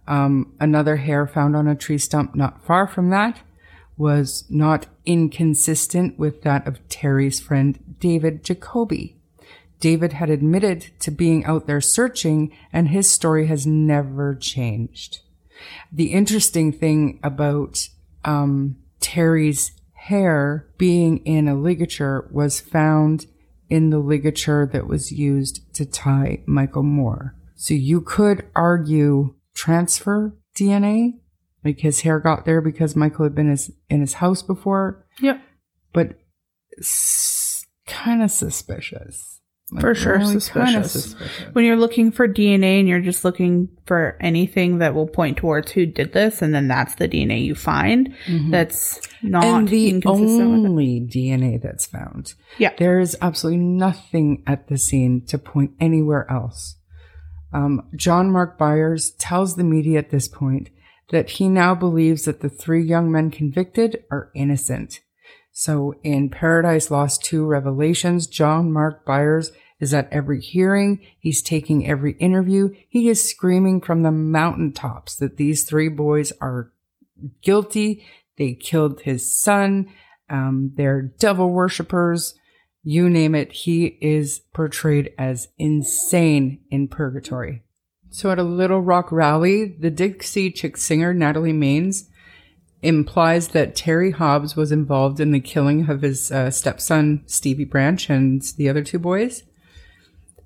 Um, 0.06 0.54
another 0.60 0.98
hair 0.98 1.28
found 1.28 1.56
on 1.56 1.68
a 1.68 1.76
tree 1.76 1.98
stump 1.98 2.36
not 2.36 2.66
far 2.66 2.88
from 2.88 3.10
that 3.12 3.40
was 3.98 4.46
not 4.50 4.88
inconsistent 5.06 6.18
with 6.18 6.42
that 6.44 6.68
of 6.68 6.88
Terry's 6.90 7.40
friend 7.40 7.96
David 8.00 8.44
Jacoby. 8.44 9.18
David 9.80 10.14
had 10.14 10.30
admitted 10.30 10.92
to 11.00 11.12
being 11.12 11.44
out 11.46 11.68
there 11.68 11.82
searching, 11.82 12.56
and 12.72 12.88
his 12.88 13.10
story 13.10 13.48
has 13.48 13.68
never 13.68 14.34
changed. 14.34 15.20
The 15.92 16.14
interesting 16.14 16.72
thing 16.72 17.20
about 17.22 17.90
um, 18.24 18.78
Terry's 19.00 19.72
hair 19.94 20.68
being 20.78 21.18
in 21.26 21.48
a 21.48 21.56
ligature 21.56 22.30
was 22.32 22.60
found 22.60 23.28
in 23.70 23.90
the 23.90 24.00
ligature 24.00 24.70
that 24.72 24.88
was 24.88 25.12
used 25.12 25.62
to 25.76 25.86
tie 25.86 26.44
Michael 26.46 26.84
Moore. 26.84 27.36
So 27.56 27.74
you 27.74 28.02
could 28.02 28.46
argue 28.56 29.36
transfer 29.54 30.36
DNA, 30.56 31.20
like 31.64 31.80
his 31.80 32.02
hair 32.02 32.20
got 32.20 32.46
there 32.46 32.62
because 32.62 32.96
Michael 32.96 33.26
had 33.26 33.36
been 33.36 33.50
his, 33.50 33.72
in 33.90 34.02
his 34.02 34.14
house 34.16 34.42
before, 34.42 35.06
Yep. 35.22 35.42
but 35.94 36.18
s- 36.80 37.66
kind 37.88 38.22
of 38.24 38.32
suspicious. 38.32 39.30
Like, 39.72 39.82
For 39.82 39.96
sure 39.96 40.18
really 40.20 40.34
suspicious. 40.34 40.92
suspicious. 40.92 41.46
When 41.54 41.66
you're 41.66 41.78
looking 41.78 42.12
for 42.12 42.28
DNA 42.28 42.80
and 42.80 42.88
you're 42.88 43.00
just 43.00 43.26
looking 43.26 43.70
for 43.88 44.18
anything 44.22 44.78
that 44.80 44.94
will 44.94 45.08
point 45.08 45.38
towards 45.38 45.72
who 45.72 45.88
did 45.88 46.14
this, 46.14 46.42
and 46.44 46.54
then 46.54 46.68
that's 46.68 46.96
the 46.96 47.08
DNA 47.08 47.44
you 47.44 47.56
find, 47.56 48.14
that's 48.52 49.00
not 49.24 49.44
Mm-hmm. 49.44 49.56
and 49.58 49.68
the 49.70 49.90
inconsistent 49.90 50.52
with 50.52 50.60
it. 50.66 50.68
only 50.70 51.00
DNA 51.12 51.60
that's 51.62 51.88
found. 51.88 52.34
Yeah. 52.60 52.74
There 52.78 53.00
is 53.00 53.18
absolutely 53.22 53.64
nothing 53.64 54.44
at 54.46 54.68
the 54.68 54.78
scene 54.78 55.26
to 55.28 55.40
point 55.40 55.72
anywhere 55.80 56.30
else. 56.30 56.76
Um, 57.52 57.88
John 57.96 58.32
Mark 58.32 58.58
Byers 58.60 59.12
tells 59.12 59.56
the 59.56 59.64
media 59.64 59.98
at 60.00 60.10
this 60.12 60.28
point 60.28 60.70
that 61.14 61.30
he 61.30 61.48
now 61.48 61.76
believes 61.76 62.26
that 62.26 62.42
the 62.42 62.50
three 62.50 62.84
young 62.84 63.12
men 63.12 63.30
convicted 63.30 64.04
are 64.10 64.32
innocent. 64.34 65.00
So 65.52 65.94
in 66.02 66.32
Paradise 66.32 66.90
Lost 66.90 67.24
2 67.24 67.46
Revelations, 67.46 68.26
John 68.26 68.74
Mark 68.74 69.06
Byers 69.06 69.52
is 69.80 69.94
at 69.94 70.12
every 70.12 70.42
hearing. 70.42 71.06
He's 71.20 71.44
taking 71.44 71.88
every 71.88 72.14
interview. 72.14 72.74
He 72.90 73.10
is 73.10 73.30
screaming 73.30 73.80
from 73.80 74.02
the 74.02 74.12
mountaintops 74.12 75.16
that 75.18 75.38
these 75.38 75.66
three 75.66 75.88
boys 75.88 76.34
are 76.42 76.72
guilty. 77.44 78.04
They 78.40 78.56
killed 78.56 79.02
his 79.02 79.40
son. 79.40 79.94
Um, 80.32 80.72
they're 80.76 81.04
devil 81.04 81.52
worshippers. 81.52 82.34
You 82.82 83.08
name 83.08 83.36
it. 83.36 83.52
He 83.52 84.00
is 84.02 84.40
portrayed 84.52 85.14
as 85.20 85.50
insane 85.60 86.62
in 86.72 86.88
purgatory. 86.88 87.63
So 88.14 88.30
at 88.30 88.38
a 88.38 88.44
Little 88.44 88.80
Rock 88.80 89.12
rally, 89.12 89.66
the 89.66 89.90
Dixie 89.90 90.52
Chick 90.52 90.78
singer 90.78 91.16
Natalie 91.16 91.52
Maines 91.52 92.10
implies 92.84 93.48
that 93.50 93.76
Terry 93.76 94.12
Hobbs 94.12 94.56
was 94.56 94.72
involved 94.72 95.20
in 95.20 95.32
the 95.32 95.40
killing 95.40 95.90
of 95.90 96.04
his 96.04 96.32
uh, 96.32 96.52
stepson 96.52 97.24
Stevie 97.26 97.66
Branch 97.66 98.08
and 98.12 98.44
the 98.56 98.70
other 98.70 98.84
two 98.84 99.00
boys. 99.00 99.42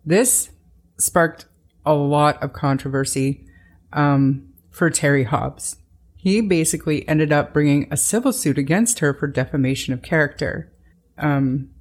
This 0.05 0.51
sparked 0.97 1.45
a 1.85 1.93
lot 1.93 2.41
of 2.41 2.53
controversy 2.53 3.45
um, 3.91 4.47
for 4.69 4.89
Terry 4.89 5.25
Hobbs. 5.25 5.75
He 6.15 6.39
basically 6.39 7.05
ended 7.05 7.33
up 7.33 7.51
bringing 7.51 7.89
a 7.91 7.97
civil 7.97 8.31
suit 8.31 8.57
against 8.57 8.99
her 8.99 9.13
for 9.13 9.27
defamation 9.27 9.93
of 9.93 10.01
character. 10.01 10.71
Um, 11.17 11.71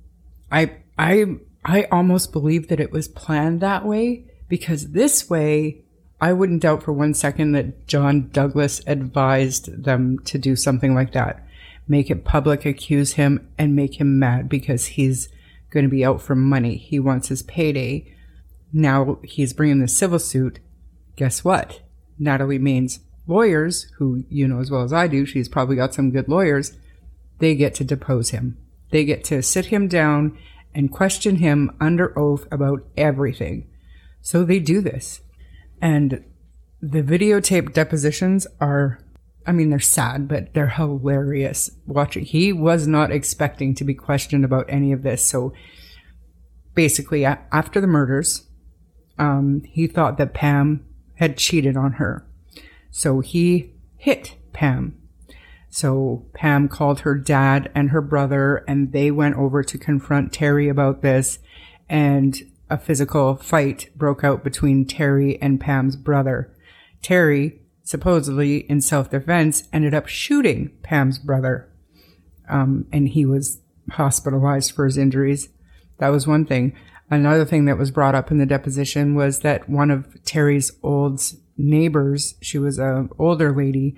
I 0.51 0.79
I 0.99 1.37
I 1.65 1.85
almost 1.93 2.33
believe 2.33 2.67
that 2.67 2.81
it 2.81 2.91
was 2.91 3.07
planned 3.07 3.61
that 3.61 3.85
way 3.85 4.25
because 4.49 4.93
this 4.93 5.29
way 5.29 5.83
I 6.21 6.33
wouldn't 6.33 6.63
doubt 6.63 6.83
for 6.83 6.93
one 6.93 7.15
second 7.15 7.53
that 7.53 7.87
John 7.87 8.29
Douglas 8.29 8.81
advised 8.87 9.85
them 9.85 10.19
to 10.21 10.39
do 10.39 10.57
something 10.57 10.95
like 10.95 11.13
that. 11.13 11.47
Make 11.89 12.11
it 12.11 12.25
public, 12.25 12.65
accuse 12.65 13.13
him, 13.13 13.49
and 13.59 13.77
make 13.77 14.01
him 14.01 14.19
mad 14.19 14.49
because 14.49 14.87
he's 14.87 15.29
going 15.71 15.85
to 15.85 15.91
be 15.91 16.05
out 16.05 16.23
for 16.23 16.35
money. 16.35 16.77
He 16.77 16.99
wants 16.99 17.29
his 17.29 17.43
payday. 17.43 18.15
Now 18.73 19.19
he's 19.23 19.53
bringing 19.53 19.81
the 19.81 19.89
civil 19.89 20.19
suit. 20.19 20.59
Guess 21.17 21.45
what? 21.45 21.81
Natalie 22.19 22.59
Maines' 22.59 23.01
lawyers, 23.27 23.91
who 23.99 24.25
you 24.29 24.49
know 24.49 24.61
as 24.61 24.71
well 24.71 24.83
as 24.83 24.93
I 24.93 25.07
do, 25.07 25.27
she's 25.27 25.49
probably 25.49 25.77
got 25.77 25.95
some 25.95 26.11
good 26.11 26.29
lawyers, 26.29 26.73
they 27.39 27.55
get 27.55 27.75
to 27.77 27.85
depose 27.85 28.31
him. 28.31 28.57
They 28.91 29.05
get 29.05 29.23
to 29.25 29.43
sit 29.43 29.67
him 29.67 29.89
down 29.89 30.39
and 30.75 30.91
question 30.91 31.37
him 31.37 31.77
under 31.81 32.19
oath 32.19 32.47
about 32.51 32.87
everything. 32.97 33.69
So 34.27 34.43
they 34.43 34.59
do 34.59 34.81
this. 34.81 35.21
And 35.81 36.25
the 36.83 37.01
videotape 37.01 37.73
depositions 37.73 38.45
are, 38.61 38.99
I 39.47 39.53
mean, 39.53 39.71
they're 39.71 39.79
sad, 39.79 40.27
but 40.27 40.53
they're 40.53 40.67
hilarious 40.67 41.71
watching. 41.87 42.25
He 42.25 42.53
was 42.53 42.89
not 42.89 43.13
expecting 43.13 43.73
to 43.77 43.85
be 43.85 43.95
questioned 43.95 44.45
about 44.45 44.67
any 44.69 44.91
of 44.91 45.05
this. 45.05 45.25
So 45.25 45.53
basically, 46.75 47.25
after 47.25 47.81
the 47.81 47.87
murders, 47.87 48.49
um, 49.17 49.63
he 49.65 49.87
thought 49.87 50.19
that 50.19 50.35
Pam 50.35 50.85
had 51.15 51.37
cheated 51.37 51.77
on 51.77 51.93
her. 51.93 52.27
So 52.91 53.21
he 53.21 53.75
hit 53.97 54.35
Pam. 54.53 55.01
So 55.71 56.27
Pam 56.35 56.67
called 56.67 57.01
her 57.01 57.15
dad 57.15 57.71
and 57.77 57.91
her 57.91 58.03
brother, 58.03 58.65
and 58.67 58.91
they 58.91 59.13
went 59.13 59.37
over 59.37 59.63
to 59.63 59.79
confront 59.79 60.33
Terry 60.33 60.69
about 60.69 61.03
this. 61.03 61.39
And 61.89 62.37
a 62.69 62.79
physical 62.79 63.37
fight 63.37 63.91
broke 63.97 64.25
out 64.25 64.43
between 64.43 64.87
Terry 64.87 65.41
and 65.41 65.61
Pam's 65.61 65.97
brother. 65.97 66.53
Terry, 67.03 67.61
supposedly 67.83 68.59
in 68.71 68.81
self 68.81 69.11
defense, 69.11 69.65
ended 69.73 69.95
up 69.95 70.09
shooting 70.09 70.71
Pam's 70.83 71.19
brother. 71.19 71.69
Um, 72.49 72.87
and 72.93 73.09
he 73.09 73.25
was 73.25 73.61
hospitalized 73.93 74.73
for 74.73 74.85
his 74.85 74.99
injuries. 74.99 75.49
That 75.99 76.09
was 76.09 76.27
one 76.27 76.45
thing. 76.45 76.75
Another 77.11 77.45
thing 77.45 77.67
that 77.67 77.79
was 77.79 77.91
brought 77.91 78.17
up 78.17 78.31
in 78.31 78.39
the 78.39 78.47
deposition 78.47 79.15
was 79.15 79.41
that 79.41 79.69
one 79.69 79.91
of 79.91 80.23
Terry's 80.25 80.73
old 80.83 81.23
neighbors, 81.57 82.35
she 82.41 82.59
was 82.59 82.79
an 82.79 83.11
older 83.19 83.55
lady, 83.55 83.97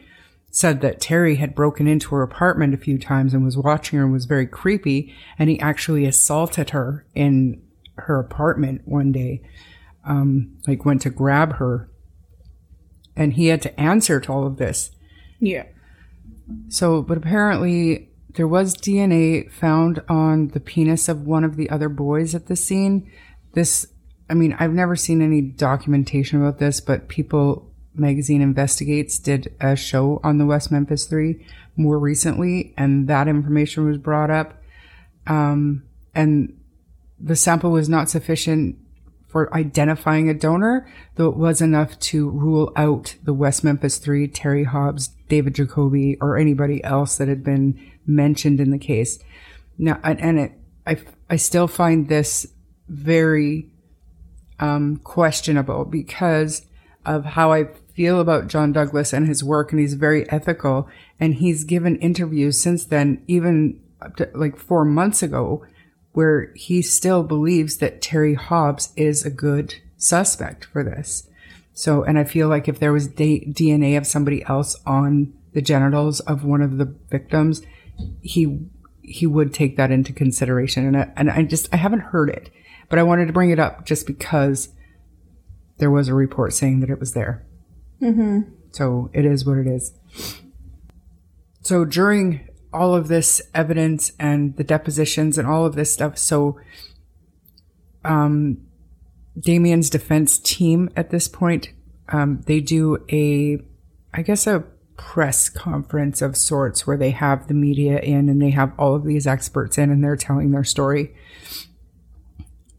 said 0.51 0.81
that 0.81 1.01
Terry 1.01 1.37
had 1.37 1.55
broken 1.55 1.87
into 1.87 2.15
her 2.15 2.23
apartment 2.23 2.75
a 2.75 2.79
few 2.79 2.99
times 2.99 3.33
and 3.33 3.45
was 3.45 3.57
watching 3.57 3.99
her 3.99 4.05
and 4.05 4.13
was 4.13 4.27
very 4.27 4.47
creepy. 4.47 5.15
And 5.39 5.49
he 5.49 5.59
actually 5.61 6.05
assaulted 6.05 6.71
her 6.71 7.07
in 7.15 7.63
her 8.03 8.19
apartment 8.19 8.83
one 8.85 9.13
day, 9.13 9.43
um, 10.05 10.57
like 10.67 10.85
went 10.85 11.03
to 11.03 11.11
grab 11.11 11.55
her. 11.57 11.91
And 13.17 13.33
he 13.33 13.47
had 13.47 13.63
to 13.63 13.81
answer 13.81 14.21
to 14.21 14.33
all 14.33 14.47
of 14.47 14.59
this. 14.59 14.91
Yeah. 15.41 15.65
So, 16.69 17.03
but 17.03 17.19
apparently 17.19 18.09
there 18.35 18.49
was 18.49 18.77
DNA 18.77 19.51
found 19.51 20.03
on 20.09 20.49
the 20.49 20.61
penis 20.61 21.09
of 21.09 21.27
one 21.27 21.45
of 21.45 21.57
the 21.57 21.69
other 21.71 21.89
boys 21.89 22.35
at 22.35 22.47
the 22.47 22.57
scene. 22.57 23.11
This, 23.55 23.87
I 24.31 24.35
mean, 24.35 24.57
I've 24.59 24.73
never 24.73 24.95
seen 24.95 25.21
any 25.21 25.41
documentation 25.41 26.41
about 26.41 26.59
this, 26.59 26.81
but 26.81 27.09
People 27.09 27.69
Magazine 27.95 28.41
Investigates 28.41 29.19
did 29.19 29.55
a 29.61 29.75
show 29.75 30.21
on 30.23 30.39
the 30.39 30.47
West 30.47 30.71
Memphis 30.71 31.05
Three 31.05 31.45
more 31.77 31.99
recently, 31.99 32.75
and 32.77 33.09
that 33.09 33.29
information 33.29 33.87
was 33.87 33.99
brought 33.99 34.31
up. 34.31 34.63
Um, 35.27 35.85
and 36.15 36.58
the 37.21 37.37
sample 37.37 37.71
was 37.71 37.89
not 37.89 38.11
sufficient 38.11 38.77
for 39.29 39.55
identifying 39.55 40.29
a 40.29 40.35
donor, 40.35 40.89
though 41.17 41.29
it 41.29 41.37
was 41.37 41.61
enough 41.61 41.99
to 41.99 42.31
rule 42.31 42.73
out 42.77 43.15
the 43.23 43.35
West 43.35 43.63
Memphis 43.63 43.99
Three, 43.99 44.27
Terry 44.27 44.65
Hobbs, 44.65 45.09
David 45.29 45.55
Jacoby, 45.55 46.17
or 46.21 46.37
anybody 46.37 46.83
else 46.83 47.19
that 47.19 47.29
had 47.29 47.45
been 47.45 47.79
mentioned 48.07 48.59
in 48.59 48.71
the 48.71 48.79
case. 48.79 49.19
Now, 49.77 50.01
and, 50.03 50.39
it, 50.39 50.53
I, 50.87 50.97
I 51.29 51.37
still 51.37 51.69
find 51.69 52.09
this 52.09 52.47
very 52.89 53.71
um, 54.59 54.97
questionable 55.05 55.85
because 55.85 56.65
of 57.05 57.25
how 57.25 57.53
I 57.53 57.69
feel 57.95 58.21
about 58.21 58.49
John 58.49 58.73
Douglas 58.73 59.13
and 59.13 59.29
his 59.29 59.45
work, 59.45 59.73
and 59.73 59.81
he's 59.81 59.95
very 59.95 60.29
ethical, 60.31 60.89
and 61.21 61.35
he's 61.35 61.65
given 61.65 61.97
interviews 61.97 62.61
since 62.61 62.87
then, 62.87 63.23
even 63.27 63.81
to 64.17 64.31
like 64.35 64.57
four 64.57 64.85
months 64.85 65.23
ago, 65.23 65.67
where 66.19 66.51
he 66.57 66.83
still 66.83 67.23
believes 67.23 67.77
that 67.77 68.03
Terry 68.03 68.35
Hobbs 68.35 68.93
is 68.97 69.25
a 69.25 69.31
good 69.31 69.77
suspect 69.99 70.65
for 70.65 70.83
this. 70.83 71.29
So, 71.75 72.03
and 72.03 72.19
I 72.19 72.25
feel 72.25 72.49
like 72.49 72.67
if 72.67 72.81
there 72.81 72.93
was 72.93 73.07
da- 73.07 73.45
DNA 73.45 73.97
of 73.97 74.05
somebody 74.05 74.45
else 74.47 74.75
on 74.85 75.33
the 75.53 75.63
genitals 75.63 76.19
of 76.19 76.43
one 76.43 76.61
of 76.61 76.77
the 76.77 76.93
victims, 77.09 77.63
he 78.21 78.59
he 79.01 79.29
would 79.29 79.55
take 79.55 79.77
that 79.77 79.93
into 79.93 80.13
consideration. 80.13 80.87
And 80.87 80.97
I, 80.97 81.13
and 81.17 81.31
I 81.31 81.45
just 81.45 81.73
I 81.73 81.77
haven't 81.77 82.01
heard 82.01 82.31
it, 82.31 82.51
but 82.89 82.99
I 82.99 83.05
wanted 83.05 83.27
to 83.27 83.33
bring 83.33 83.51
it 83.51 83.61
up 83.61 83.87
just 83.87 84.05
because 84.05 84.71
there 85.77 85.93
was 85.93 86.09
a 86.09 86.15
report 86.15 86.53
saying 86.53 86.81
that 86.81 86.91
it 86.91 86.99
was 86.99 87.13
there. 87.13 87.47
Mm-hmm. 88.03 88.41
So 88.73 89.09
it 89.13 89.25
is 89.25 89.47
what 89.47 89.59
it 89.59 89.69
is. 89.69 89.93
So 91.63 91.85
during 91.85 92.48
all 92.73 92.95
of 92.95 93.09
this 93.09 93.41
evidence 93.55 94.13
and 94.19 94.57
the 94.57 94.65
depositions 94.65 95.39
and 95.39 95.47
all 95.47 95.65
of 95.65 95.75
this 95.75 95.93
stuff, 95.93 96.19
so 96.19 96.59
um, 98.05 98.59
Damien's 99.39 99.91
defense 99.91 100.39
team 100.39 100.91
at 100.97 101.11
this 101.11 101.29
point, 101.29 101.71
um, 102.09 102.43
they 102.47 102.61
do 102.61 103.05
a, 103.11 103.59
I 104.15 104.23
guess 104.23 104.47
a 104.47 104.65
press 104.97 105.49
conference 105.49 106.21
of 106.21 106.37
sorts 106.37 106.87
where 106.87 106.97
they 106.97 107.11
have 107.11 107.47
the 107.47 107.55
media 107.55 108.01
in 108.01 108.29
and 108.29 108.43
they 108.43 108.51
have 108.51 108.73
all 108.79 108.95
of 108.95 109.05
these 109.05 109.27
experts 109.27 109.79
in 109.79 109.91
and 109.91 110.03
they're 110.03 110.17
telling 110.17 110.51
their 110.51 110.65
story. 110.65 111.15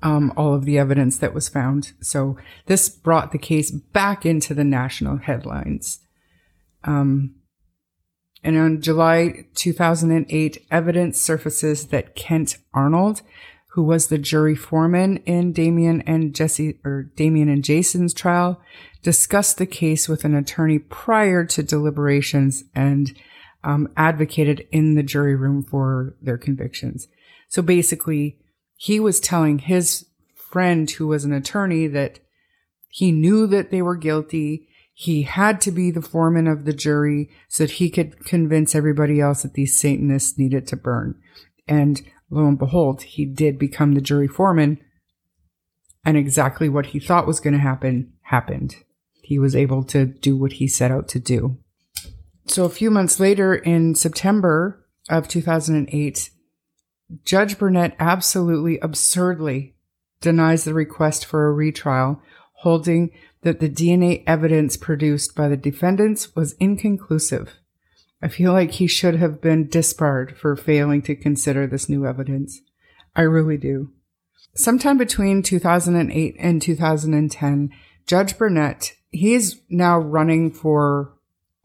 Um, 0.02 0.32
all 0.38 0.54
of 0.54 0.64
the 0.64 0.78
evidence 0.78 1.18
that 1.18 1.34
was 1.34 1.50
found. 1.50 1.92
So 2.02 2.38
this 2.68 2.88
brought 2.88 3.34
the 3.34 3.38
case 3.38 3.70
back 3.70 4.26
into 4.26 4.54
the 4.54 4.64
national 4.64 5.18
headlines. 5.18 6.00
Um, 6.86 7.36
and 8.44 8.58
on 8.58 8.82
July 8.82 9.46
2008, 9.56 10.66
evidence 10.72 11.22
surfaces 11.22 11.88
that 11.88 12.16
Kent 12.16 12.58
Arnold, 12.74 13.22
who 13.74 13.84
was 13.84 14.08
the 14.08 14.18
jury 14.18 14.56
foreman 14.56 15.18
in 15.26 15.52
Damien 15.52 16.02
and 16.02 16.34
Jesse 16.34 16.80
or 16.84 17.04
Damien 17.16 17.50
and 17.50 17.64
Jason's 17.64 18.14
trial, 18.14 18.62
discussed 19.04 19.58
the 19.58 19.66
case 19.66 20.08
with 20.08 20.24
an 20.24 20.36
attorney 20.36 20.80
prior 20.80 21.46
to 21.46 21.64
deliberations 21.64 22.64
and 22.74 23.16
um, 23.64 23.90
advocated 23.98 24.66
in 24.72 24.96
the 24.96 25.04
jury 25.04 25.36
room 25.36 25.64
for 25.64 26.16
their 26.22 26.38
convictions. 26.38 27.08
So 27.50 27.62
basically, 27.62 28.38
he 28.76 29.00
was 29.00 29.20
telling 29.20 29.60
his 29.60 30.06
friend 30.34 30.90
who 30.90 31.08
was 31.08 31.26
an 31.26 31.34
attorney 31.34 31.88
that 31.88 32.20
he 32.88 33.12
knew 33.12 33.48
that 33.48 33.70
they 33.70 33.82
were 33.82 33.96
guilty. 33.96 34.69
He 35.02 35.22
had 35.22 35.62
to 35.62 35.72
be 35.72 35.91
the 35.91 36.02
foreman 36.02 36.45
of 36.45 36.66
the 36.66 36.74
jury 36.74 37.30
so 37.47 37.64
that 37.64 37.76
he 37.76 37.89
could 37.89 38.26
convince 38.26 38.76
everybody 38.76 39.22
else 39.22 39.43
that 39.43 39.54
these 39.54 39.80
Satanists 39.80 40.38
needed 40.38 40.68
to 40.68 40.76
burn. 40.76 41.16
And 41.70 42.02
lo 42.30 42.45
and 42.45 42.60
behold, 42.60 43.04
he 43.04 43.24
did 43.24 43.58
become 43.58 43.93
the 43.93 44.02
jury 44.02 44.28
foreman. 44.28 44.78
And 46.04 46.18
exactly 46.18 46.68
what 46.68 46.88
he 46.88 47.00
thought 47.00 47.28
was 47.28 47.39
going 47.39 47.54
to 47.54 47.62
happen 47.62 48.12
happened. 48.24 48.76
He 49.24 49.39
was 49.39 49.56
able 49.56 49.86
to 49.86 50.06
do 50.06 50.36
what 50.36 50.52
he 50.54 50.68
set 50.68 50.91
out 50.91 51.08
to 51.10 51.20
do. 51.20 51.60
So 52.47 52.66
a 52.66 52.70
few 52.70 52.91
months 52.91 53.22
later, 53.22 53.56
in 53.56 53.95
September 53.95 54.86
of 55.10 55.30
2008, 55.30 56.30
Judge 57.24 57.58
Burnett 57.58 57.95
absolutely 58.00 58.80
absurdly 58.80 59.76
denies 60.20 60.66
the 60.66 60.74
request 60.74 61.24
for 61.24 61.47
a 61.47 61.54
retrial, 61.54 62.22
holding 62.56 63.12
that 63.42 63.60
the 63.60 63.70
DNA 63.70 64.24
evidence 64.28 64.78
produced 64.78 65.36
by 65.36 65.48
the 65.48 65.58
defendants 65.58 66.36
was 66.36 66.54
inconclusive. 66.54 67.56
I 68.22 68.28
feel 68.28 68.52
like 68.52 68.72
he 68.72 68.88
should 68.88 69.16
have 69.16 69.42
been 69.42 69.68
disbarred 69.68 70.38
for 70.38 70.56
failing 70.56 71.02
to 71.04 71.16
consider 71.16 71.66
this 71.66 71.88
new 71.88 72.06
evidence. 72.06 72.62
I 73.16 73.22
really 73.22 73.58
do. 73.58 73.92
Sometime 74.56 74.98
between 74.98 75.42
2008 75.42 76.36
and 76.38 76.62
2010, 76.62 77.72
Judge 78.06 78.38
Burnett, 78.38 78.94
he 79.12 79.34
is 79.34 79.62
now 79.70 79.98
running 79.98 80.52
for 80.52 81.14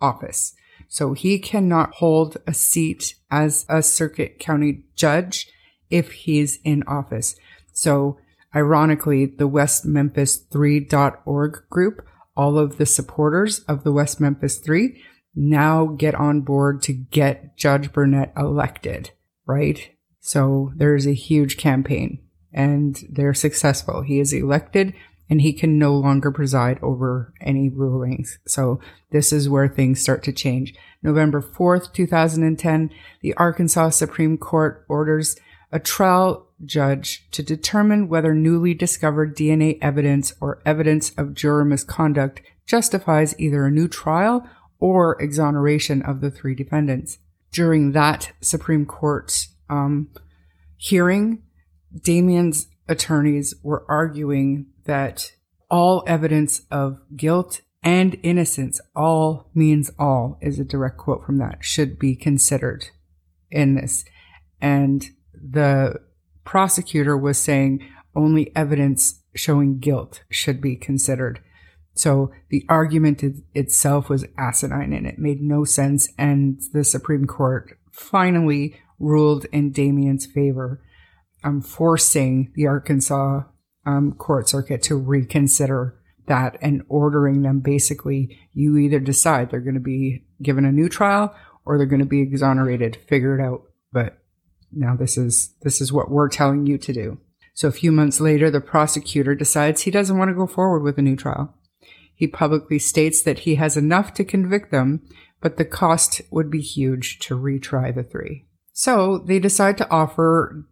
office. 0.00 0.54
So 0.88 1.12
he 1.12 1.38
cannot 1.38 1.94
hold 1.94 2.36
a 2.46 2.54
seat 2.54 3.16
as 3.30 3.66
a 3.68 3.82
circuit 3.82 4.38
county 4.38 4.84
judge 4.94 5.48
if 5.90 6.12
he's 6.12 6.60
in 6.62 6.84
office. 6.86 7.34
So 7.72 8.18
ironically, 8.54 9.26
the 9.26 9.48
West 9.48 9.84
Memphis 9.84 10.42
3.org 10.52 11.62
group, 11.70 12.06
all 12.36 12.58
of 12.58 12.78
the 12.78 12.86
supporters 12.86 13.60
of 13.60 13.84
the 13.84 13.92
West 13.92 14.20
Memphis 14.20 14.58
3 14.58 15.00
now 15.34 15.86
get 15.86 16.14
on 16.14 16.40
board 16.40 16.82
to 16.82 16.92
get 16.92 17.56
Judge 17.56 17.92
Burnett 17.92 18.32
elected, 18.36 19.10
right? 19.46 19.90
So 20.20 20.72
there's 20.76 21.06
a 21.06 21.14
huge 21.14 21.56
campaign 21.56 22.20
and 22.52 22.98
they're 23.10 23.34
successful. 23.34 24.02
He 24.02 24.20
is 24.20 24.32
elected 24.32 24.94
and 25.28 25.40
he 25.40 25.52
can 25.52 25.78
no 25.78 25.94
longer 25.94 26.30
preside 26.30 26.78
over 26.82 27.32
any 27.40 27.68
rulings. 27.68 28.38
So 28.46 28.80
this 29.10 29.32
is 29.32 29.48
where 29.48 29.68
things 29.68 30.00
start 30.00 30.22
to 30.24 30.32
change. 30.32 30.74
November 31.02 31.40
4th, 31.40 31.92
2010, 31.92 32.90
the 33.22 33.34
Arkansas 33.34 33.90
Supreme 33.90 34.36
Court 34.36 34.84
orders 34.88 35.36
a 35.74 35.80
trial 35.80 36.46
judge 36.64 37.28
to 37.32 37.42
determine 37.42 38.08
whether 38.08 38.32
newly 38.32 38.74
discovered 38.74 39.36
DNA 39.36 39.76
evidence 39.82 40.32
or 40.40 40.62
evidence 40.64 41.10
of 41.18 41.34
juror 41.34 41.64
misconduct 41.64 42.40
justifies 42.64 43.34
either 43.40 43.66
a 43.66 43.72
new 43.72 43.88
trial 43.88 44.48
or 44.78 45.20
exoneration 45.20 46.00
of 46.00 46.20
the 46.20 46.30
three 46.30 46.54
defendants. 46.54 47.18
During 47.50 47.90
that 47.90 48.30
Supreme 48.40 48.86
Court 48.86 49.48
um, 49.68 50.10
hearing, 50.76 51.42
Damien's 51.92 52.68
attorneys 52.88 53.54
were 53.64 53.84
arguing 53.88 54.66
that 54.84 55.32
all 55.68 56.04
evidence 56.06 56.62
of 56.70 57.00
guilt 57.16 57.62
and 57.82 58.16
innocence, 58.22 58.80
all 58.94 59.50
means 59.54 59.90
all, 59.98 60.38
is 60.40 60.60
a 60.60 60.64
direct 60.64 60.98
quote 60.98 61.26
from 61.26 61.38
that, 61.38 61.64
should 61.64 61.98
be 61.98 62.14
considered 62.14 62.86
in 63.50 63.74
this. 63.74 64.04
And 64.60 65.10
the 65.42 66.00
prosecutor 66.44 67.16
was 67.16 67.38
saying 67.38 67.86
only 68.14 68.54
evidence 68.54 69.22
showing 69.34 69.78
guilt 69.78 70.22
should 70.30 70.60
be 70.60 70.76
considered. 70.76 71.40
So 71.94 72.32
the 72.50 72.64
argument 72.68 73.22
itself 73.54 74.08
was 74.08 74.26
asinine 74.36 74.92
and 74.92 75.06
it 75.06 75.18
made 75.18 75.40
no 75.40 75.64
sense. 75.64 76.08
And 76.18 76.60
the 76.72 76.84
Supreme 76.84 77.26
Court 77.26 77.78
finally 77.92 78.80
ruled 78.98 79.46
in 79.46 79.70
Damien's 79.70 80.26
favor, 80.26 80.82
um, 81.44 81.60
forcing 81.60 82.52
the 82.54 82.66
Arkansas 82.66 83.42
um, 83.86 84.12
court 84.12 84.48
circuit 84.48 84.82
to 84.84 84.96
reconsider 84.96 86.00
that 86.26 86.56
and 86.60 86.82
ordering 86.88 87.42
them 87.42 87.60
basically, 87.60 88.38
you 88.52 88.76
either 88.78 88.98
decide 88.98 89.50
they're 89.50 89.60
going 89.60 89.74
to 89.74 89.80
be 89.80 90.24
given 90.42 90.64
a 90.64 90.72
new 90.72 90.88
trial 90.88 91.34
or 91.64 91.76
they're 91.76 91.86
going 91.86 92.00
to 92.00 92.06
be 92.06 92.22
exonerated. 92.22 92.96
Figure 93.08 93.38
it 93.38 93.44
out. 93.44 93.62
But 93.92 94.18
now 94.76 94.96
this 94.96 95.16
is 95.16 95.54
this 95.62 95.80
is 95.80 95.92
what 95.92 96.10
we're 96.10 96.28
telling 96.28 96.66
you 96.66 96.78
to 96.78 96.92
do. 96.92 97.18
So 97.54 97.68
a 97.68 97.72
few 97.72 97.92
months 97.92 98.20
later, 98.20 98.50
the 98.50 98.60
prosecutor 98.60 99.34
decides 99.34 99.82
he 99.82 99.90
doesn't 99.90 100.18
want 100.18 100.28
to 100.28 100.34
go 100.34 100.46
forward 100.46 100.82
with 100.82 100.98
a 100.98 101.02
new 101.02 101.16
trial. 101.16 101.54
He 102.14 102.26
publicly 102.26 102.78
states 102.78 103.22
that 103.22 103.40
he 103.40 103.56
has 103.56 103.76
enough 103.76 104.14
to 104.14 104.24
convict 104.24 104.70
them, 104.70 105.02
but 105.40 105.56
the 105.56 105.64
cost 105.64 106.20
would 106.30 106.50
be 106.50 106.60
huge 106.60 107.18
to 107.20 107.38
retry 107.38 107.94
the 107.94 108.02
three. 108.02 108.46
So 108.72 109.18
they 109.18 109.38
decide 109.38 109.78
to 109.78 109.90
offer 109.90 110.64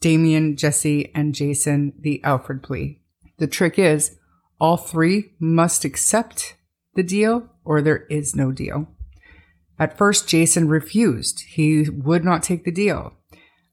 Damien, 0.00 0.56
Jesse, 0.56 1.12
and 1.14 1.34
Jason 1.34 1.92
the 1.98 2.22
Alford 2.24 2.62
plea. 2.62 3.00
The 3.38 3.46
trick 3.46 3.78
is 3.78 4.16
all 4.58 4.76
three 4.76 5.32
must 5.38 5.84
accept 5.84 6.56
the 6.94 7.02
deal 7.02 7.48
or 7.64 7.82
there 7.82 8.06
is 8.08 8.34
no 8.34 8.52
deal. 8.52 8.88
At 9.78 9.98
first, 9.98 10.28
Jason 10.28 10.68
refused. 10.68 11.40
He 11.48 11.88
would 11.90 12.24
not 12.24 12.42
take 12.42 12.64
the 12.64 12.70
deal. 12.70 13.14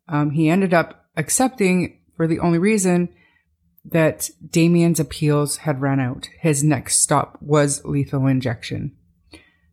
Um, 0.09 0.31
he 0.31 0.49
ended 0.49 0.73
up 0.73 1.05
accepting 1.15 1.99
for 2.17 2.27
the 2.27 2.39
only 2.39 2.57
reason 2.57 3.09
that 3.85 4.29
Damien's 4.49 4.99
appeals 4.99 5.57
had 5.57 5.81
run 5.81 5.99
out. 5.99 6.29
His 6.39 6.63
next 6.63 6.97
stop 6.97 7.37
was 7.41 7.83
lethal 7.85 8.27
injection. 8.27 8.95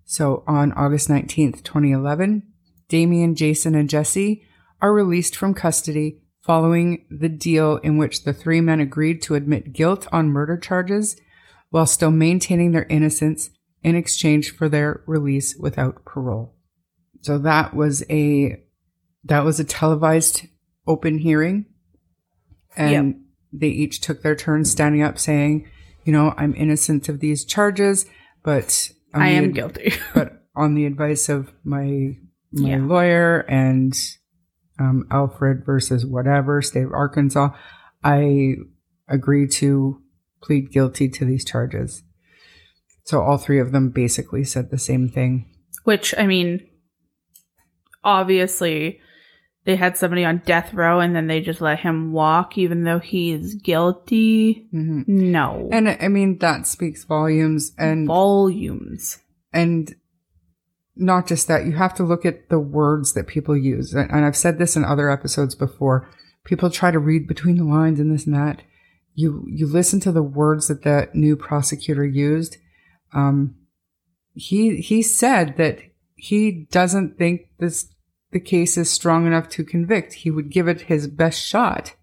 So 0.05 0.45
on 0.47 0.73
August 0.73 1.09
19th, 1.09 1.65
2011, 1.65 2.43
Damien, 2.89 3.35
Jason, 3.35 3.75
and 3.75 3.91
Jesse 3.91 4.45
are 4.81 4.93
released 4.93 5.35
from 5.35 5.55
custody 5.55 6.21
following 6.41 7.05
the 7.11 7.29
deal 7.29 7.79
in 7.79 7.99
which 7.99 8.23
the 8.23 8.33
three 8.33 8.61
men 8.61 8.79
agreed 8.79 9.21
to 9.23 9.35
admit 9.35 9.73
guilt 9.73 10.07
on 10.13 10.29
murder 10.29 10.57
charges 10.57 11.17
while 11.71 11.87
still 11.87 12.13
maintaining 12.13 12.71
their 12.71 12.85
innocence 12.85 13.51
in 13.83 13.97
exchange 13.97 14.55
for 14.55 14.69
their 14.69 15.03
release 15.07 15.57
without 15.57 16.05
parole. 16.05 16.55
So 17.23 17.39
that 17.39 17.75
was 17.75 18.05
a 18.09 18.63
that 19.27 19.45
was 19.45 19.61
a 19.61 19.65
televised 19.65 20.47
open 20.87 21.19
hearing 21.19 21.67
and 22.77 23.07
yep. 23.07 23.17
they 23.53 23.69
each 23.69 24.01
took 24.01 24.23
their 24.23 24.37
turn 24.37 24.65
standing 24.65 25.03
up 25.03 25.19
saying, 25.19 25.69
you 26.05 26.13
know, 26.13 26.35
I'm 26.37 26.55
innocent 26.55 27.09
of 27.09 27.21
these 27.21 27.45
charges, 27.45 28.07
but 28.43 28.91
I 29.13 29.31
am 29.31 29.47
ad- 29.47 29.55
guilty. 29.55 29.95
but 30.15 30.45
on 30.55 30.75
the 30.75 30.87
advice 30.87 31.29
of 31.29 31.53
my 31.65 32.17
my 32.53 32.71
yeah. 32.71 32.79
lawyer 32.81 33.41
and 33.49 33.95
um, 34.79 35.07
Alford 35.11 35.65
versus 35.67 36.07
whatever, 36.07 36.63
state 36.63 36.85
of 36.85 36.93
Arkansas, 36.93 37.51
I 38.05 38.55
agree 39.09 39.49
to 39.49 40.01
plead 40.43 40.71
guilty 40.71 41.09
to 41.09 41.25
these 41.25 41.45
charges. 41.45 42.03
So 43.05 43.21
all 43.21 43.37
three 43.37 43.59
of 43.59 43.73
them 43.73 43.91
basically 43.91 44.45
said 44.45 44.71
the 44.71 44.79
same 44.79 45.09
thing. 45.09 45.51
Which, 45.85 46.15
I 46.17 46.27
mean, 46.27 46.67
obviously 48.05 49.01
they 49.67 49.75
had 49.75 49.97
somebody 49.97 50.25
on 50.25 50.43
death 50.47 50.73
row 50.73 51.01
and 51.01 51.15
then 51.15 51.27
they 51.27 51.41
just 51.41 51.61
let 51.61 51.81
him 51.81 52.13
walk 52.13 52.57
even 52.57 52.85
though 52.85 53.01
he's 53.01 53.57
guilty. 53.57 54.69
Mm-hmm. 54.73 55.03
No. 55.09 55.69
And 55.73 55.89
I 56.01 56.07
mean, 56.07 56.39
that 56.39 56.69
speaks 56.69 57.03
volumes 57.03 57.73
and 57.77 58.07
volumes. 58.07 59.19
And 59.53 59.93
not 60.95 61.27
just 61.27 61.49
that, 61.49 61.67
you 61.67 61.73
have 61.73 61.95
to 61.95 62.05
look 62.05 62.25
at 62.25 62.49
the 62.49 62.61
words 62.61 63.15
that 63.15 63.27
people 63.27 63.57
use. 63.57 63.93
And 63.93 64.25
I've 64.25 64.37
said 64.37 64.59
this 64.59 64.77
in 64.77 64.85
other 64.85 65.11
episodes 65.11 65.57
before. 65.57 66.09
People 66.45 66.71
try 66.71 66.93
to 66.93 67.01
read 67.01 67.27
between 67.27 67.57
the 67.57 67.65
lines 67.65 67.99
and 67.99 68.15
this 68.15 68.25
and 68.25 68.37
that. 68.37 68.63
You, 69.15 69.47
you 69.49 69.67
listen 69.67 69.99
to 70.01 70.13
the 70.13 70.23
words 70.23 70.69
that 70.69 70.85
the 70.85 71.09
new 71.13 71.35
prosecutor 71.37 72.05
used. 72.07 72.57
Um, 73.13 73.57
he, 74.33 74.77
he 74.77 75.03
said 75.03 75.57
that 75.57 75.81
he 76.15 76.69
doesn't 76.71 77.19
think 77.19 77.49
this, 77.59 77.89
the 78.33 78.41
case 78.41 78.77
is 78.77 78.91
strong 78.91 79.27
enough 79.27 79.49
to 79.51 79.65
convict. 79.65 80.15
He 80.15 80.31
would 80.31 80.51
give 80.51 80.69
it 80.69 80.83
his 80.83 81.07
best 81.07 81.41
shot, 81.41 81.95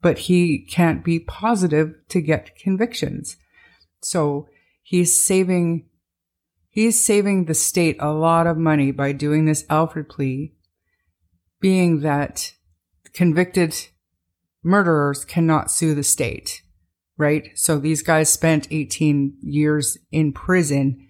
but 0.00 0.18
he 0.20 0.58
can't 0.58 1.04
be 1.04 1.18
positive 1.18 1.94
to 2.08 2.20
get 2.20 2.56
convictions. 2.56 3.36
So 4.00 4.48
he's 4.82 5.22
saving 5.22 5.88
He's 6.78 7.02
saving 7.02 7.46
the 7.46 7.54
state 7.54 7.96
a 7.98 8.12
lot 8.12 8.46
of 8.46 8.56
money 8.56 8.92
by 8.92 9.10
doing 9.10 9.46
this 9.46 9.64
Alford 9.68 10.08
plea, 10.08 10.54
being 11.60 12.02
that 12.02 12.52
convicted 13.12 13.74
murderers 14.62 15.24
cannot 15.24 15.72
sue 15.72 15.92
the 15.92 16.04
state, 16.04 16.62
right? 17.16 17.50
So 17.56 17.80
these 17.80 18.02
guys 18.02 18.32
spent 18.32 18.68
18 18.70 19.38
years 19.42 19.98
in 20.12 20.32
prison. 20.32 21.07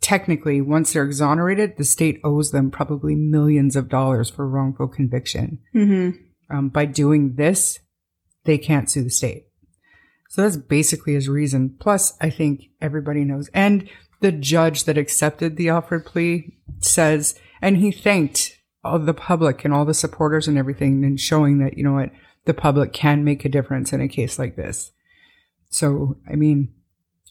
Technically, 0.00 0.60
once 0.60 0.92
they're 0.92 1.04
exonerated, 1.04 1.76
the 1.76 1.84
state 1.84 2.20
owes 2.24 2.52
them 2.52 2.70
probably 2.70 3.14
millions 3.14 3.76
of 3.76 3.88
dollars 3.88 4.30
for 4.30 4.48
wrongful 4.48 4.88
conviction. 4.88 5.58
Mm-hmm. 5.74 6.56
Um, 6.56 6.68
by 6.70 6.86
doing 6.86 7.34
this, 7.36 7.80
they 8.44 8.58
can't 8.58 8.90
sue 8.90 9.04
the 9.04 9.10
state. 9.10 9.46
So 10.30 10.42
that's 10.42 10.56
basically 10.56 11.14
his 11.14 11.28
reason. 11.28 11.76
Plus, 11.78 12.16
I 12.20 12.30
think 12.30 12.70
everybody 12.80 13.24
knows. 13.24 13.50
And 13.52 13.88
the 14.20 14.32
judge 14.32 14.84
that 14.84 14.96
accepted 14.96 15.56
the 15.56 15.68
Alford 15.68 16.06
plea 16.06 16.56
says, 16.78 17.38
and 17.60 17.76
he 17.76 17.90
thanked 17.90 18.56
all 18.82 18.98
the 18.98 19.14
public 19.14 19.64
and 19.64 19.74
all 19.74 19.84
the 19.84 19.92
supporters 19.92 20.48
and 20.48 20.56
everything 20.56 21.04
and 21.04 21.20
showing 21.20 21.58
that, 21.58 21.76
you 21.76 21.84
know 21.84 21.94
what, 21.94 22.10
the 22.46 22.54
public 22.54 22.92
can 22.92 23.24
make 23.24 23.44
a 23.44 23.50
difference 23.50 23.92
in 23.92 24.00
a 24.00 24.08
case 24.08 24.38
like 24.38 24.56
this. 24.56 24.92
So, 25.68 26.16
I 26.28 26.36
mean, 26.36 26.72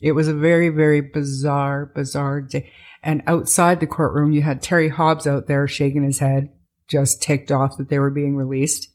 it 0.01 0.13
was 0.13 0.27
a 0.27 0.33
very, 0.33 0.69
very 0.69 1.01
bizarre, 1.01 1.85
bizarre 1.85 2.41
day. 2.41 2.71
And 3.01 3.23
outside 3.27 3.79
the 3.79 3.87
courtroom, 3.87 4.31
you 4.31 4.41
had 4.41 4.61
Terry 4.61 4.89
Hobbs 4.89 5.25
out 5.25 5.47
there 5.47 5.67
shaking 5.67 6.03
his 6.03 6.19
head, 6.19 6.49
just 6.87 7.21
ticked 7.21 7.51
off 7.51 7.77
that 7.77 7.89
they 7.89 7.99
were 7.99 8.09
being 8.09 8.35
released. 8.35 8.89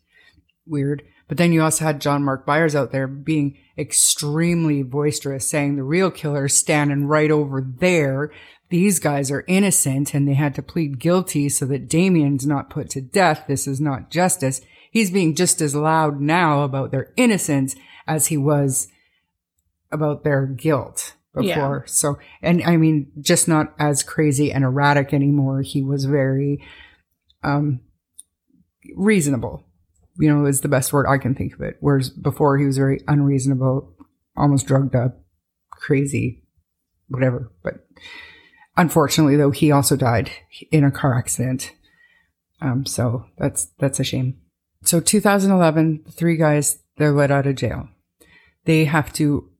Weird. 0.66 1.02
But 1.26 1.38
then 1.38 1.52
you 1.52 1.62
also 1.62 1.84
had 1.84 2.00
John 2.00 2.22
Mark 2.22 2.44
Byers 2.44 2.74
out 2.74 2.92
there 2.92 3.06
being 3.06 3.56
extremely 3.78 4.82
boisterous, 4.82 5.48
saying 5.48 5.76
the 5.76 5.82
real 5.82 6.10
killer 6.10 6.46
is 6.46 6.54
standing 6.54 7.06
right 7.06 7.30
over 7.30 7.62
there. 7.62 8.30
These 8.68 8.98
guys 8.98 9.30
are 9.30 9.44
innocent 9.46 10.14
and 10.14 10.28
they 10.28 10.34
had 10.34 10.54
to 10.56 10.62
plead 10.62 10.98
guilty 10.98 11.48
so 11.48 11.64
that 11.66 11.88
Damien's 11.88 12.46
not 12.46 12.70
put 12.70 12.90
to 12.90 13.00
death. 13.00 13.44
This 13.46 13.66
is 13.66 13.80
not 13.80 14.10
justice. 14.10 14.60
He's 14.90 15.10
being 15.10 15.34
just 15.34 15.60
as 15.60 15.74
loud 15.74 16.20
now 16.20 16.62
about 16.62 16.90
their 16.90 17.12
innocence 17.16 17.74
as 18.06 18.26
he 18.26 18.36
was 18.36 18.88
about 19.94 20.24
their 20.24 20.46
guilt 20.46 21.14
before. 21.34 21.84
Yeah. 21.86 21.92
So, 21.92 22.18
and 22.42 22.62
I 22.64 22.76
mean, 22.76 23.10
just 23.20 23.48
not 23.48 23.74
as 23.78 24.02
crazy 24.02 24.52
and 24.52 24.64
erratic 24.64 25.14
anymore. 25.14 25.62
He 25.62 25.82
was 25.82 26.04
very, 26.04 26.62
um, 27.42 27.80
reasonable, 28.94 29.66
you 30.18 30.32
know, 30.32 30.46
is 30.46 30.60
the 30.60 30.68
best 30.68 30.92
word 30.92 31.06
I 31.08 31.18
can 31.18 31.34
think 31.34 31.54
of 31.54 31.60
it. 31.60 31.76
Whereas 31.80 32.10
before 32.10 32.58
he 32.58 32.66
was 32.66 32.76
very 32.76 33.00
unreasonable, 33.08 33.94
almost 34.36 34.66
drugged 34.66 34.94
up, 34.94 35.20
crazy, 35.70 36.44
whatever. 37.08 37.52
But 37.62 37.86
unfortunately 38.76 39.36
though, 39.36 39.50
he 39.50 39.70
also 39.70 39.96
died 39.96 40.30
in 40.70 40.84
a 40.84 40.90
car 40.90 41.16
accident. 41.18 41.72
Um, 42.60 42.86
so 42.86 43.26
that's, 43.38 43.66
that's 43.78 44.00
a 44.00 44.04
shame. 44.04 44.38
So 44.82 45.00
2011, 45.00 46.02
the 46.04 46.12
three 46.12 46.36
guys, 46.36 46.78
they're 46.96 47.12
let 47.12 47.30
out 47.30 47.46
of 47.46 47.56
jail. 47.56 47.88
They 48.64 48.84
have 48.84 49.12
to 49.14 49.50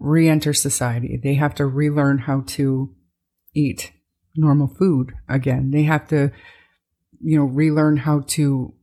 re-enter 0.00 0.52
society. 0.52 1.20
They 1.22 1.34
have 1.34 1.54
to 1.56 1.66
relearn 1.66 2.18
how 2.18 2.42
to 2.48 2.94
eat 3.54 3.92
normal 4.34 4.66
food 4.66 5.12
again. 5.28 5.70
They 5.70 5.84
have 5.84 6.08
to, 6.08 6.30
you 7.22 7.38
know, 7.38 7.44
relearn 7.44 7.98
how 7.98 8.20
to 8.28 8.74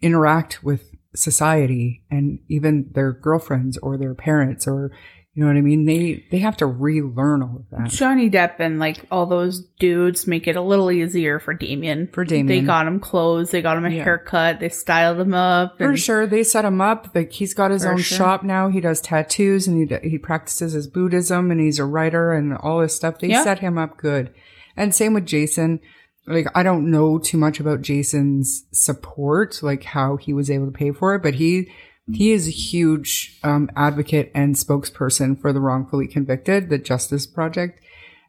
interact 0.00 0.62
with 0.62 0.94
society 1.14 2.04
and 2.10 2.38
even 2.48 2.90
their 2.94 3.12
girlfriends 3.12 3.76
or 3.78 3.98
their 3.98 4.14
parents 4.14 4.66
or 4.66 4.92
you 5.38 5.44
know 5.44 5.50
what 5.52 5.56
I 5.56 5.60
mean? 5.60 5.84
They 5.84 6.24
they 6.32 6.38
have 6.38 6.56
to 6.56 6.66
relearn 6.66 7.44
all 7.44 7.58
of 7.58 7.70
that. 7.70 7.90
Johnny 7.90 8.28
Depp 8.28 8.58
and 8.58 8.80
like 8.80 9.04
all 9.08 9.24
those 9.24 9.60
dudes 9.78 10.26
make 10.26 10.48
it 10.48 10.56
a 10.56 10.60
little 10.60 10.90
easier 10.90 11.38
for 11.38 11.54
Damien. 11.54 12.08
For 12.12 12.24
Damien, 12.24 12.46
they 12.48 12.60
got 12.60 12.88
him 12.88 12.98
clothes, 12.98 13.52
they 13.52 13.62
got 13.62 13.76
him 13.76 13.84
a 13.84 13.90
yeah. 13.90 14.02
haircut, 14.02 14.58
they 14.58 14.68
styled 14.68 15.20
him 15.20 15.34
up. 15.34 15.78
For 15.78 15.96
sure, 15.96 16.26
they 16.26 16.42
set 16.42 16.64
him 16.64 16.80
up. 16.80 17.14
Like 17.14 17.30
he's 17.30 17.54
got 17.54 17.70
his 17.70 17.86
own 17.86 17.98
sure. 17.98 18.18
shop 18.18 18.42
now. 18.42 18.68
He 18.68 18.80
does 18.80 19.00
tattoos 19.00 19.68
and 19.68 19.88
he 19.88 20.08
he 20.08 20.18
practices 20.18 20.72
his 20.72 20.88
Buddhism 20.88 21.52
and 21.52 21.60
he's 21.60 21.78
a 21.78 21.84
writer 21.84 22.32
and 22.32 22.56
all 22.56 22.80
this 22.80 22.96
stuff. 22.96 23.20
They 23.20 23.28
yeah. 23.28 23.44
set 23.44 23.60
him 23.60 23.78
up 23.78 23.96
good. 23.96 24.34
And 24.76 24.92
same 24.92 25.14
with 25.14 25.24
Jason. 25.24 25.78
Like 26.26 26.48
I 26.56 26.64
don't 26.64 26.90
know 26.90 27.16
too 27.20 27.38
much 27.38 27.60
about 27.60 27.82
Jason's 27.82 28.64
support, 28.72 29.62
like 29.62 29.84
how 29.84 30.16
he 30.16 30.32
was 30.32 30.50
able 30.50 30.66
to 30.66 30.72
pay 30.72 30.90
for 30.90 31.14
it, 31.14 31.22
but 31.22 31.34
he 31.34 31.70
he 32.12 32.32
is 32.32 32.48
a 32.48 32.52
huge 32.52 33.38
um, 33.42 33.70
advocate 33.76 34.30
and 34.34 34.54
spokesperson 34.54 35.40
for 35.40 35.52
the 35.52 35.60
wrongfully 35.60 36.06
convicted, 36.06 36.70
the 36.70 36.78
Justice 36.78 37.26
Project, 37.26 37.80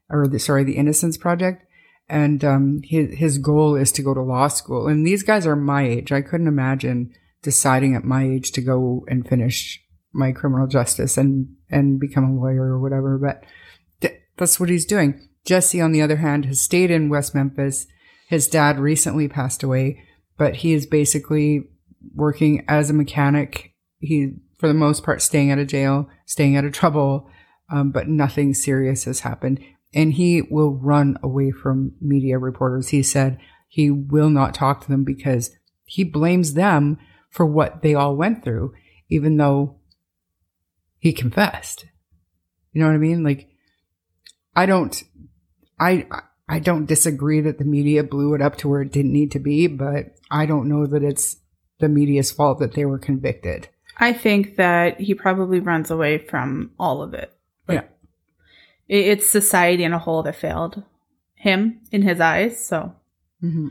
or 0.09 0.27
the 0.27 0.39
sorry, 0.39 0.63
the 0.63 0.75
Innocence 0.75 1.17
Project. 1.17 1.65
And 2.07 2.43
um, 2.43 2.81
his 2.83 3.17
his 3.17 3.37
goal 3.37 3.75
is 3.75 3.91
to 3.93 4.01
go 4.01 4.13
to 4.13 4.21
law 4.21 4.47
school. 4.47 4.87
And 4.87 5.05
these 5.05 5.23
guys 5.23 5.45
are 5.45 5.55
my 5.55 5.87
age. 5.87 6.11
I 6.11 6.21
couldn't 6.21 6.47
imagine 6.47 7.13
deciding 7.41 7.95
at 7.95 8.03
my 8.03 8.27
age 8.27 8.51
to 8.53 8.61
go 8.61 9.05
and 9.07 9.27
finish 9.27 9.81
my 10.11 10.31
criminal 10.31 10.67
justice 10.67 11.17
and 11.17 11.55
and 11.69 11.99
become 11.99 12.23
a 12.23 12.35
lawyer 12.35 12.63
or 12.63 12.79
whatever. 12.79 13.17
But 13.17 13.43
th- 14.01 14.21
that's 14.37 14.59
what 14.59 14.69
he's 14.69 14.85
doing. 14.85 15.29
Jesse, 15.45 15.81
on 15.81 15.91
the 15.91 16.01
other 16.01 16.17
hand, 16.17 16.45
has 16.45 16.61
stayed 16.61 16.91
in 16.91 17.09
West 17.09 17.33
Memphis. 17.33 17.87
His 18.27 18.47
dad 18.47 18.79
recently 18.79 19.27
passed 19.27 19.63
away, 19.63 20.03
but 20.37 20.57
he 20.57 20.73
is 20.73 20.85
basically 20.85 21.69
working 22.13 22.65
as 22.67 22.89
a 22.89 22.93
mechanic. 22.93 23.68
He, 23.99 24.33
for 24.57 24.67
the 24.67 24.73
most 24.73 25.03
part, 25.03 25.21
staying 25.21 25.51
out 25.51 25.59
of 25.59 25.67
jail, 25.67 26.09
staying 26.25 26.55
out 26.55 26.65
of 26.65 26.73
trouble, 26.73 27.29
um, 27.71 27.91
but 27.91 28.07
nothing 28.07 28.53
serious 28.53 29.03
has 29.03 29.21
happened. 29.21 29.59
And 29.93 30.13
he 30.13 30.41
will 30.41 30.73
run 30.73 31.17
away 31.23 31.51
from 31.51 31.93
media 31.99 32.37
reporters. 32.37 32.89
He 32.89 33.03
said 33.03 33.39
he 33.67 33.89
will 33.89 34.29
not 34.29 34.53
talk 34.53 34.81
to 34.81 34.87
them 34.87 35.03
because 35.03 35.51
he 35.85 36.03
blames 36.03 36.53
them 36.53 36.97
for 37.29 37.45
what 37.45 37.81
they 37.81 37.93
all 37.93 38.15
went 38.15 38.43
through, 38.43 38.73
even 39.09 39.37
though 39.37 39.79
he 40.97 41.13
confessed. 41.13 41.85
You 42.73 42.81
know 42.81 42.87
what 42.87 42.95
I 42.95 42.99
mean? 42.99 43.23
Like, 43.23 43.49
I 44.55 44.65
don't, 44.65 45.03
I, 45.79 46.07
I 46.47 46.59
don't 46.59 46.85
disagree 46.85 47.41
that 47.41 47.57
the 47.57 47.65
media 47.65 48.03
blew 48.03 48.33
it 48.33 48.41
up 48.41 48.57
to 48.57 48.67
where 48.67 48.81
it 48.81 48.91
didn't 48.91 49.13
need 49.13 49.31
to 49.31 49.39
be, 49.39 49.67
but 49.67 50.15
I 50.29 50.45
don't 50.45 50.69
know 50.69 50.85
that 50.85 51.03
it's 51.03 51.37
the 51.79 51.89
media's 51.89 52.31
fault 52.31 52.59
that 52.59 52.73
they 52.73 52.85
were 52.85 52.99
convicted. 52.99 53.69
I 53.99 54.13
think 54.13 54.55
that 54.55 54.99
he 54.99 55.13
probably 55.13 55.59
runs 55.59 55.91
away 55.91 56.17
from 56.17 56.71
all 56.79 57.01
of 57.01 57.13
it. 57.13 57.33
Like, 57.67 57.81
yeah. 58.87 58.97
It's 59.11 59.27
society 59.27 59.83
in 59.83 59.93
a 59.93 59.99
whole 59.99 60.23
that 60.23 60.35
failed 60.35 60.83
him 61.35 61.81
in 61.91 62.01
his 62.01 62.19
eyes. 62.19 62.63
So. 62.63 62.93
Mm-hmm. 63.43 63.67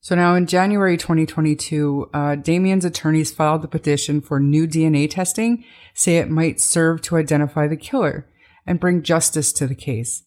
So 0.00 0.14
now 0.14 0.36
in 0.36 0.46
January 0.46 0.96
2022, 0.96 2.10
uh, 2.14 2.36
Damien's 2.36 2.84
attorneys 2.84 3.32
filed 3.32 3.62
the 3.62 3.68
petition 3.68 4.20
for 4.20 4.38
new 4.38 4.68
DNA 4.68 5.10
testing, 5.10 5.64
say 5.94 6.18
it 6.18 6.30
might 6.30 6.60
serve 6.60 7.02
to 7.02 7.16
identify 7.16 7.66
the 7.66 7.76
killer 7.76 8.28
and 8.64 8.78
bring 8.78 9.02
justice 9.02 9.52
to 9.54 9.66
the 9.66 9.74
case. 9.74 10.22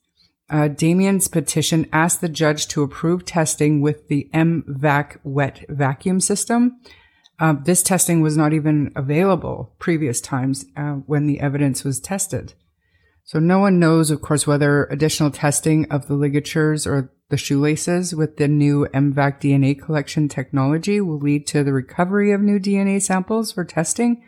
Uh, 0.49 0.67
Damien's 0.67 1.27
petition 1.27 1.87
asked 1.93 2.21
the 2.21 2.27
judge 2.27 2.67
to 2.69 2.83
approve 2.83 3.23
testing 3.23 3.79
with 3.79 4.07
the 4.09 4.29
MVAC 4.33 5.17
wet 5.23 5.63
vacuum 5.69 6.19
system. 6.19 6.81
Uh, 7.39 7.53
this 7.53 7.81
testing 7.81 8.21
was 8.21 8.35
not 8.35 8.53
even 8.53 8.91
available 8.95 9.73
previous 9.79 10.19
times 10.19 10.65
uh, 10.75 10.93
when 11.05 11.25
the 11.25 11.39
evidence 11.39 11.83
was 11.83 11.99
tested. 11.99 12.53
So 13.23 13.39
no 13.39 13.59
one 13.59 13.79
knows, 13.79 14.11
of 14.11 14.21
course, 14.21 14.45
whether 14.45 14.85
additional 14.85 15.31
testing 15.31 15.89
of 15.91 16.07
the 16.07 16.15
ligatures 16.15 16.85
or 16.85 17.13
the 17.29 17.37
shoelaces 17.37 18.13
with 18.13 18.37
the 18.37 18.47
new 18.47 18.87
MVAC 18.87 19.39
DNA 19.39 19.79
collection 19.79 20.27
technology 20.27 20.99
will 20.99 21.19
lead 21.19 21.45
to 21.47 21.63
the 21.63 21.71
recovery 21.71 22.31
of 22.31 22.41
new 22.41 22.59
DNA 22.59 23.01
samples 23.01 23.51
for 23.51 23.63
testing. 23.63 24.23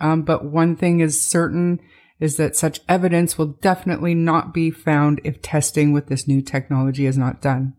Um, 0.00 0.22
but 0.22 0.44
one 0.44 0.76
thing 0.76 1.00
is 1.00 1.24
certain 1.24 1.80
is 2.20 2.36
that 2.36 2.56
such 2.56 2.80
evidence 2.88 3.36
will 3.36 3.46
definitely 3.46 4.14
not 4.14 4.54
be 4.54 4.70
found 4.70 5.20
if 5.24 5.42
testing 5.42 5.92
with 5.92 6.06
this 6.06 6.28
new 6.28 6.40
technology 6.40 7.06
is 7.06 7.18
not 7.18 7.42
done. 7.42 7.74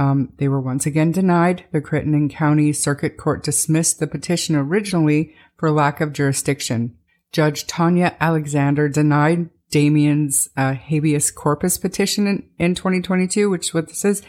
Um, 0.00 0.32
they 0.38 0.48
were 0.48 0.62
once 0.62 0.86
again 0.86 1.12
denied. 1.12 1.66
The 1.72 1.82
Crittenden 1.82 2.30
County 2.30 2.72
Circuit 2.72 3.18
Court 3.18 3.42
dismissed 3.42 4.00
the 4.00 4.06
petition 4.06 4.56
originally 4.56 5.34
for 5.58 5.70
lack 5.70 6.00
of 6.00 6.14
jurisdiction. 6.14 6.96
Judge 7.32 7.66
Tanya 7.66 8.16
Alexander 8.18 8.88
denied 8.88 9.50
Damien's 9.70 10.48
uh, 10.56 10.72
habeas 10.72 11.30
corpus 11.30 11.76
petition 11.76 12.26
in, 12.26 12.48
in 12.58 12.74
2022, 12.74 13.50
which 13.50 13.66
is 13.66 13.74
what 13.74 13.88
this 13.88 14.06
is, 14.06 14.22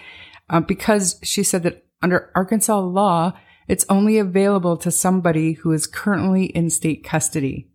uh, 0.49 0.59
because 0.59 1.17
she 1.23 1.41
said 1.41 1.63
that 1.63 1.85
under 2.01 2.31
Arkansas 2.35 2.77
law, 2.77 3.31
it's 3.69 3.85
only 3.87 4.17
available 4.17 4.75
to 4.75 4.91
somebody 4.91 5.53
who 5.53 5.71
is 5.71 5.87
currently 5.87 6.47
in 6.47 6.69
state 6.69 7.05
custody. 7.05 7.69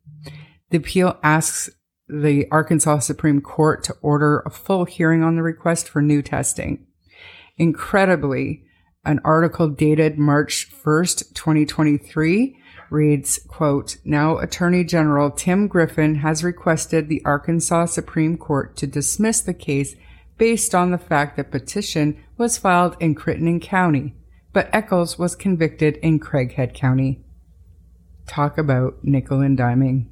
The 0.69 0.77
appeal 0.77 1.19
asks 1.23 1.71
the 2.09 2.47
Arkansas 2.51 2.99
Supreme 2.99 3.41
Court 3.41 3.83
to 3.85 3.95
order 4.03 4.41
a 4.41 4.51
full 4.51 4.85
hearing 4.85 5.23
on 5.23 5.37
the 5.37 5.43
request 5.43 5.89
for 5.89 6.03
new 6.03 6.21
testing. 6.21 6.86
Incredibly, 7.59 8.65
an 9.05 9.21
article 9.25 9.69
dated 9.69 10.19
March 10.19 10.69
1st, 10.71 11.35
2023 11.35 12.57
reads, 12.91 13.41
quote, 13.49 13.97
now 14.05 14.39
Attorney 14.39 14.85
General 14.85 15.31
Tim 15.31 15.67
Griffin 15.67 16.17
has 16.17 16.45
requested 16.45 17.09
the 17.09 17.25
Arkansas 17.25 17.87
Supreme 17.87 18.37
Court 18.37 18.77
to 18.77 18.87
dismiss 18.87 19.41
the 19.41 19.55
case 19.55 19.97
based 20.39 20.75
on 20.75 20.91
the 20.91 20.99
fact 20.99 21.37
that 21.37 21.51
petition 21.51 22.23
was 22.37 22.59
filed 22.59 22.97
in 23.01 23.15
Crittenden 23.15 23.61
County, 23.61 24.15
but 24.53 24.69
Echols 24.73 25.19
was 25.19 25.35
convicted 25.35 25.97
in 25.99 26.21
Craighead 26.21 26.75
County. 26.75 27.25
Talk 28.27 28.59
about 28.59 28.99
nickel 29.03 29.41
and 29.41 29.59
diming 29.59 30.09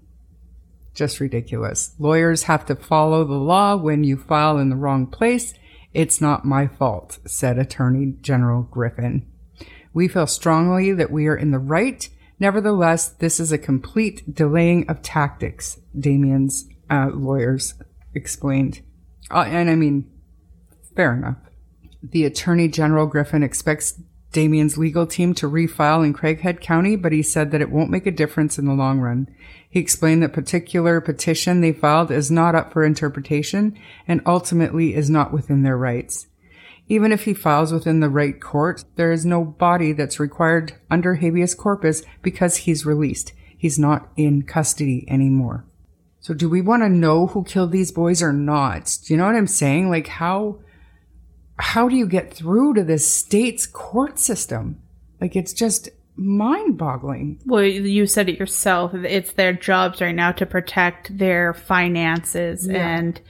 just 0.94 1.20
ridiculous. 1.20 1.94
Lawyers 1.98 2.44
have 2.44 2.64
to 2.66 2.76
follow 2.76 3.24
the 3.24 3.34
law 3.34 3.76
when 3.76 4.04
you 4.04 4.16
file 4.16 4.58
in 4.58 4.70
the 4.70 4.76
wrong 4.76 5.06
place. 5.06 5.54
It's 5.94 6.20
not 6.20 6.44
my 6.44 6.66
fault, 6.66 7.18
said 7.26 7.58
Attorney 7.58 8.14
General 8.20 8.62
Griffin. 8.62 9.26
We 9.94 10.08
feel 10.08 10.26
strongly 10.26 10.92
that 10.92 11.10
we 11.10 11.28
are 11.28 11.36
in 11.36 11.52
the 11.52 11.58
right 11.58 12.08
Nevertheless, 12.40 13.08
this 13.08 13.38
is 13.38 13.52
a 13.52 13.58
complete 13.58 14.34
delaying 14.34 14.88
of 14.88 15.02
tactics, 15.02 15.78
Damien's 15.98 16.68
uh, 16.90 17.10
lawyers 17.12 17.74
explained. 18.14 18.82
Uh, 19.30 19.44
and 19.46 19.70
I 19.70 19.76
mean, 19.76 20.10
fair 20.96 21.14
enough. 21.14 21.36
The 22.02 22.24
Attorney 22.24 22.68
General 22.68 23.06
Griffin 23.06 23.42
expects 23.42 24.00
Damien's 24.32 24.76
legal 24.76 25.06
team 25.06 25.32
to 25.34 25.48
refile 25.48 26.04
in 26.04 26.12
Craighead 26.12 26.60
County, 26.60 26.96
but 26.96 27.12
he 27.12 27.22
said 27.22 27.52
that 27.52 27.60
it 27.60 27.70
won't 27.70 27.90
make 27.90 28.06
a 28.06 28.10
difference 28.10 28.58
in 28.58 28.66
the 28.66 28.74
long 28.74 28.98
run. 28.98 29.28
He 29.74 29.80
explained 29.80 30.22
that 30.22 30.32
particular 30.32 31.00
petition 31.00 31.60
they 31.60 31.72
filed 31.72 32.12
is 32.12 32.30
not 32.30 32.54
up 32.54 32.72
for 32.72 32.84
interpretation 32.84 33.76
and 34.06 34.22
ultimately 34.24 34.94
is 34.94 35.10
not 35.10 35.32
within 35.32 35.64
their 35.64 35.76
rights. 35.76 36.28
Even 36.86 37.10
if 37.10 37.24
he 37.24 37.34
files 37.34 37.72
within 37.72 37.98
the 37.98 38.08
right 38.08 38.40
court, 38.40 38.84
there 38.94 39.10
is 39.10 39.26
no 39.26 39.44
body 39.44 39.90
that's 39.90 40.20
required 40.20 40.74
under 40.92 41.16
habeas 41.16 41.56
corpus 41.56 42.04
because 42.22 42.58
he's 42.58 42.86
released. 42.86 43.32
He's 43.58 43.76
not 43.76 44.12
in 44.16 44.42
custody 44.42 45.06
anymore. 45.10 45.64
So 46.20 46.34
do 46.34 46.48
we 46.48 46.60
want 46.60 46.84
to 46.84 46.88
know 46.88 47.26
who 47.26 47.42
killed 47.42 47.72
these 47.72 47.90
boys 47.90 48.22
or 48.22 48.32
not? 48.32 48.96
Do 49.04 49.12
you 49.12 49.18
know 49.18 49.26
what 49.26 49.34
I'm 49.34 49.48
saying? 49.48 49.90
Like 49.90 50.06
how 50.06 50.60
how 51.58 51.88
do 51.88 51.96
you 51.96 52.06
get 52.06 52.32
through 52.32 52.74
to 52.74 52.84
this 52.84 53.10
state's 53.10 53.66
court 53.66 54.20
system? 54.20 54.80
Like 55.20 55.34
it's 55.34 55.52
just 55.52 55.88
mind 56.16 56.78
boggling. 56.78 57.40
Well, 57.44 57.62
you 57.62 58.06
said 58.06 58.28
it 58.28 58.38
yourself. 58.38 58.94
It's 58.94 59.32
their 59.32 59.52
jobs 59.52 60.00
right 60.00 60.14
now 60.14 60.32
to 60.32 60.46
protect 60.46 61.16
their 61.18 61.54
finances 61.54 62.66
Yeah. 62.66 62.96
and 62.98 63.20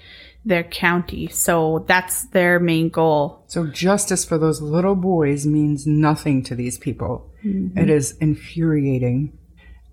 their 0.44 0.64
county. 0.64 1.28
So 1.28 1.84
that's 1.88 2.26
their 2.26 2.60
main 2.60 2.90
goal. 2.90 3.44
So 3.46 3.66
justice 3.66 4.24
for 4.24 4.36
those 4.36 4.60
little 4.60 4.94
boys 4.94 5.46
means 5.46 5.86
nothing 5.86 6.42
to 6.44 6.54
these 6.54 6.76
people. 6.78 7.30
Mm-hmm. 7.44 7.78
It 7.78 7.88
is 7.90 8.16
infuriating. 8.18 9.38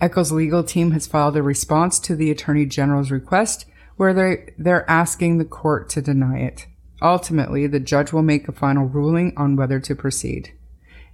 Echols' 0.01 0.31
legal 0.31 0.63
team 0.63 0.91
has 0.91 1.07
filed 1.07 1.37
a 1.37 1.43
response 1.43 1.99
to 1.99 2.15
the 2.15 2.31
Attorney 2.31 2.65
General's 2.65 3.11
request 3.11 3.65
where 3.97 4.13
they 4.13 4.53
they're 4.57 4.89
asking 4.89 5.37
the 5.37 5.45
court 5.45 5.89
to 5.89 6.01
deny 6.01 6.39
it. 6.39 6.65
Ultimately, 7.01 7.67
the 7.67 7.79
judge 7.79 8.11
will 8.11 8.21
make 8.23 8.47
a 8.47 8.51
final 8.51 8.85
ruling 8.85 9.33
on 9.37 9.55
whether 9.55 9.79
to 9.79 9.95
proceed. 9.95 10.53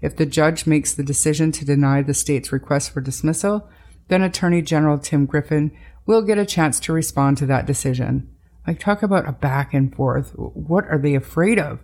If 0.02 0.16
the 0.16 0.26
judge 0.26 0.68
makes 0.68 0.94
the 0.94 1.04
decision 1.04 1.52
to 1.54 1.66
deny 1.66 2.02
the 2.02 2.14
state's 2.14 2.52
request 2.52 2.92
for 2.92 3.02
dismissal, 3.02 3.70
then 4.08 4.22
Attorney 4.22 4.62
General 4.62 5.00
Tim 5.00 5.26
Griffin 5.26 5.72
will 6.06 6.22
get 6.22 6.38
a 6.38 6.46
chance 6.46 6.80
to 6.82 6.94
respond 6.94 7.38
to 7.38 7.46
that 7.48 7.66
decision. 7.66 8.30
Like, 8.66 8.80
talk 8.80 9.02
about 9.02 9.28
a 9.28 9.32
back 9.32 9.74
and 9.74 9.94
forth. 9.94 10.32
What 10.36 10.86
are 10.88 10.98
they 10.98 11.16
afraid 11.16 11.60
of? 11.60 11.80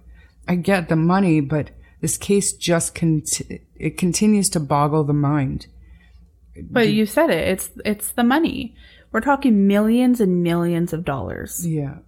I 0.47 0.55
get 0.55 0.89
the 0.89 0.95
money, 0.95 1.39
but 1.39 1.72
this 2.01 2.18
case 2.18 2.53
just 2.53 2.93
cont- 2.93 3.41
it 3.76 3.97
continues 3.97 4.49
to 4.49 4.59
boggle 4.59 5.05
the 5.05 5.14
mind. 5.14 5.68
But 6.70 6.89
you 6.89 7.05
said 7.05 7.30
it. 7.30 7.47
It's 7.47 7.72
it's 7.86 8.11
the 8.11 8.24
money. 8.24 8.76
We're 9.11 9.22
talking 9.22 9.68
millions 9.68 10.20
and 10.20 10.43
millions 10.43 10.91
of 10.91 11.05
dollars. 11.05 11.66
Yeah. 11.66 11.99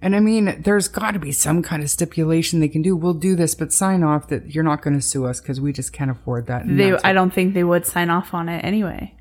And 0.00 0.14
I 0.14 0.20
mean, 0.20 0.62
there's 0.62 0.86
got 0.86 1.12
to 1.12 1.18
be 1.18 1.32
some 1.32 1.60
kind 1.62 1.82
of 1.82 1.90
stipulation 1.90 2.60
they 2.60 2.68
can 2.68 2.82
do. 2.82 2.94
We'll 2.94 3.14
do 3.14 3.34
this, 3.34 3.54
but 3.56 3.72
sign 3.72 4.04
off 4.04 4.28
that 4.28 4.54
you're 4.54 4.62
not 4.64 4.80
going 4.82 4.94
to 4.94 5.02
sue 5.02 5.26
us 5.26 5.40
because 5.40 5.60
we 5.60 5.72
just 5.72 5.92
can't 5.92 6.10
afford 6.10 6.46
that. 6.46 6.62
They 6.66 6.92
I 6.98 7.12
don't 7.12 7.32
think 7.34 7.54
they 7.54 7.64
would 7.64 7.84
sign 7.84 8.08
off 8.08 8.32
on 8.32 8.48
it 8.48 8.64
anyway. 8.64 9.16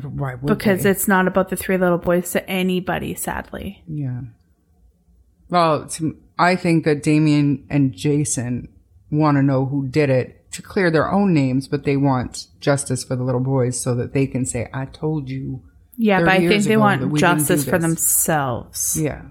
why 0.00 0.34
would 0.36 0.46
Because 0.46 0.84
they? 0.84 0.90
it's 0.90 1.08
not 1.08 1.26
about 1.26 1.48
the 1.48 1.56
three 1.56 1.76
little 1.76 1.98
boys 1.98 2.30
to 2.32 2.48
anybody, 2.48 3.14
sadly. 3.14 3.82
Yeah. 3.88 4.20
Well, 5.50 5.88
I 6.38 6.56
think 6.56 6.84
that 6.84 7.02
Damien 7.02 7.66
and 7.68 7.92
Jason 7.92 8.68
want 9.10 9.36
to 9.38 9.42
know 9.42 9.66
who 9.66 9.88
did 9.88 10.08
it 10.08 10.50
to 10.52 10.62
clear 10.62 10.90
their 10.90 11.10
own 11.10 11.34
names, 11.34 11.66
but 11.68 11.84
they 11.84 11.96
want 11.96 12.46
justice 12.60 13.04
for 13.04 13.16
the 13.16 13.22
little 13.24 13.40
boys 13.40 13.80
so 13.80 13.94
that 13.96 14.12
they 14.12 14.26
can 14.26 14.46
say, 14.46 14.68
"I 14.72 14.84
told 14.86 15.28
you." 15.28 15.62
Yeah, 15.96 16.20
but 16.20 16.28
I 16.28 16.38
think 16.48 16.64
they 16.64 16.76
want 16.76 17.00
we 17.10 17.18
didn't 17.20 17.38
do 17.38 17.44
justice 17.44 17.64
for 17.68 17.78
themselves, 17.78 18.96
Yeah. 19.00 19.22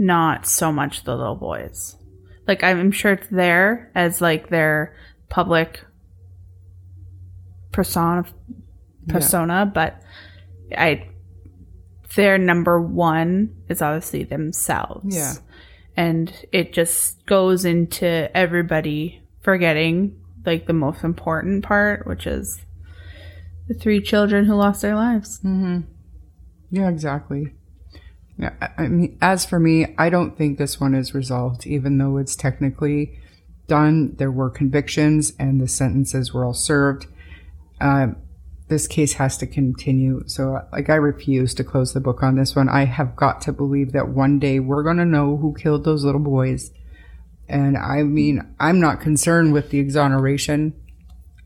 Not 0.00 0.46
so 0.46 0.72
much 0.72 1.04
the 1.04 1.14
little 1.14 1.36
boys. 1.36 1.94
Like 2.48 2.64
I'm 2.64 2.90
sure 2.90 3.12
it's 3.12 3.28
there 3.28 3.92
as 3.94 4.22
like 4.22 4.48
their 4.48 4.96
public 5.28 5.84
persona 7.70 8.24
persona, 9.06 9.70
but 9.72 10.02
I 10.76 11.06
their 12.16 12.38
number 12.38 12.80
one 12.80 13.54
is 13.68 13.82
obviously 13.82 14.24
themselves. 14.24 15.14
Yeah. 15.14 15.34
And 15.96 16.32
it 16.50 16.72
just 16.72 17.24
goes 17.26 17.66
into 17.66 18.34
everybody 18.34 19.22
forgetting 19.42 20.18
like 20.46 20.66
the 20.66 20.72
most 20.72 21.04
important 21.04 21.62
part, 21.62 22.06
which 22.06 22.26
is 22.26 22.64
the 23.68 23.74
three 23.74 24.00
children 24.00 24.46
who 24.46 24.54
lost 24.54 24.80
their 24.80 24.94
lives. 24.94 25.40
Mm-hmm. 25.40 25.80
Yeah, 26.70 26.88
exactly. 26.88 27.52
Yeah, 28.40 28.52
I- 28.78 28.88
mean, 28.88 29.18
as 29.20 29.44
for 29.44 29.60
me, 29.60 29.94
I 29.98 30.08
don't 30.08 30.36
think 30.36 30.56
this 30.56 30.80
one 30.80 30.94
is 30.94 31.14
resolved, 31.14 31.66
even 31.66 31.98
though 31.98 32.16
it's 32.16 32.34
technically 32.34 33.18
done. 33.66 34.14
There 34.16 34.30
were 34.30 34.48
convictions 34.48 35.34
and 35.38 35.60
the 35.60 35.68
sentences 35.68 36.32
were 36.32 36.44
all 36.44 36.54
served. 36.54 37.06
Um, 37.80 38.16
this 38.68 38.86
case 38.86 39.14
has 39.14 39.36
to 39.38 39.46
continue. 39.46 40.22
So, 40.26 40.60
like, 40.72 40.88
I 40.88 40.94
refuse 40.94 41.52
to 41.54 41.64
close 41.64 41.92
the 41.92 42.00
book 42.00 42.22
on 42.22 42.36
this 42.36 42.56
one. 42.56 42.68
I 42.68 42.84
have 42.86 43.14
got 43.14 43.42
to 43.42 43.52
believe 43.52 43.92
that 43.92 44.08
one 44.08 44.38
day 44.38 44.58
we're 44.58 44.84
going 44.84 44.96
to 44.96 45.04
know 45.04 45.36
who 45.36 45.54
killed 45.54 45.84
those 45.84 46.04
little 46.04 46.20
boys. 46.20 46.70
And 47.48 47.76
I 47.76 48.04
mean, 48.04 48.54
I'm 48.58 48.80
not 48.80 49.00
concerned 49.00 49.52
with 49.52 49.70
the 49.70 49.80
exoneration 49.80 50.72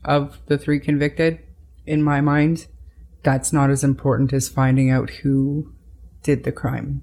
of 0.03 0.37
the 0.45 0.57
three 0.57 0.79
convicted 0.79 1.39
in 1.85 2.03
my 2.03 2.21
mind 2.21 2.67
that's 3.25 3.51
not 3.51 3.71
as 3.71 3.83
important 3.83 4.31
as 4.31 4.47
finding 4.47 4.91
out 4.91 5.09
who 5.09 5.73
did 6.25 6.43
the 6.43 6.51
crime. 6.51 7.01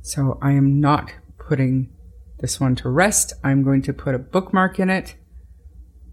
So 0.00 0.38
I 0.40 0.52
am 0.52 0.80
not 0.80 1.12
putting 1.38 1.90
this 2.40 2.58
one 2.58 2.74
to 2.76 2.88
rest. 2.88 3.34
I'm 3.44 3.62
going 3.62 3.82
to 3.82 3.92
put 3.92 4.14
a 4.14 4.18
bookmark 4.18 4.80
in 4.80 4.88
it 4.88 5.16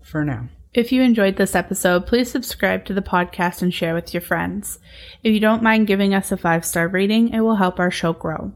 for 0.03 0.25
now. 0.25 0.49
If 0.73 0.91
you 0.91 1.01
enjoyed 1.01 1.37
this 1.37 1.55
episode, 1.55 2.05
please 2.05 2.29
subscribe 2.29 2.83
to 2.85 2.93
the 2.93 3.01
podcast 3.01 3.61
and 3.61 3.73
share 3.73 3.95
with 3.95 4.13
your 4.13 4.21
friends. 4.21 4.79
If 5.23 5.33
you 5.33 5.39
don't 5.39 5.63
mind 5.63 5.87
giving 5.87 6.13
us 6.13 6.31
a 6.31 6.37
five 6.37 6.65
star 6.65 6.89
rating, 6.89 7.29
it 7.29 7.39
will 7.39 7.55
help 7.55 7.79
our 7.79 7.89
show 7.89 8.11
grow. 8.11 8.51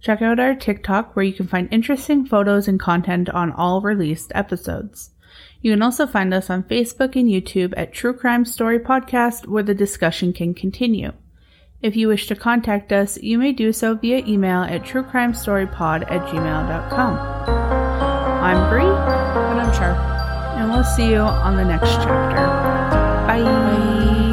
Check 0.00 0.20
out 0.20 0.38
our 0.38 0.54
TikTok 0.54 1.16
where 1.16 1.24
you 1.24 1.32
can 1.32 1.48
find 1.48 1.68
interesting 1.72 2.26
photos 2.26 2.68
and 2.68 2.78
content 2.78 3.30
on 3.30 3.50
all 3.50 3.80
released 3.80 4.30
episodes. 4.34 5.10
You 5.62 5.72
can 5.72 5.82
also 5.82 6.06
find 6.06 6.34
us 6.34 6.50
on 6.50 6.64
Facebook 6.64 7.16
and 7.16 7.28
YouTube 7.28 7.72
at 7.78 7.94
True 7.94 8.12
Crime 8.12 8.44
Story 8.44 8.78
Podcast 8.78 9.48
where 9.48 9.62
the 9.62 9.74
discussion 9.74 10.34
can 10.34 10.52
continue. 10.52 11.12
If 11.82 11.94
you 11.94 12.08
wish 12.08 12.26
to 12.28 12.34
contact 12.36 12.92
us, 12.92 13.18
you 13.22 13.38
may 13.38 13.52
do 13.52 13.72
so 13.72 13.94
via 13.94 14.18
email 14.26 14.62
at 14.62 14.82
truecrimestorypod 14.82 16.10
at 16.10 16.22
gmail.com. 16.28 17.18
I'm 18.42 18.70
Bree, 18.70 18.82
And 18.82 19.60
I'm 19.60 19.72
Char. 19.72 19.92
and 20.56 20.70
we'll 20.70 20.84
see 20.84 21.10
you 21.10 21.18
on 21.18 21.56
the 21.56 21.64
next 21.64 21.90
chapter. 21.96 22.36
Bye. 23.26 24.25